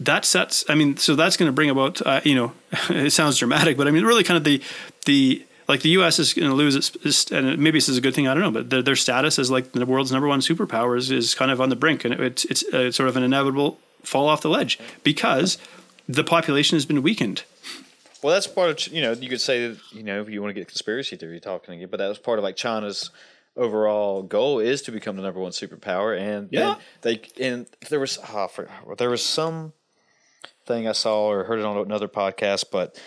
[0.00, 2.52] that sets i mean so that's going to bring about uh, you know
[2.90, 4.62] it sounds dramatic but i mean really kind of the
[5.06, 8.00] the like the us is going to lose its, its and maybe this is a
[8.00, 10.40] good thing i don't know but their, their status as like the world's number one
[10.40, 13.22] superpower is, is kind of on the brink and it's it's uh, sort of an
[13.24, 15.58] inevitable fall off the ledge because
[16.08, 17.42] the population has been weakened
[18.22, 20.50] Well, that's part of you know you could say that, you know if you want
[20.50, 23.10] to get conspiracy theory talking again, but that was part of like China's
[23.56, 26.76] overall goal is to become the number one superpower, and Yeah.
[27.02, 28.48] they and there was oh,
[28.96, 29.72] there was some
[30.70, 33.00] thing I saw or heard it on another podcast, but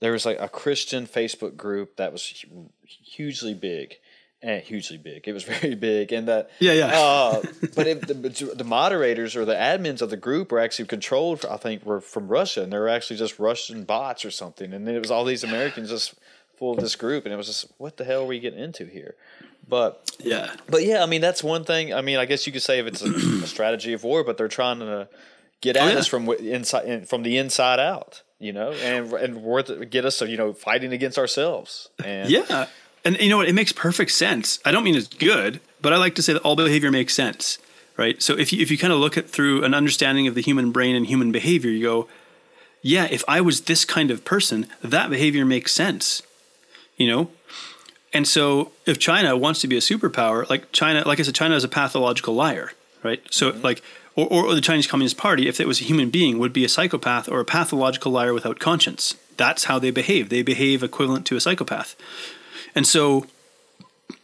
[0.00, 2.44] there was like a Christian Facebook group that was
[2.84, 3.96] hugely big.
[4.42, 5.28] And hugely big.
[5.28, 6.86] It was very big, and that Yeah, yeah.
[6.86, 7.42] Uh,
[7.74, 11.44] but it, the, the moderators or the admins of the group were actually controlled.
[11.44, 14.72] I think were from Russia, and they were actually just Russian bots or something.
[14.72, 16.14] And then it was all these Americans just
[16.56, 18.86] full of this group, and it was just what the hell are we getting into
[18.86, 19.14] here?
[19.68, 21.92] But yeah but yeah, I mean that's one thing.
[21.92, 23.10] I mean, I guess you could say if it's a,
[23.44, 25.06] a strategy of war, but they're trying to
[25.60, 25.98] get at Oh, yeah.
[25.98, 30.20] us from inside, in, from the inside out, you know, and and worth get us,
[30.22, 31.88] you know, fighting against ourselves.
[32.04, 32.66] And yeah
[33.04, 33.48] and you know what?
[33.48, 34.58] It makes perfect sense.
[34.64, 37.58] I don't mean it's good, but I like to say that all behavior makes sense,
[37.96, 38.22] right?
[38.22, 40.70] So if you if you kind of look at through an understanding of the human
[40.70, 42.08] brain and human behavior, you go,
[42.82, 46.22] yeah, if I was this kind of person, that behavior makes sense,
[46.96, 47.30] you know.
[48.12, 51.54] And so if China wants to be a superpower, like China, like I said, China
[51.54, 53.22] is a pathological liar, right?
[53.30, 53.62] So mm-hmm.
[53.62, 53.82] like.
[54.26, 56.68] Or, or the Chinese Communist Party, if it was a human being, would be a
[56.68, 59.14] psychopath or a pathological liar without conscience.
[59.36, 60.28] That's how they behave.
[60.28, 61.96] They behave equivalent to a psychopath.
[62.74, 63.26] And so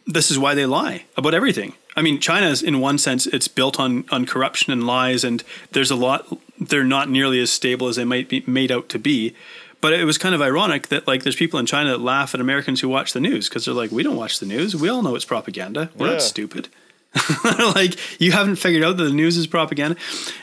[0.05, 1.73] this is why they lie about everything.
[1.95, 5.43] I mean, China is in one sense it's built on on corruption and lies, and
[5.71, 6.27] there's a lot.
[6.59, 9.35] They're not nearly as stable as they might be made out to be.
[9.79, 12.41] But it was kind of ironic that like there's people in China that laugh at
[12.41, 14.75] Americans who watch the news because they're like, we don't watch the news.
[14.75, 15.89] We all know it's propaganda.
[15.95, 16.13] We're yeah.
[16.13, 16.69] not stupid.
[17.75, 19.97] like you haven't figured out that the news is propaganda,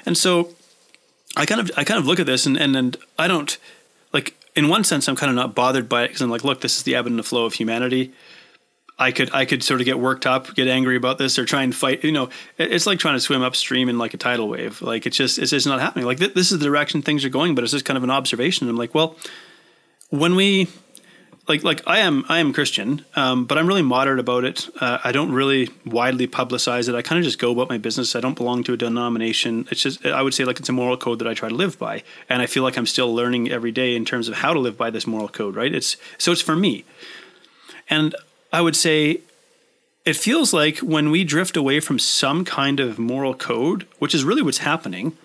[0.06, 0.50] and so
[1.36, 3.56] I kind of I kind of look at this and and, and I don't
[4.12, 6.60] like in one sense I'm kind of not bothered by it because I'm like, look,
[6.60, 8.12] this is the ebb and the flow of humanity.
[8.98, 11.62] I could I could sort of get worked up, get angry about this, or try
[11.62, 12.04] and fight.
[12.04, 14.80] You know, it's like trying to swim upstream in like a tidal wave.
[14.82, 16.06] Like it's just it's just not happening.
[16.06, 18.10] Like th- this is the direction things are going, but it's just kind of an
[18.10, 18.68] observation.
[18.68, 19.16] I'm like, well,
[20.10, 20.68] when we
[21.46, 24.68] like like I am I am Christian, um, but I'm really moderate about it.
[24.80, 26.94] Uh, I don't really widely publicize it.
[26.94, 28.16] I kind of just go about my business.
[28.16, 29.68] I don't belong to a denomination.
[29.70, 31.78] It's just I would say like it's a moral code that I try to live
[31.78, 34.60] by, and I feel like I'm still learning every day in terms of how to
[34.60, 35.54] live by this moral code.
[35.54, 35.74] Right?
[35.74, 36.84] It's so it's for me,
[37.90, 38.14] and
[38.52, 39.20] I would say
[40.04, 44.22] it feels like when we drift away from some kind of moral code, which is
[44.22, 45.16] really what's happening,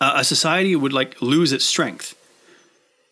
[0.00, 2.15] uh, a society would like lose its strength.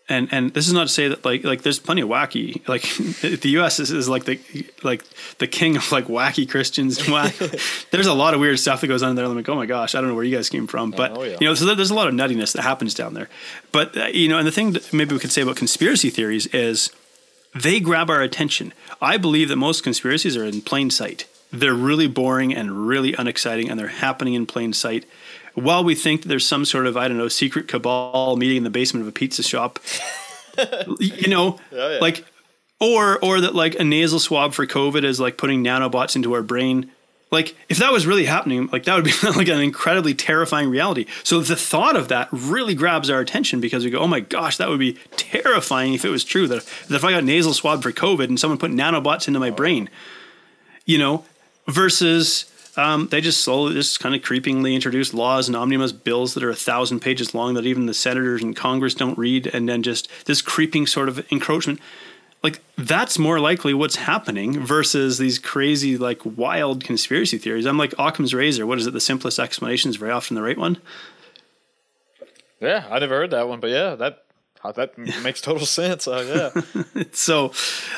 [0.06, 2.82] And and this is not to say that like like there's plenty of wacky like
[3.40, 3.80] the U.S.
[3.80, 4.38] is, is like the
[4.82, 5.02] like
[5.38, 6.98] the king of like wacky Christians.
[7.90, 9.24] there's a lot of weird stuff that goes on there.
[9.24, 11.22] I'm like, oh my gosh, I don't know where you guys came from, but oh,
[11.22, 11.38] yeah.
[11.40, 13.30] you know, so there's a lot of nuttiness that happens down there.
[13.72, 16.46] But uh, you know, and the thing that maybe we could say about conspiracy theories
[16.48, 16.90] is
[17.54, 18.74] they grab our attention.
[19.00, 21.26] I believe that most conspiracies are in plain sight.
[21.50, 25.06] They're really boring and really unexciting, and they're happening in plain sight.
[25.54, 28.64] While we think that there's some sort of, I don't know, secret cabal meeting in
[28.64, 29.78] the basement of a pizza shop,
[30.98, 31.98] you know, oh, yeah.
[32.00, 32.24] like,
[32.80, 36.42] or or that like a nasal swab for COVID is like putting nanobots into our
[36.42, 36.90] brain.
[37.30, 41.06] Like if that was really happening, like that would be like an incredibly terrifying reality.
[41.22, 44.56] So the thought of that really grabs our attention because we go, "Oh my gosh,
[44.58, 47.82] that would be terrifying if it was true that, that if I got nasal swab
[47.82, 49.54] for COVID and someone put nanobots into my oh.
[49.54, 49.88] brain."
[50.84, 51.24] You know,
[51.66, 52.44] versus
[52.76, 56.50] um, they just slowly, just kind of creepingly introduce laws and omnibus bills that are
[56.50, 60.08] a thousand pages long that even the senators and Congress don't read, and then just
[60.26, 61.80] this creeping sort of encroachment
[62.44, 67.64] like that's more likely what's happening versus these crazy like wild conspiracy theories.
[67.64, 68.66] I'm like Occam's razor.
[68.66, 68.92] What is it?
[68.92, 70.76] The simplest explanation is very often the right one.
[72.60, 74.24] Yeah, I never heard that one, but yeah, that
[74.76, 76.06] that makes total sense.
[76.06, 76.52] Uh,
[76.94, 77.02] yeah.
[77.12, 77.52] so,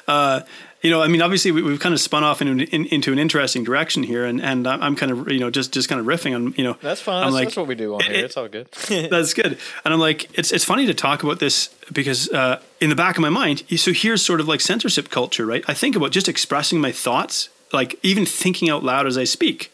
[0.07, 0.43] uh,
[0.87, 3.19] you know, I mean, obviously we, have kind of spun off into, in, into an
[3.19, 6.33] interesting direction here, and and I'm kind of you know just just kind of riffing
[6.33, 6.77] on you know.
[6.81, 7.17] That's fine.
[7.17, 8.25] I'm that's, like, that's what we do on it, here.
[8.25, 8.71] It's all good.
[9.11, 9.59] that's good.
[9.85, 13.17] And I'm like, it's it's funny to talk about this because uh, in the back
[13.17, 15.65] of my mind, so here's sort of like censorship culture, right?
[15.67, 19.73] I think about just expressing my thoughts, like even thinking out loud as I speak,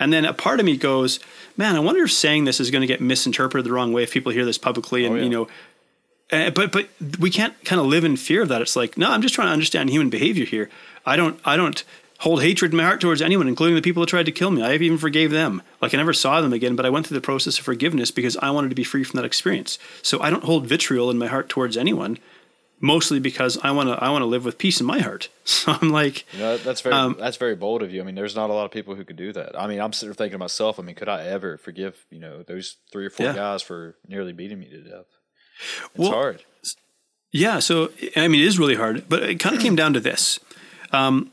[0.00, 1.20] and then a part of me goes,
[1.58, 4.12] man, I wonder if saying this is going to get misinterpreted the wrong way if
[4.12, 5.24] people hear this publicly, and oh, yeah.
[5.24, 5.48] you know
[6.32, 6.88] uh, but but
[7.18, 8.62] we can't kind of live in fear of that.
[8.62, 10.70] It's like, no, I'm just trying to understand human behavior here.
[11.04, 11.84] I don't I don't
[12.20, 14.62] hold hatred in my heart towards anyone, including the people that tried to kill me.
[14.62, 15.60] I even forgave them.
[15.80, 18.36] Like I never saw them again, but I went through the process of forgiveness because
[18.38, 19.78] I wanted to be free from that experience.
[20.02, 22.18] So I don't hold vitriol in my heart towards anyone,
[22.80, 25.28] mostly because I want to I want to live with peace in my heart.
[25.44, 28.00] So I'm like, you know, that's very um, that's very bold of you.
[28.00, 29.58] I mean, there's not a lot of people who could do that.
[29.58, 30.78] I mean, I'm sort of thinking to myself.
[30.78, 33.34] I mean, could I ever forgive you know those three or four yeah.
[33.34, 35.06] guys for nearly beating me to death?
[35.86, 36.42] It's well, hard.
[37.30, 40.00] Yeah, so I mean, it is really hard, but it kind of came down to
[40.00, 40.38] this.
[40.92, 41.32] Um,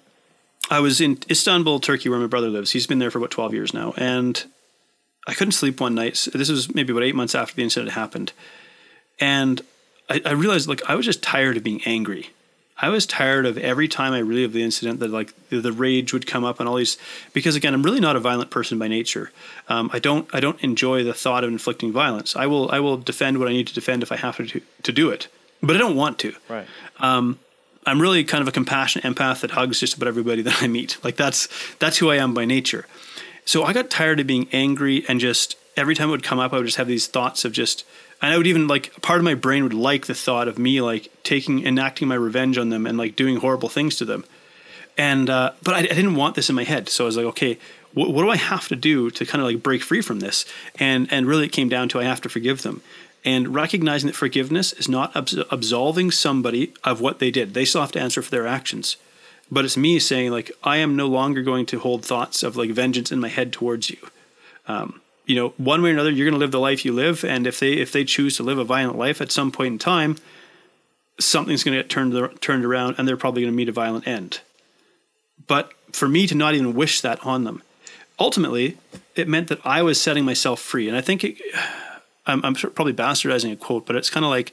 [0.69, 2.71] I was in Istanbul, Turkey, where my brother lives.
[2.71, 3.93] He's been there for about 12 years now.
[3.97, 4.43] And
[5.27, 6.27] I couldn't sleep one night.
[6.33, 8.33] This was maybe about eight months after the incident happened.
[9.19, 9.61] And
[10.09, 12.29] I, I, realized, like, I was just tired of being angry.
[12.81, 16.13] I was tired of every time I relived the incident that, like, the, the rage
[16.13, 16.97] would come up and all these.
[17.33, 19.31] Because again, I'm really not a violent person by nature.
[19.67, 20.27] Um, I don't.
[20.33, 22.35] I don't enjoy the thought of inflicting violence.
[22.35, 22.71] I will.
[22.71, 25.27] I will defend what I need to defend if I have to to do it
[25.61, 26.33] but I don't want to.
[26.47, 26.67] Right.
[26.99, 27.39] Um,
[27.85, 30.97] I'm really kind of a compassionate empath that hugs just about everybody that I meet.
[31.03, 31.47] Like that's
[31.77, 32.85] that's who I am by nature.
[33.45, 36.53] So I got tired of being angry and just every time it would come up,
[36.53, 37.85] I would just have these thoughts of just,
[38.21, 40.81] and I would even like part of my brain would like the thought of me
[40.81, 44.25] like taking enacting my revenge on them and like doing horrible things to them.
[44.97, 47.25] And uh, but I, I didn't want this in my head, so I was like,
[47.27, 47.57] okay,
[47.93, 50.45] what, what do I have to do to kind of like break free from this?
[50.79, 52.81] And and really, it came down to I have to forgive them
[53.25, 57.53] and recognizing that forgiveness is not abs- absolving somebody of what they did.
[57.53, 58.97] They still have to answer for their actions.
[59.51, 62.69] But it's me saying, like, I am no longer going to hold thoughts of like
[62.69, 63.97] vengeance in my head towards you.
[64.67, 67.23] Um, you know, one way or another, you're going to live the life you live,
[67.23, 69.77] and if they if they choose to live a violent life at some point in
[69.77, 70.17] time,
[71.19, 74.07] something's going to get turned turned around, and they're probably going to meet a violent
[74.07, 74.41] end.
[75.45, 77.61] But for me to not even wish that on them,
[78.19, 78.79] ultimately,
[79.15, 81.37] it meant that I was setting myself free, and I think it,
[82.25, 84.51] I'm, I'm probably bastardizing a quote, but it's kind of like,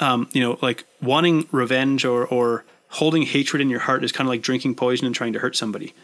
[0.00, 4.26] um, you know, like wanting revenge or or holding hatred in your heart is kind
[4.26, 5.94] of like drinking poison and trying to hurt somebody.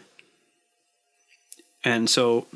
[1.83, 2.47] And so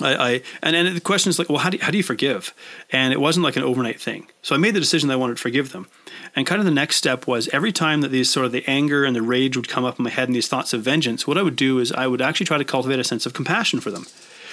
[0.00, 2.02] I, I and, and the question is like, well, how do you, how do you
[2.02, 2.54] forgive?
[2.90, 4.28] And it wasn't like an overnight thing.
[4.42, 5.88] So I made the decision that I wanted to forgive them.
[6.36, 9.04] And kind of the next step was every time that these sort of the anger
[9.04, 11.38] and the rage would come up in my head and these thoughts of vengeance, what
[11.38, 13.90] I would do is I would actually try to cultivate a sense of compassion for
[13.90, 14.06] them.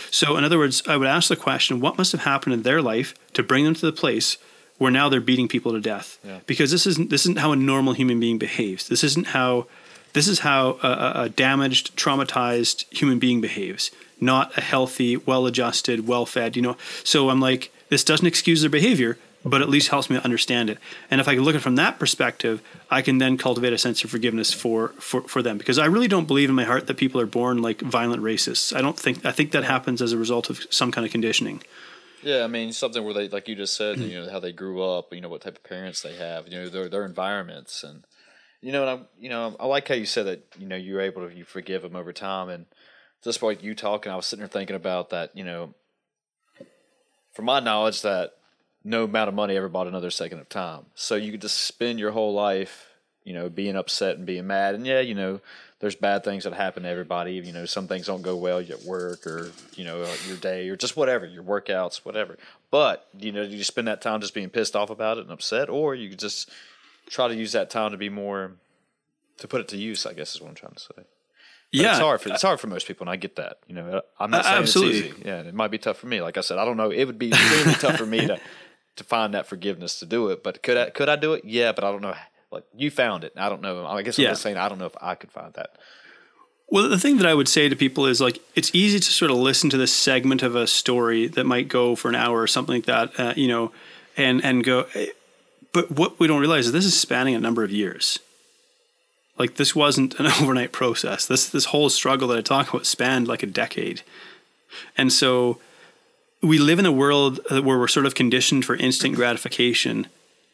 [0.10, 2.82] So in other words, I would ask the question, what must have happened in their
[2.82, 4.38] life to bring them to the place
[4.78, 6.18] where now they're beating people to death?
[6.24, 6.40] Yeah.
[6.46, 8.88] Because this isn't this isn't how a normal human being behaves.
[8.88, 9.68] This isn't how
[10.14, 16.56] this is how a, a damaged, traumatized human being behaves not a healthy, well-adjusted, well-fed.
[16.56, 20.18] You know, so I'm like, this doesn't excuse their behavior, but at least helps me
[20.18, 20.78] understand it.
[21.10, 23.78] And if I can look at it from that perspective, I can then cultivate a
[23.78, 25.58] sense of forgiveness for, for, for them.
[25.58, 28.76] Because I really don't believe in my heart that people are born like violent racists.
[28.76, 31.64] I don't think I think that happens as a result of some kind of conditioning.
[32.24, 34.10] Yeah, I mean something where they, like you just said, mm-hmm.
[34.10, 36.60] you know how they grew up, you know what type of parents they have, you
[36.60, 38.06] know their their environments, and
[38.68, 41.00] you know, and I, you know, I like how you said that, you know, you're
[41.00, 42.66] able to you forgive them over time, and
[43.24, 45.32] just like you talking, I was sitting there thinking about that.
[45.38, 45.74] You know,
[47.32, 48.34] from my knowledge, that
[48.84, 50.88] no amount of money ever bought another second of time.
[50.96, 52.90] So you could just spend your whole life,
[53.24, 54.76] you know, being upset and being mad.
[54.76, 55.40] And yeah, you know,
[55.80, 57.36] there's bad things that happen to everybody.
[57.36, 60.68] You know, some things don't go well at work or you know uh, your day
[60.68, 62.38] or just whatever your workouts, whatever.
[62.70, 65.32] But you know, do you spend that time just being pissed off about it and
[65.32, 66.52] upset, or you could just
[67.10, 68.54] try to use that time to be more
[69.38, 70.06] to put it to use.
[70.06, 70.88] I guess is what I'm trying to say.
[70.96, 71.08] But
[71.72, 73.60] yeah, it's hard for it's hard for most people, and I get that.
[73.68, 75.00] You know, I'm not saying Absolutely.
[75.00, 75.24] it's easy.
[75.26, 76.22] Yeah, it might be tough for me.
[76.22, 76.92] Like I said, I don't know.
[76.92, 78.40] It would be extremely tough for me to
[78.96, 80.44] to find that forgiveness to do it.
[80.44, 81.46] But could I could I do it?
[81.46, 82.16] Yeah, but I don't know.
[82.52, 83.34] Like you found it.
[83.36, 83.86] I don't know.
[83.86, 84.30] I guess I'm yeah.
[84.30, 85.78] just saying I don't know if I could find that.
[86.70, 89.32] Well, the thing that I would say to people is like it's easy to sort
[89.32, 92.48] of listen to this segment of a story that might go for an hour or
[92.48, 93.72] something like that, uh, you know,
[94.16, 94.86] and and go.
[95.74, 98.20] But what we don't realize is this is spanning a number of years.
[99.38, 101.26] Like this wasn't an overnight process.
[101.26, 104.02] This this whole struggle that I talk about spanned like a decade.
[104.98, 105.60] And so
[106.42, 110.08] we live in a world where we're sort of conditioned for instant gratification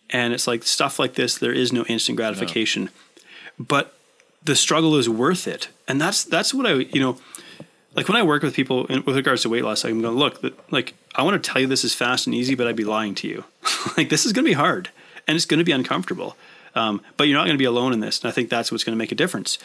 [0.09, 2.85] and it's like stuff like this there is no instant gratification.
[2.85, 2.91] No.
[3.59, 3.97] But
[4.43, 5.69] the struggle is worth it.
[5.87, 7.17] And that's that's what I you know
[7.95, 10.43] like when I work with people in, with regards to weight loss, I'm going, look,
[10.71, 13.13] like I want to tell you this is fast and easy, but I'd be lying
[13.15, 13.43] to you.
[13.97, 14.89] like this is going to be hard
[15.27, 16.35] and it's going to be uncomfortable.
[16.75, 18.21] Um, but you're not going to be alone in this.
[18.21, 19.59] And I think that's what's going to make a difference.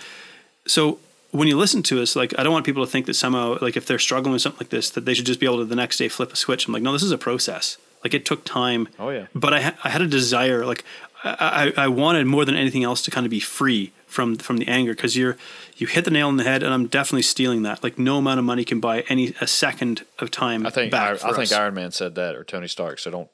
[0.66, 0.98] So
[1.30, 3.76] when you listen to us, like I don't want people to think that somehow, like
[3.76, 5.76] if they're struggling with something like this, that they should just be able to the
[5.76, 6.66] next day flip a switch.
[6.66, 7.78] I'm like, no, this is a process.
[8.04, 8.88] Like it took time.
[8.98, 9.26] Oh yeah.
[9.34, 10.84] But I, ha- I had a desire, like
[11.24, 14.58] I, I, I wanted more than anything else to kind of be free from from
[14.58, 15.36] the anger because you're
[15.76, 17.82] you hit the nail on the head, and I'm definitely stealing that.
[17.82, 20.66] Like no amount of money can buy any a second of time.
[20.66, 23.00] I think I, I think Iron Man said that or Tony Stark.
[23.00, 23.28] So don't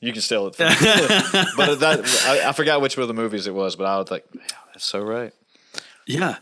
[0.00, 0.54] you can steal it.
[0.54, 0.66] From
[1.56, 4.10] but that I, I, forgot which one of the movies it was, but I was
[4.10, 4.42] like, yeah,
[4.72, 5.32] that's so right.
[6.06, 6.36] Yeah.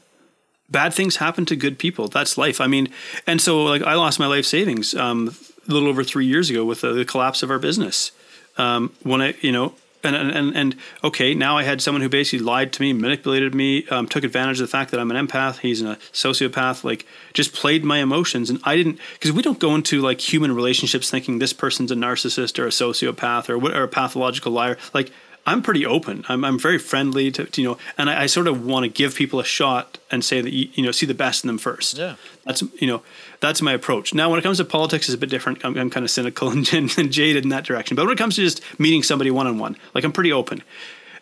[0.68, 2.08] Bad things happen to good people.
[2.08, 2.60] That's life.
[2.60, 2.88] I mean,
[3.26, 5.34] and so like I lost my life savings um,
[5.68, 8.10] a little over three years ago with the, the collapse of our business.
[8.58, 9.74] Um, when I, you know,
[10.14, 13.86] and, and and okay, now I had someone who basically lied to me, manipulated me,
[13.88, 15.58] um, took advantage of the fact that I'm an empath.
[15.58, 16.84] He's a sociopath.
[16.84, 20.54] Like just played my emotions, and I didn't because we don't go into like human
[20.54, 24.76] relationships thinking this person's a narcissist or a sociopath or, or a pathological liar.
[24.94, 25.12] Like
[25.46, 26.24] I'm pretty open.
[26.28, 28.88] I'm, I'm very friendly to, to you know, and I, I sort of want to
[28.88, 31.58] give people a shot and say that you, you know see the best in them
[31.58, 31.96] first.
[31.96, 33.02] Yeah, that's you know
[33.38, 34.12] that's my approach.
[34.12, 35.64] Now, when it comes to politics, it's a bit different.
[35.64, 37.94] I'm, I'm kind of cynical and, and jaded in that direction.
[37.94, 40.62] But when it comes to just meeting somebody one on one, like I'm pretty open.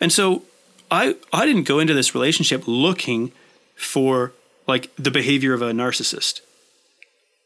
[0.00, 0.42] And so
[0.90, 3.30] I I didn't go into this relationship looking
[3.76, 4.32] for
[4.66, 6.40] like the behavior of a narcissist.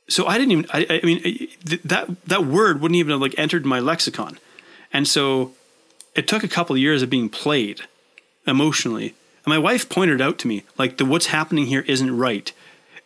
[0.08, 0.66] So I didn't even.
[0.72, 1.48] I, I mean,
[1.84, 4.38] that that word wouldn't even have like entered my lexicon.
[4.92, 5.52] And so
[6.18, 7.82] it took a couple of years of being played
[8.44, 9.14] emotionally.
[9.44, 12.52] And my wife pointed out to me, like, the what's happening here isn't right.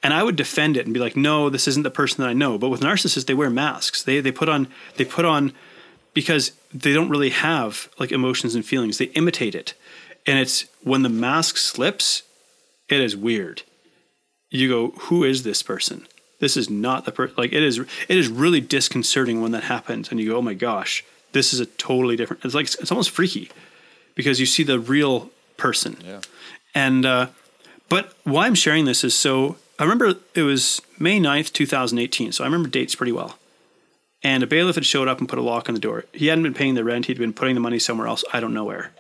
[0.02, 2.32] And I would defend it and be like, no, this isn't the person that I
[2.32, 2.56] know.
[2.56, 4.02] But with narcissists, they wear masks.
[4.02, 4.66] They they put on
[4.96, 5.52] they put on
[6.14, 8.96] because they don't really have like emotions and feelings.
[8.96, 9.74] They imitate it.
[10.26, 12.22] And it's when the mask slips,
[12.88, 13.62] it is weird.
[14.48, 16.08] You go, who is this person?
[16.40, 17.34] This is not the person.
[17.36, 17.78] Like it is.
[17.78, 21.60] It is really disconcerting when that happens, and you go, oh my gosh, this is
[21.60, 22.44] a totally different.
[22.44, 23.50] It's like it's almost freaky
[24.14, 25.96] because you see the real person.
[26.04, 26.20] Yeah.
[26.74, 27.28] And uh,
[27.88, 32.32] but why I'm sharing this is so I remember it was May 9th, 2018.
[32.32, 33.38] So I remember dates pretty well.
[34.22, 36.04] And a bailiff had showed up and put a lock on the door.
[36.12, 37.06] He hadn't been paying the rent.
[37.06, 38.24] He'd been putting the money somewhere else.
[38.32, 38.92] I don't know where.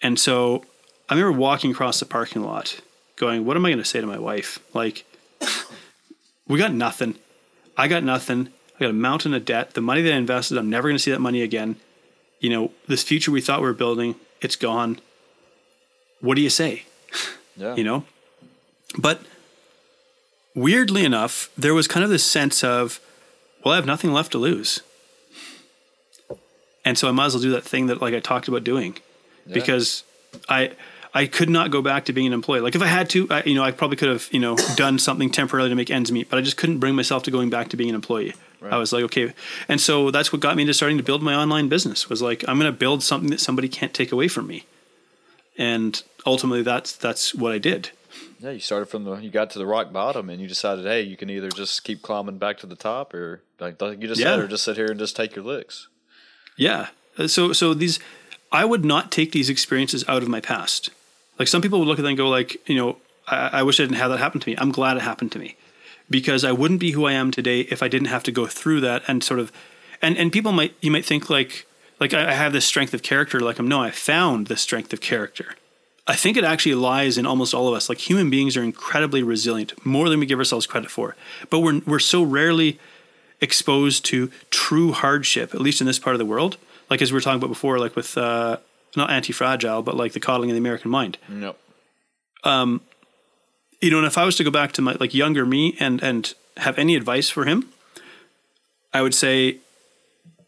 [0.00, 0.64] And so
[1.08, 2.80] I remember walking across the parking lot
[3.16, 4.58] going, what am I going to say to my wife?
[4.72, 5.04] Like,
[6.48, 7.16] we got nothing.
[7.76, 8.48] I got nothing.
[8.78, 9.74] I got a mountain of debt.
[9.74, 11.76] The money that I invested, I'm never going to see that money again.
[12.40, 15.00] You know, this future we thought we were building, it's gone.
[16.20, 16.84] What do you say?
[17.56, 17.74] Yeah.
[17.74, 18.04] You know?
[18.96, 19.20] But
[20.54, 23.00] weirdly enough, there was kind of this sense of,
[23.64, 24.80] well, I have nothing left to lose.
[26.84, 28.96] And so I might as well do that thing that like I talked about doing.
[29.54, 30.04] Because
[30.48, 30.70] I
[31.14, 32.60] I could not go back to being an employee.
[32.60, 34.98] Like if I had to, I, you know, I probably could have, you know, done
[34.98, 37.70] something temporarily to make ends meet, but I just couldn't bring myself to going back
[37.70, 38.34] to being an employee.
[38.62, 39.32] I was like, okay.
[39.68, 42.44] And so that's what got me into starting to build my online business was like,
[42.48, 44.64] I'm going to build something that somebody can't take away from me.
[45.56, 47.90] And ultimately that's, that's what I did.
[48.40, 51.02] Yeah, you started from the you got to the rock bottom and you decided, hey,
[51.02, 54.38] you can either just keep climbing back to the top or like you just said,
[54.38, 55.88] or just sit here and just take your licks.
[56.56, 56.88] Yeah.
[57.18, 57.98] Uh, So so these
[58.52, 60.90] I would not take these experiences out of my past.
[61.38, 63.80] Like some people would look at them and go like, you know, I, I wish
[63.80, 64.56] I didn't have that happen to me.
[64.56, 65.56] I'm glad it happened to me.
[66.10, 68.80] Because I wouldn't be who I am today if I didn't have to go through
[68.80, 69.52] that and sort of
[70.00, 71.66] and, and people might you might think like
[72.00, 74.92] like I I have this strength of character, like I'm no, I found this strength
[74.92, 75.56] of character.
[76.06, 77.88] I think it actually lies in almost all of us.
[77.90, 81.16] Like human beings are incredibly resilient, more than we give ourselves credit for.
[81.50, 82.78] But we're we're so rarely
[83.40, 86.56] exposed to true hardship, at least in this part of the world.
[86.88, 88.56] Like as we were talking about before, like with uh,
[88.96, 91.18] not anti-fragile, but like the coddling of the American mind.
[91.28, 91.58] Nope.
[93.80, 96.02] You know, and if I was to go back to my like younger me and
[96.02, 97.68] and have any advice for him,
[98.92, 99.58] I would say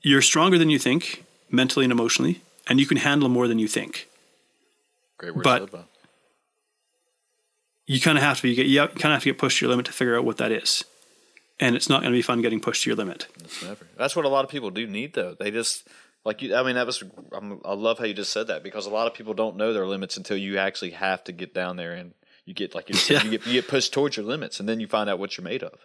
[0.03, 3.69] you're stronger than you think, mentally and emotionally, and you can handle more than you
[3.69, 4.09] think.
[5.19, 5.85] Great word But- to
[7.91, 9.65] you kind of have to be get you kind of have to get pushed to
[9.65, 10.85] your limit to figure out what that is,
[11.59, 13.27] and it's not going to be fun getting pushed to your limit.
[13.41, 13.85] It's never.
[13.97, 15.35] That's what a lot of people do need, though.
[15.35, 15.89] They just
[16.25, 16.55] like you.
[16.55, 17.03] I mean, that was.
[17.33, 19.73] I'm, I love how you just said that because a lot of people don't know
[19.73, 22.13] their limits until you actually have to get down there and
[22.45, 23.25] you get like you said, Yeah.
[23.25, 25.45] you get you get pushed towards your limits, and then you find out what you're
[25.45, 25.79] made of.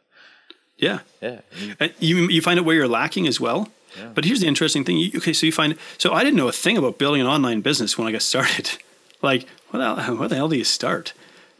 [0.77, 1.39] Yeah, Yeah.
[1.79, 3.69] And you- you find out where you're lacking as well.
[4.13, 4.97] But here's the interesting thing.
[4.97, 7.61] You, okay, so you find so I didn't know a thing about building an online
[7.61, 8.69] business when I got started.
[9.21, 11.13] Like, what the, hell, where the hell do you start?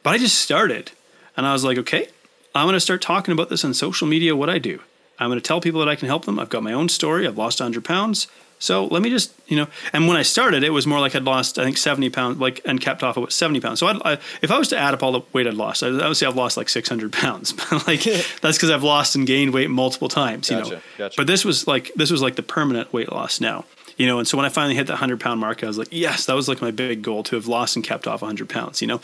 [0.04, 0.92] But I just started,
[1.36, 2.10] and I was like, okay,
[2.54, 4.36] I'm going to start talking about this on social media.
[4.36, 4.82] What I do,
[5.18, 6.38] I'm going to tell people that I can help them.
[6.38, 7.26] I've got my own story.
[7.26, 8.28] I've lost 100 pounds.
[8.60, 11.24] So let me just, you know, and when I started, it was more like I'd
[11.24, 13.80] lost, I think, 70 pounds, like, and kept off about 70 pounds.
[13.80, 15.88] So I'd, I, if I was to add up all the weight I'd lost, I,
[15.88, 17.54] I would say I've lost like 600 pounds.
[17.70, 18.04] But like,
[18.42, 20.64] that's because I've lost and gained weight multiple times, you know.
[20.64, 21.18] Gotcha, gotcha.
[21.18, 23.66] But this was like, this was like the permanent weight loss now,
[23.98, 24.20] you know.
[24.20, 26.36] And so when I finally hit that 100 pound mark, I was like, yes, that
[26.36, 29.02] was like my big goal to have lost and kept off 100 pounds, you know.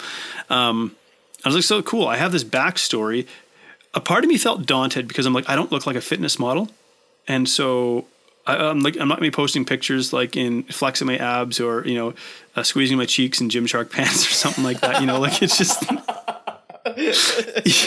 [0.49, 0.95] Um,
[1.43, 2.07] I was like, so cool.
[2.07, 3.27] I have this backstory.
[3.93, 6.39] A part of me felt daunted because I'm like, I don't look like a fitness
[6.39, 6.69] model,
[7.27, 8.05] and so
[8.45, 11.85] I, I'm like, I'm not gonna be posting pictures like in flexing my abs or
[11.87, 12.13] you know,
[12.55, 15.01] uh, squeezing my cheeks in Gymshark pants or something like that.
[15.01, 15.83] You know, like it's just.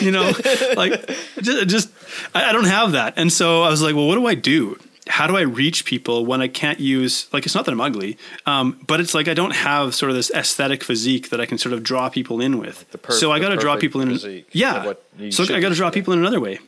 [0.00, 0.32] you know,
[0.76, 1.06] like
[1.40, 1.90] just, just
[2.32, 4.78] I, I don't have that, and so I was like, well, what do I do?
[5.08, 8.16] How do I reach people when I can't use like it's not that I'm ugly,
[8.46, 11.58] um, but it's like I don't have sort of this aesthetic physique that I can
[11.58, 12.88] sort of draw people in with.
[12.92, 14.44] the per- so I got to draw people in.
[14.52, 16.60] Yeah, what so I got to draw people in another way,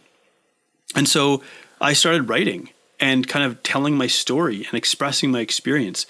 [0.96, 1.44] and so
[1.80, 6.06] I started writing and kind of telling my story and expressing my experience,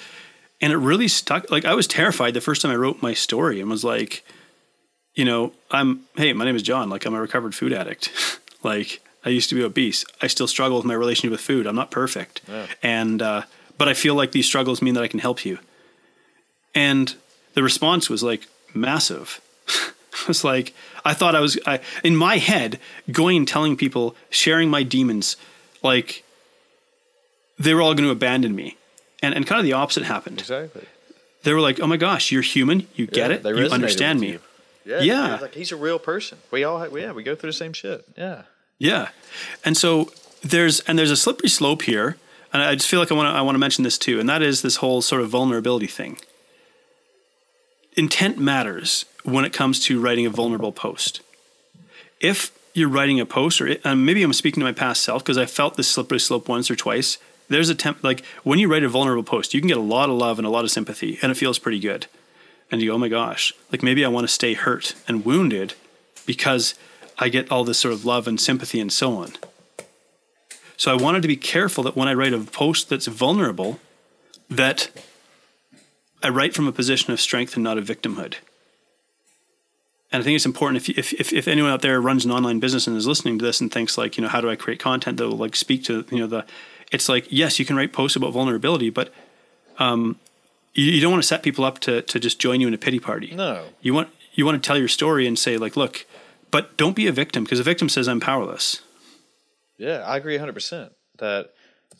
[0.60, 1.50] and it really stuck.
[1.50, 4.24] Like I was terrified the first time I wrote my story and was like
[5.16, 6.90] you know, I'm, hey, my name is John.
[6.90, 8.12] Like, I'm a recovered food addict.
[8.62, 10.04] like, I used to be obese.
[10.22, 11.66] I still struggle with my relationship with food.
[11.66, 12.42] I'm not perfect.
[12.82, 13.42] And, uh,
[13.78, 15.58] but I feel like these struggles mean that I can help you.
[16.74, 17.14] And
[17.54, 19.40] the response was like massive.
[19.68, 22.78] it was like, I thought I was, I, in my head,
[23.10, 25.36] going and telling people, sharing my demons,
[25.82, 26.22] like,
[27.58, 28.76] they were all going to abandon me.
[29.22, 30.40] And, and kind of the opposite happened.
[30.40, 30.84] Exactly.
[31.42, 32.86] They were like, oh my gosh, you're human.
[32.94, 33.56] You get Yeah, it.
[33.56, 34.32] You understand me.
[34.32, 34.40] you.
[34.84, 35.00] Yeah.
[35.00, 35.38] Yeah.
[35.40, 36.38] Like he's a real person.
[36.50, 38.04] We all, ha- yeah, we go through the same shit.
[38.16, 38.42] Yeah.
[38.78, 39.08] Yeah,
[39.64, 40.12] and so
[40.42, 42.18] there's and there's a slippery slope here,
[42.52, 44.28] and I just feel like I want to I want to mention this too, and
[44.28, 46.18] that is this whole sort of vulnerability thing.
[47.96, 51.22] Intent matters when it comes to writing a vulnerable post.
[52.20, 55.38] If you're writing a post, or and maybe I'm speaking to my past self because
[55.38, 57.16] I felt this slippery slope once or twice.
[57.48, 60.10] There's a temp like when you write a vulnerable post, you can get a lot
[60.10, 62.06] of love and a lot of sympathy, and it feels pretty good.
[62.70, 65.74] And you go, oh my gosh, like maybe I want to stay hurt and wounded
[66.26, 66.74] because
[67.18, 69.32] I get all this sort of love and sympathy and so on.
[70.76, 73.80] So I wanted to be careful that when I write a post that's vulnerable,
[74.50, 74.90] that
[76.22, 78.34] I write from a position of strength and not of victimhood.
[80.12, 82.86] And I think it's important if, if, if anyone out there runs an online business
[82.86, 85.16] and is listening to this and thinks like, you know, how do I create content
[85.16, 86.46] that will like speak to, you know, the,
[86.92, 89.12] it's like, yes, you can write posts about vulnerability, but
[89.78, 90.18] um,
[90.74, 92.78] you, you don't want to set people up to, to just join you in a
[92.78, 93.34] pity party.
[93.34, 93.64] No.
[93.80, 96.06] You want, you want to tell your story and say like, look,
[96.50, 98.82] but don't be a victim because a victim says I'm powerless.
[99.78, 101.50] Yeah, I agree 100% that,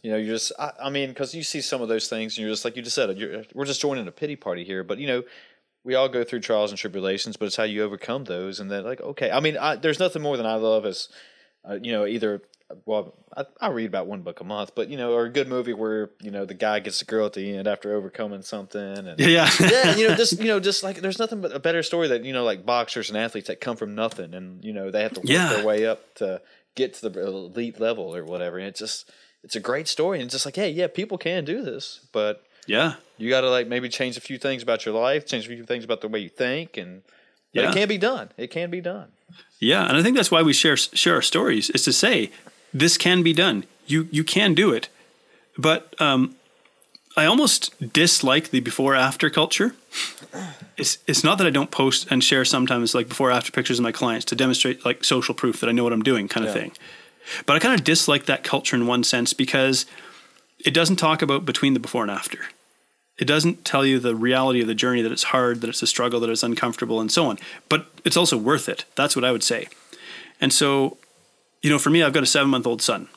[0.02, 2.44] you know, you're just, I, I mean, because you see some of those things and
[2.44, 3.18] you're just, like you just said,
[3.54, 4.84] we're just joining a pity party here.
[4.84, 5.24] But, you know,
[5.84, 8.60] we all go through trials and tribulations, but it's how you overcome those.
[8.60, 11.08] And then, like, okay, I mean, I, there's nothing more than I love as,
[11.68, 12.42] uh, you know, either,
[12.84, 15.46] well, I, I read about one book a month, but, you know, or a good
[15.48, 18.80] movie where, you know, the guy gets the girl at the end after overcoming something.
[18.80, 19.48] And, Yeah.
[19.60, 22.24] yeah, you know, just you know, just like there's nothing but a better story that
[22.24, 25.12] you know, like boxers and athletes that come from nothing, and you know, they have
[25.14, 25.52] to work Yeah.
[25.54, 26.40] their way up to
[26.74, 28.58] get to the elite level or whatever.
[28.58, 29.10] And it's just,
[29.44, 32.42] it's a great story, and it's just like, hey, yeah, people can do this, but
[32.66, 32.94] yeah.
[33.16, 35.64] you got to like maybe change a few things about your life, change a few
[35.64, 37.02] things about the way you think, and
[37.52, 37.70] Yeah.
[37.70, 38.30] it can be done.
[38.36, 39.12] It can be done.
[39.60, 42.30] Yeah, and I think that's why we share share our stories is to say
[42.78, 43.64] this can be done.
[43.86, 44.88] You you can do it,
[45.56, 46.34] but um,
[47.16, 49.74] I almost dislike the before after culture.
[50.76, 53.82] It's it's not that I don't post and share sometimes like before after pictures of
[53.82, 56.54] my clients to demonstrate like social proof that I know what I'm doing kind of
[56.54, 56.60] Yeah.
[56.62, 56.72] thing.
[57.46, 59.86] But I kind of dislike that culture in one sense because
[60.64, 62.38] it doesn't talk about between the before and after.
[63.18, 65.86] It doesn't tell you the reality of the journey that it's hard, that it's a
[65.86, 67.38] struggle, that it's uncomfortable, and so on.
[67.68, 68.84] But it's also worth it.
[68.94, 69.68] That's what I would say.
[70.40, 70.98] And so,
[71.62, 73.08] you know, for me, I've got a seven month old son.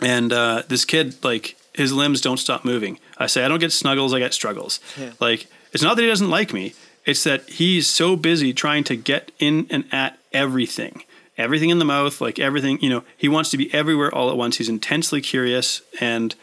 [0.00, 2.98] And uh, this kid, like, his limbs don't stop moving.
[3.18, 4.80] I say, I don't get snuggles, I get struggles.
[5.20, 8.96] Like, it's not that he doesn't like me, it's that he's so busy trying to
[8.96, 11.04] get in and at everything.
[11.38, 14.36] Everything in the mouth, like everything, you know, he wants to be everywhere all at
[14.36, 14.58] once.
[14.58, 16.34] He's intensely curious and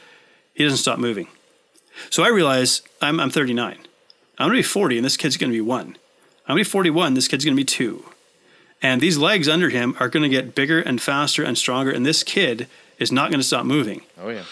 [0.55, 1.27] he doesn't stop moving.
[2.09, 3.77] So I realize I'm, I'm 39.
[4.39, 5.97] I'm going to be 40 and this kid's going to be one.
[6.47, 8.05] I'm going to be 41, this kid's going to be two.
[8.81, 11.91] And these legs under him are going to get bigger and faster and stronger.
[11.91, 12.67] And this kid
[12.99, 14.01] is not going to stop moving.
[14.19, 14.43] Oh yeah,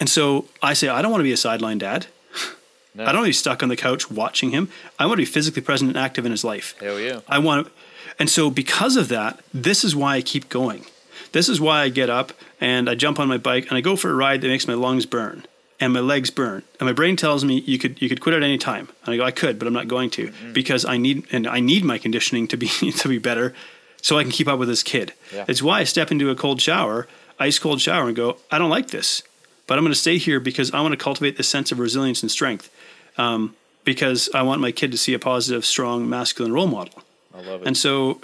[0.00, 2.06] And so I say, I don't want to be a sideline dad.
[2.94, 3.04] No.
[3.04, 4.68] I don't want to be stuck on the couch watching him.
[4.98, 6.74] I want to be physically present and active in his life.
[6.78, 7.20] hell yeah.
[7.26, 7.72] I want to,
[8.18, 10.84] and so because of that, this is why I keep going.
[11.32, 13.96] This is why I get up and I jump on my bike and I go
[13.96, 15.46] for a ride that makes my lungs burn
[15.82, 16.62] and my legs burn.
[16.78, 18.88] And my brain tells me you could you could quit at any time.
[19.04, 21.58] And I go, I could, but I'm not going to because I need and I
[21.58, 22.68] need my conditioning to be
[22.98, 23.52] to be better
[24.00, 25.12] so I can keep up with this kid.
[25.34, 25.44] Yeah.
[25.48, 28.70] It's why I step into a cold shower, ice cold shower, and go, I don't
[28.70, 29.24] like this.
[29.66, 32.22] But I'm going to stay here because I want to cultivate this sense of resilience
[32.22, 32.70] and strength.
[33.16, 37.02] Um, because I want my kid to see a positive, strong, masculine role model.
[37.34, 37.66] I love it.
[37.66, 38.20] And so,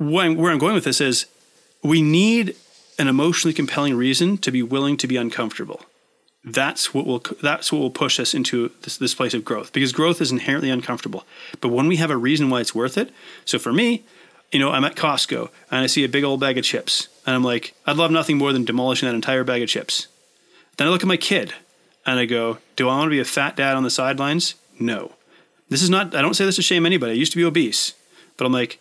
[0.00, 1.26] I'm, where I'm going with this is,
[1.82, 2.56] we need
[2.98, 5.82] an emotionally compelling reason to be willing to be uncomfortable.
[6.42, 9.92] That's what will that's what will push us into this, this place of growth because
[9.92, 11.26] growth is inherently uncomfortable.
[11.60, 13.10] But when we have a reason why it's worth it,
[13.44, 14.04] so for me,
[14.50, 17.34] you know, I'm at Costco and I see a big old bag of chips and
[17.34, 20.08] I'm like, I'd love nothing more than demolishing that entire bag of chips.
[20.78, 21.52] Then I look at my kid
[22.06, 24.54] and I go, Do I want to be a fat dad on the sidelines?
[24.78, 25.12] No.
[25.68, 27.12] This is not, I don't say this to shame anybody.
[27.12, 27.92] I used to be obese,
[28.38, 28.80] but I'm like,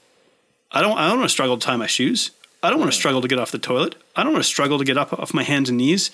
[0.72, 2.32] I don't, I don't want to struggle to tie my shoes.
[2.64, 3.96] I don't want to struggle to get off the toilet.
[4.16, 6.12] I don't want to struggle to get up off my hands and knees.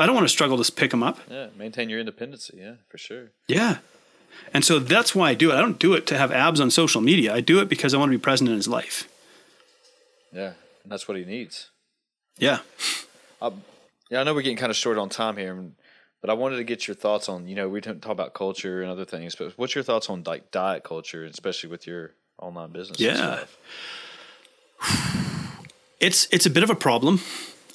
[0.00, 1.18] I don't want to struggle to pick them up.
[1.30, 2.56] yeah, maintain your independency.
[2.58, 3.30] Yeah, for sure.
[3.46, 3.78] Yeah.
[4.54, 5.54] And so that's why I do it.
[5.54, 7.34] I don't do it to have abs on social media.
[7.34, 9.08] I do it because I want to be present in his life.
[10.32, 10.52] Yeah,
[10.82, 11.70] and that's what he needs.
[12.38, 12.60] Yeah.
[14.10, 15.56] Yeah, I know we're getting kind of short on time here,
[16.20, 17.46] but I wanted to get your thoughts on.
[17.46, 20.24] You know, we didn't talk about culture and other things, but what's your thoughts on
[20.24, 22.98] like diet culture, especially with your online business?
[22.98, 23.44] Yeah.
[26.00, 27.20] It's it's a bit of a problem.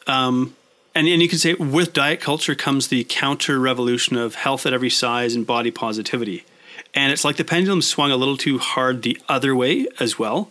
[0.08, 0.56] Um,
[0.96, 4.74] and, and you can say with diet culture comes the counter revolution of health at
[4.74, 6.46] every size and body positivity.
[6.94, 10.50] And it's like the pendulum swung a little too hard the other way as well.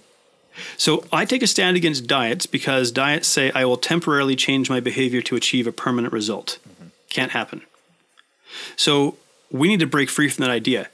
[0.77, 4.79] So I take a stand against diets because diets say I will temporarily change my
[4.79, 6.59] behavior to achieve a permanent result.
[7.09, 7.63] Can't happen.
[8.77, 9.17] So
[9.51, 10.91] we need to break free from that idea.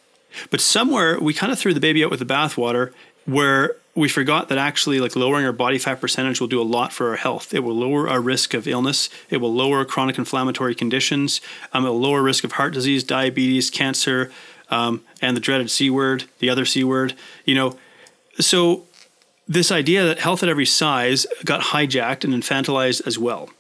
[0.51, 2.93] But somewhere we kind of threw the baby out with the bathwater
[3.27, 6.91] where we forgot that actually like lowering our body fat percentage will do a lot
[6.91, 7.53] for our health.
[7.53, 9.11] It will lower our risk of illness.
[9.29, 11.43] It will lower chronic inflammatory conditions.
[11.75, 14.33] Um, it will lower risk of heart disease, diabetes, cancer,
[14.71, 17.15] um, and the dreaded C word, the other C word.
[17.45, 17.79] You know,
[18.39, 18.87] so
[19.47, 23.51] this idea that health at every size got hijacked and infantilized as well.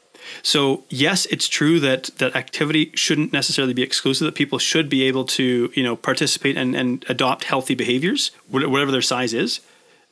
[0.42, 4.24] So yes, it's true that that activity shouldn't necessarily be exclusive.
[4.24, 8.90] That people should be able to you know participate and, and adopt healthy behaviors, whatever
[8.90, 9.60] their size is.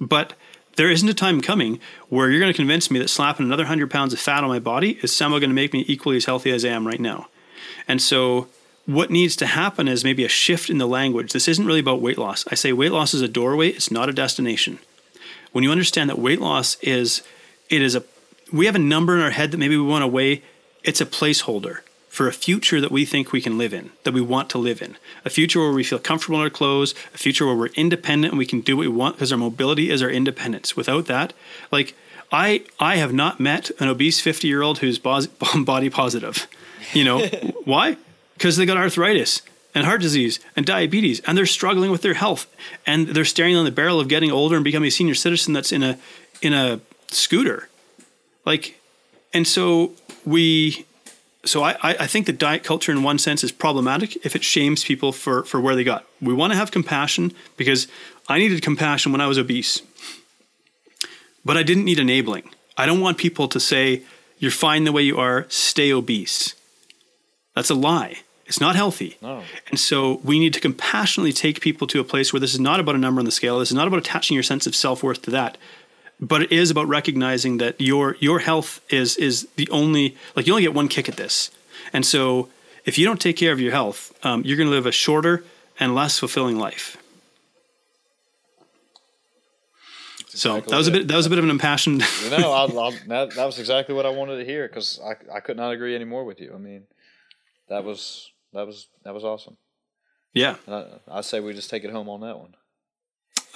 [0.00, 0.34] But
[0.76, 3.90] there isn't a time coming where you're going to convince me that slapping another 100
[3.90, 6.52] pounds of fat on my body is somehow going to make me equally as healthy
[6.52, 7.28] as I am right now.
[7.88, 8.46] And so
[8.86, 11.32] what needs to happen is maybe a shift in the language.
[11.32, 12.44] This isn't really about weight loss.
[12.50, 14.78] I say weight loss is a doorway, it's not a destination.
[15.52, 17.22] When you understand that weight loss is
[17.68, 18.04] it is a
[18.52, 20.42] we have a number in our head that maybe we want to weigh,
[20.82, 21.80] it's a placeholder
[22.18, 24.82] for a future that we think we can live in, that we want to live
[24.82, 24.96] in.
[25.24, 28.38] A future where we feel comfortable in our clothes, a future where we're independent and
[28.38, 30.76] we can do what we want because our mobility is our independence.
[30.76, 31.32] Without that,
[31.70, 31.94] like
[32.32, 34.98] I I have not met an obese 50-year-old who's
[35.64, 36.48] body positive.
[36.92, 37.24] You know,
[37.64, 37.96] why?
[38.38, 39.42] because they got arthritis
[39.72, 42.46] and heart disease and diabetes and they're struggling with their health
[42.84, 45.72] and they're staring on the barrel of getting older and becoming a senior citizen that's
[45.72, 45.98] in a
[46.40, 47.68] in a scooter
[48.44, 48.80] like
[49.34, 49.92] and so
[50.24, 50.86] we
[51.44, 54.84] so I, I think the diet culture in one sense is problematic if it shames
[54.84, 57.86] people for for where they got we want to have compassion because
[58.28, 59.82] i needed compassion when i was obese
[61.44, 64.02] but i didn't need enabling i don't want people to say
[64.38, 66.54] you're fine the way you are stay obese
[67.54, 69.18] that's a lie it's not healthy.
[69.20, 69.42] No.
[69.68, 72.80] And so we need to compassionately take people to a place where this is not
[72.80, 73.58] about a number on the scale.
[73.58, 75.58] This is not about attaching your sense of self worth to that.
[76.20, 80.52] But it is about recognizing that your your health is is the only like you
[80.52, 81.50] only get one kick at this.
[81.92, 82.48] And so
[82.84, 85.44] if you don't take care of your health, um, you're going to live a shorter
[85.78, 86.96] and less fulfilling life.
[90.38, 92.02] so that was a bit that was a bit of an impassioned.
[92.22, 95.36] you know, I'll, I'll, that, that was exactly what I wanted to hear because I
[95.36, 96.52] I could not agree anymore with you.
[96.54, 96.84] I mean,
[97.68, 99.56] that was that was that was awesome.
[100.32, 102.54] Yeah, I, I say we just take it home on that one.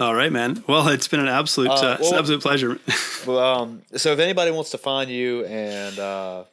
[0.00, 0.64] All right, man.
[0.66, 2.78] Well, it's been an absolute uh, uh, well, absolute pleasure.
[3.26, 6.44] well, um, so if anybody wants to find you and uh,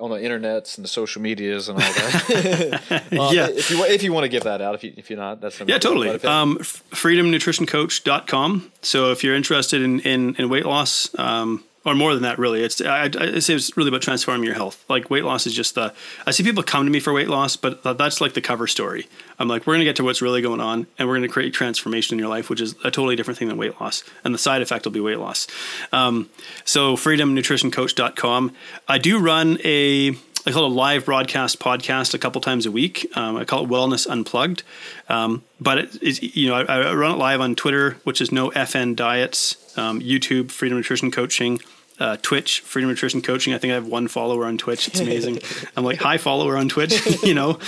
[0.00, 2.82] on the internets and the social medias and all that,
[3.12, 3.48] uh, yeah.
[3.48, 5.58] If you if you want to give that out, if you if you're not, that's
[5.60, 6.10] yeah, totally.
[6.24, 8.72] Um, freedomnutritioncoach.com.
[8.82, 12.62] So if you're interested in in, in weight loss, um, or more than that, really.
[12.62, 14.84] It's I, I say it's really about transforming your health.
[14.88, 15.92] Like weight loss is just the.
[16.26, 19.08] I see people come to me for weight loss, but that's like the cover story.
[19.38, 22.14] I'm like, we're gonna get to what's really going on, and we're gonna create transformation
[22.14, 24.62] in your life, which is a totally different thing than weight loss, and the side
[24.62, 25.46] effect will be weight loss.
[25.92, 26.30] Um,
[26.64, 28.52] so freedomnutritioncoach.com.
[28.88, 30.16] I do run a
[30.46, 33.10] I call it a live broadcast podcast a couple times a week.
[33.16, 34.62] Um, I call it Wellness Unplugged.
[35.08, 38.94] Um, but you know, I, I, run it live on Twitter, which is no FN
[38.94, 41.60] diets, um, YouTube, Freedom Nutrition Coaching,
[42.00, 43.54] uh, Twitch, Freedom Nutrition Coaching.
[43.54, 44.88] I think I have one follower on Twitch.
[44.88, 45.40] It's amazing.
[45.76, 47.58] I'm like, hi, follower on Twitch, you know,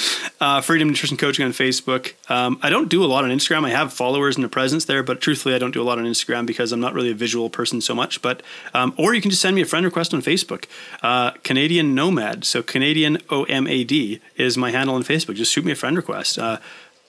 [0.40, 2.12] uh, Freedom Nutrition Coaching on Facebook.
[2.31, 3.65] Um, I don't do a lot on Instagram.
[3.65, 6.05] I have followers and a presence there, but truthfully, I don't do a lot on
[6.05, 8.20] Instagram because I'm not really a visual person so much.
[8.20, 8.43] But,
[8.74, 10.65] um, or you can just send me a friend request on Facebook.
[11.03, 12.44] Uh, Canadian Nomad.
[12.44, 15.36] So Canadian O M A D is my handle on Facebook.
[15.36, 16.39] Just shoot me a friend request.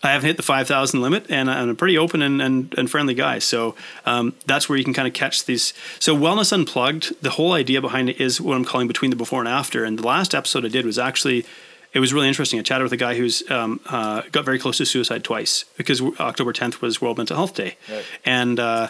[0.04, 3.16] I haven't hit the 5,000 limit, and I'm a pretty open and, and, and friendly
[3.16, 3.40] guy.
[3.40, 3.76] So
[4.06, 5.74] um, that's where you can kind of catch these.
[6.00, 9.40] So, Wellness Unplugged, the whole idea behind it is what I'm calling between the before
[9.40, 9.84] and after.
[9.84, 11.46] And the last episode I did was actually,
[11.94, 12.60] it was really interesting.
[12.60, 16.00] I chatted with a guy who's um, uh, got very close to suicide twice because
[16.02, 17.76] October 10th was World Mental Health Day.
[17.90, 18.06] Right.
[18.24, 18.90] And, uh,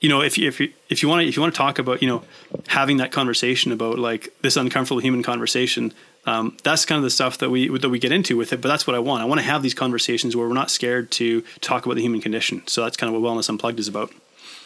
[0.00, 1.78] you know, if you, if you, if you want to, if you want to talk
[1.78, 2.24] about, you know,
[2.66, 5.94] having that conversation about like this uncomfortable human conversation,
[6.24, 8.60] um, that's kind of the stuff that we that we get into with it.
[8.60, 9.22] But that's what I want.
[9.22, 12.20] I want to have these conversations where we're not scared to talk about the human
[12.20, 12.62] condition.
[12.66, 14.12] So that's kind of what Wellness Unplugged is about.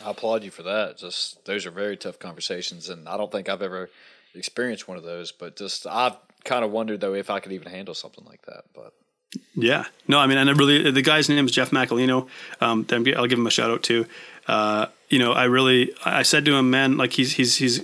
[0.05, 0.99] I applaud you for that.
[0.99, 3.91] Just those are very tough conversations, and I don't think I've ever
[4.35, 5.33] experienced one of those.
[5.33, 8.65] But just I've kind of wondered though if I could even handle something like that.
[8.75, 8.93] But
[9.55, 12.29] yeah, no, I mean, and I really the guy's name is Jeff Macalino.
[12.61, 14.07] Um, I'll give him a shout out too.
[14.47, 17.81] Uh, you know, I really, I said to him, man, like he's he's he's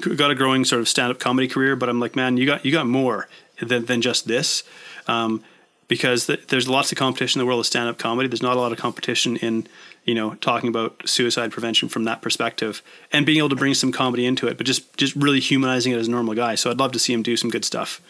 [0.00, 2.64] got a growing sort of stand up comedy career, but I'm like, man, you got
[2.64, 3.28] you got more
[3.60, 4.62] than than just this,
[5.06, 5.42] um,
[5.88, 8.28] because th- there's lots of competition in the world of stand up comedy.
[8.28, 9.66] There's not a lot of competition in
[10.04, 12.82] you know talking about suicide prevention from that perspective
[13.12, 15.98] and being able to bring some comedy into it, but just just really humanizing it
[15.98, 16.54] as a normal guy.
[16.56, 18.00] So I'd love to see him do some good stuff.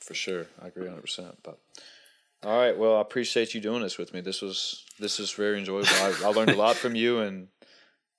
[0.00, 1.00] For sure, I agree 100.
[1.00, 1.58] percent But
[2.46, 4.20] all right, well, I appreciate you doing this with me.
[4.20, 5.88] This was this is very enjoyable.
[5.94, 7.48] I, I learned a lot from you and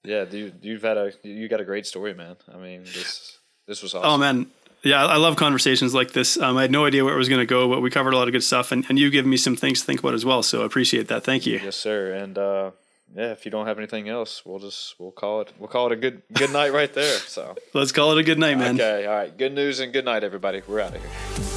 [0.03, 2.35] yeah, you, you've had a you got a great story, man.
[2.53, 4.09] I mean, this this was awesome.
[4.09, 4.47] Oh man,
[4.83, 6.37] yeah, I love conversations like this.
[6.37, 8.17] Um, I had no idea where it was going to go, but we covered a
[8.17, 10.25] lot of good stuff, and, and you give me some things to think about as
[10.25, 10.43] well.
[10.43, 11.23] So I appreciate that.
[11.23, 11.59] Thank you.
[11.63, 12.13] Yes, sir.
[12.13, 12.71] And uh,
[13.15, 15.93] yeah, if you don't have anything else, we'll just we'll call it we'll call it
[15.93, 17.17] a good good night right there.
[17.17, 18.75] So let's call it a good night, man.
[18.75, 19.37] Okay, all right.
[19.37, 20.61] Good news and good night, everybody.
[20.67, 21.56] We're out of here.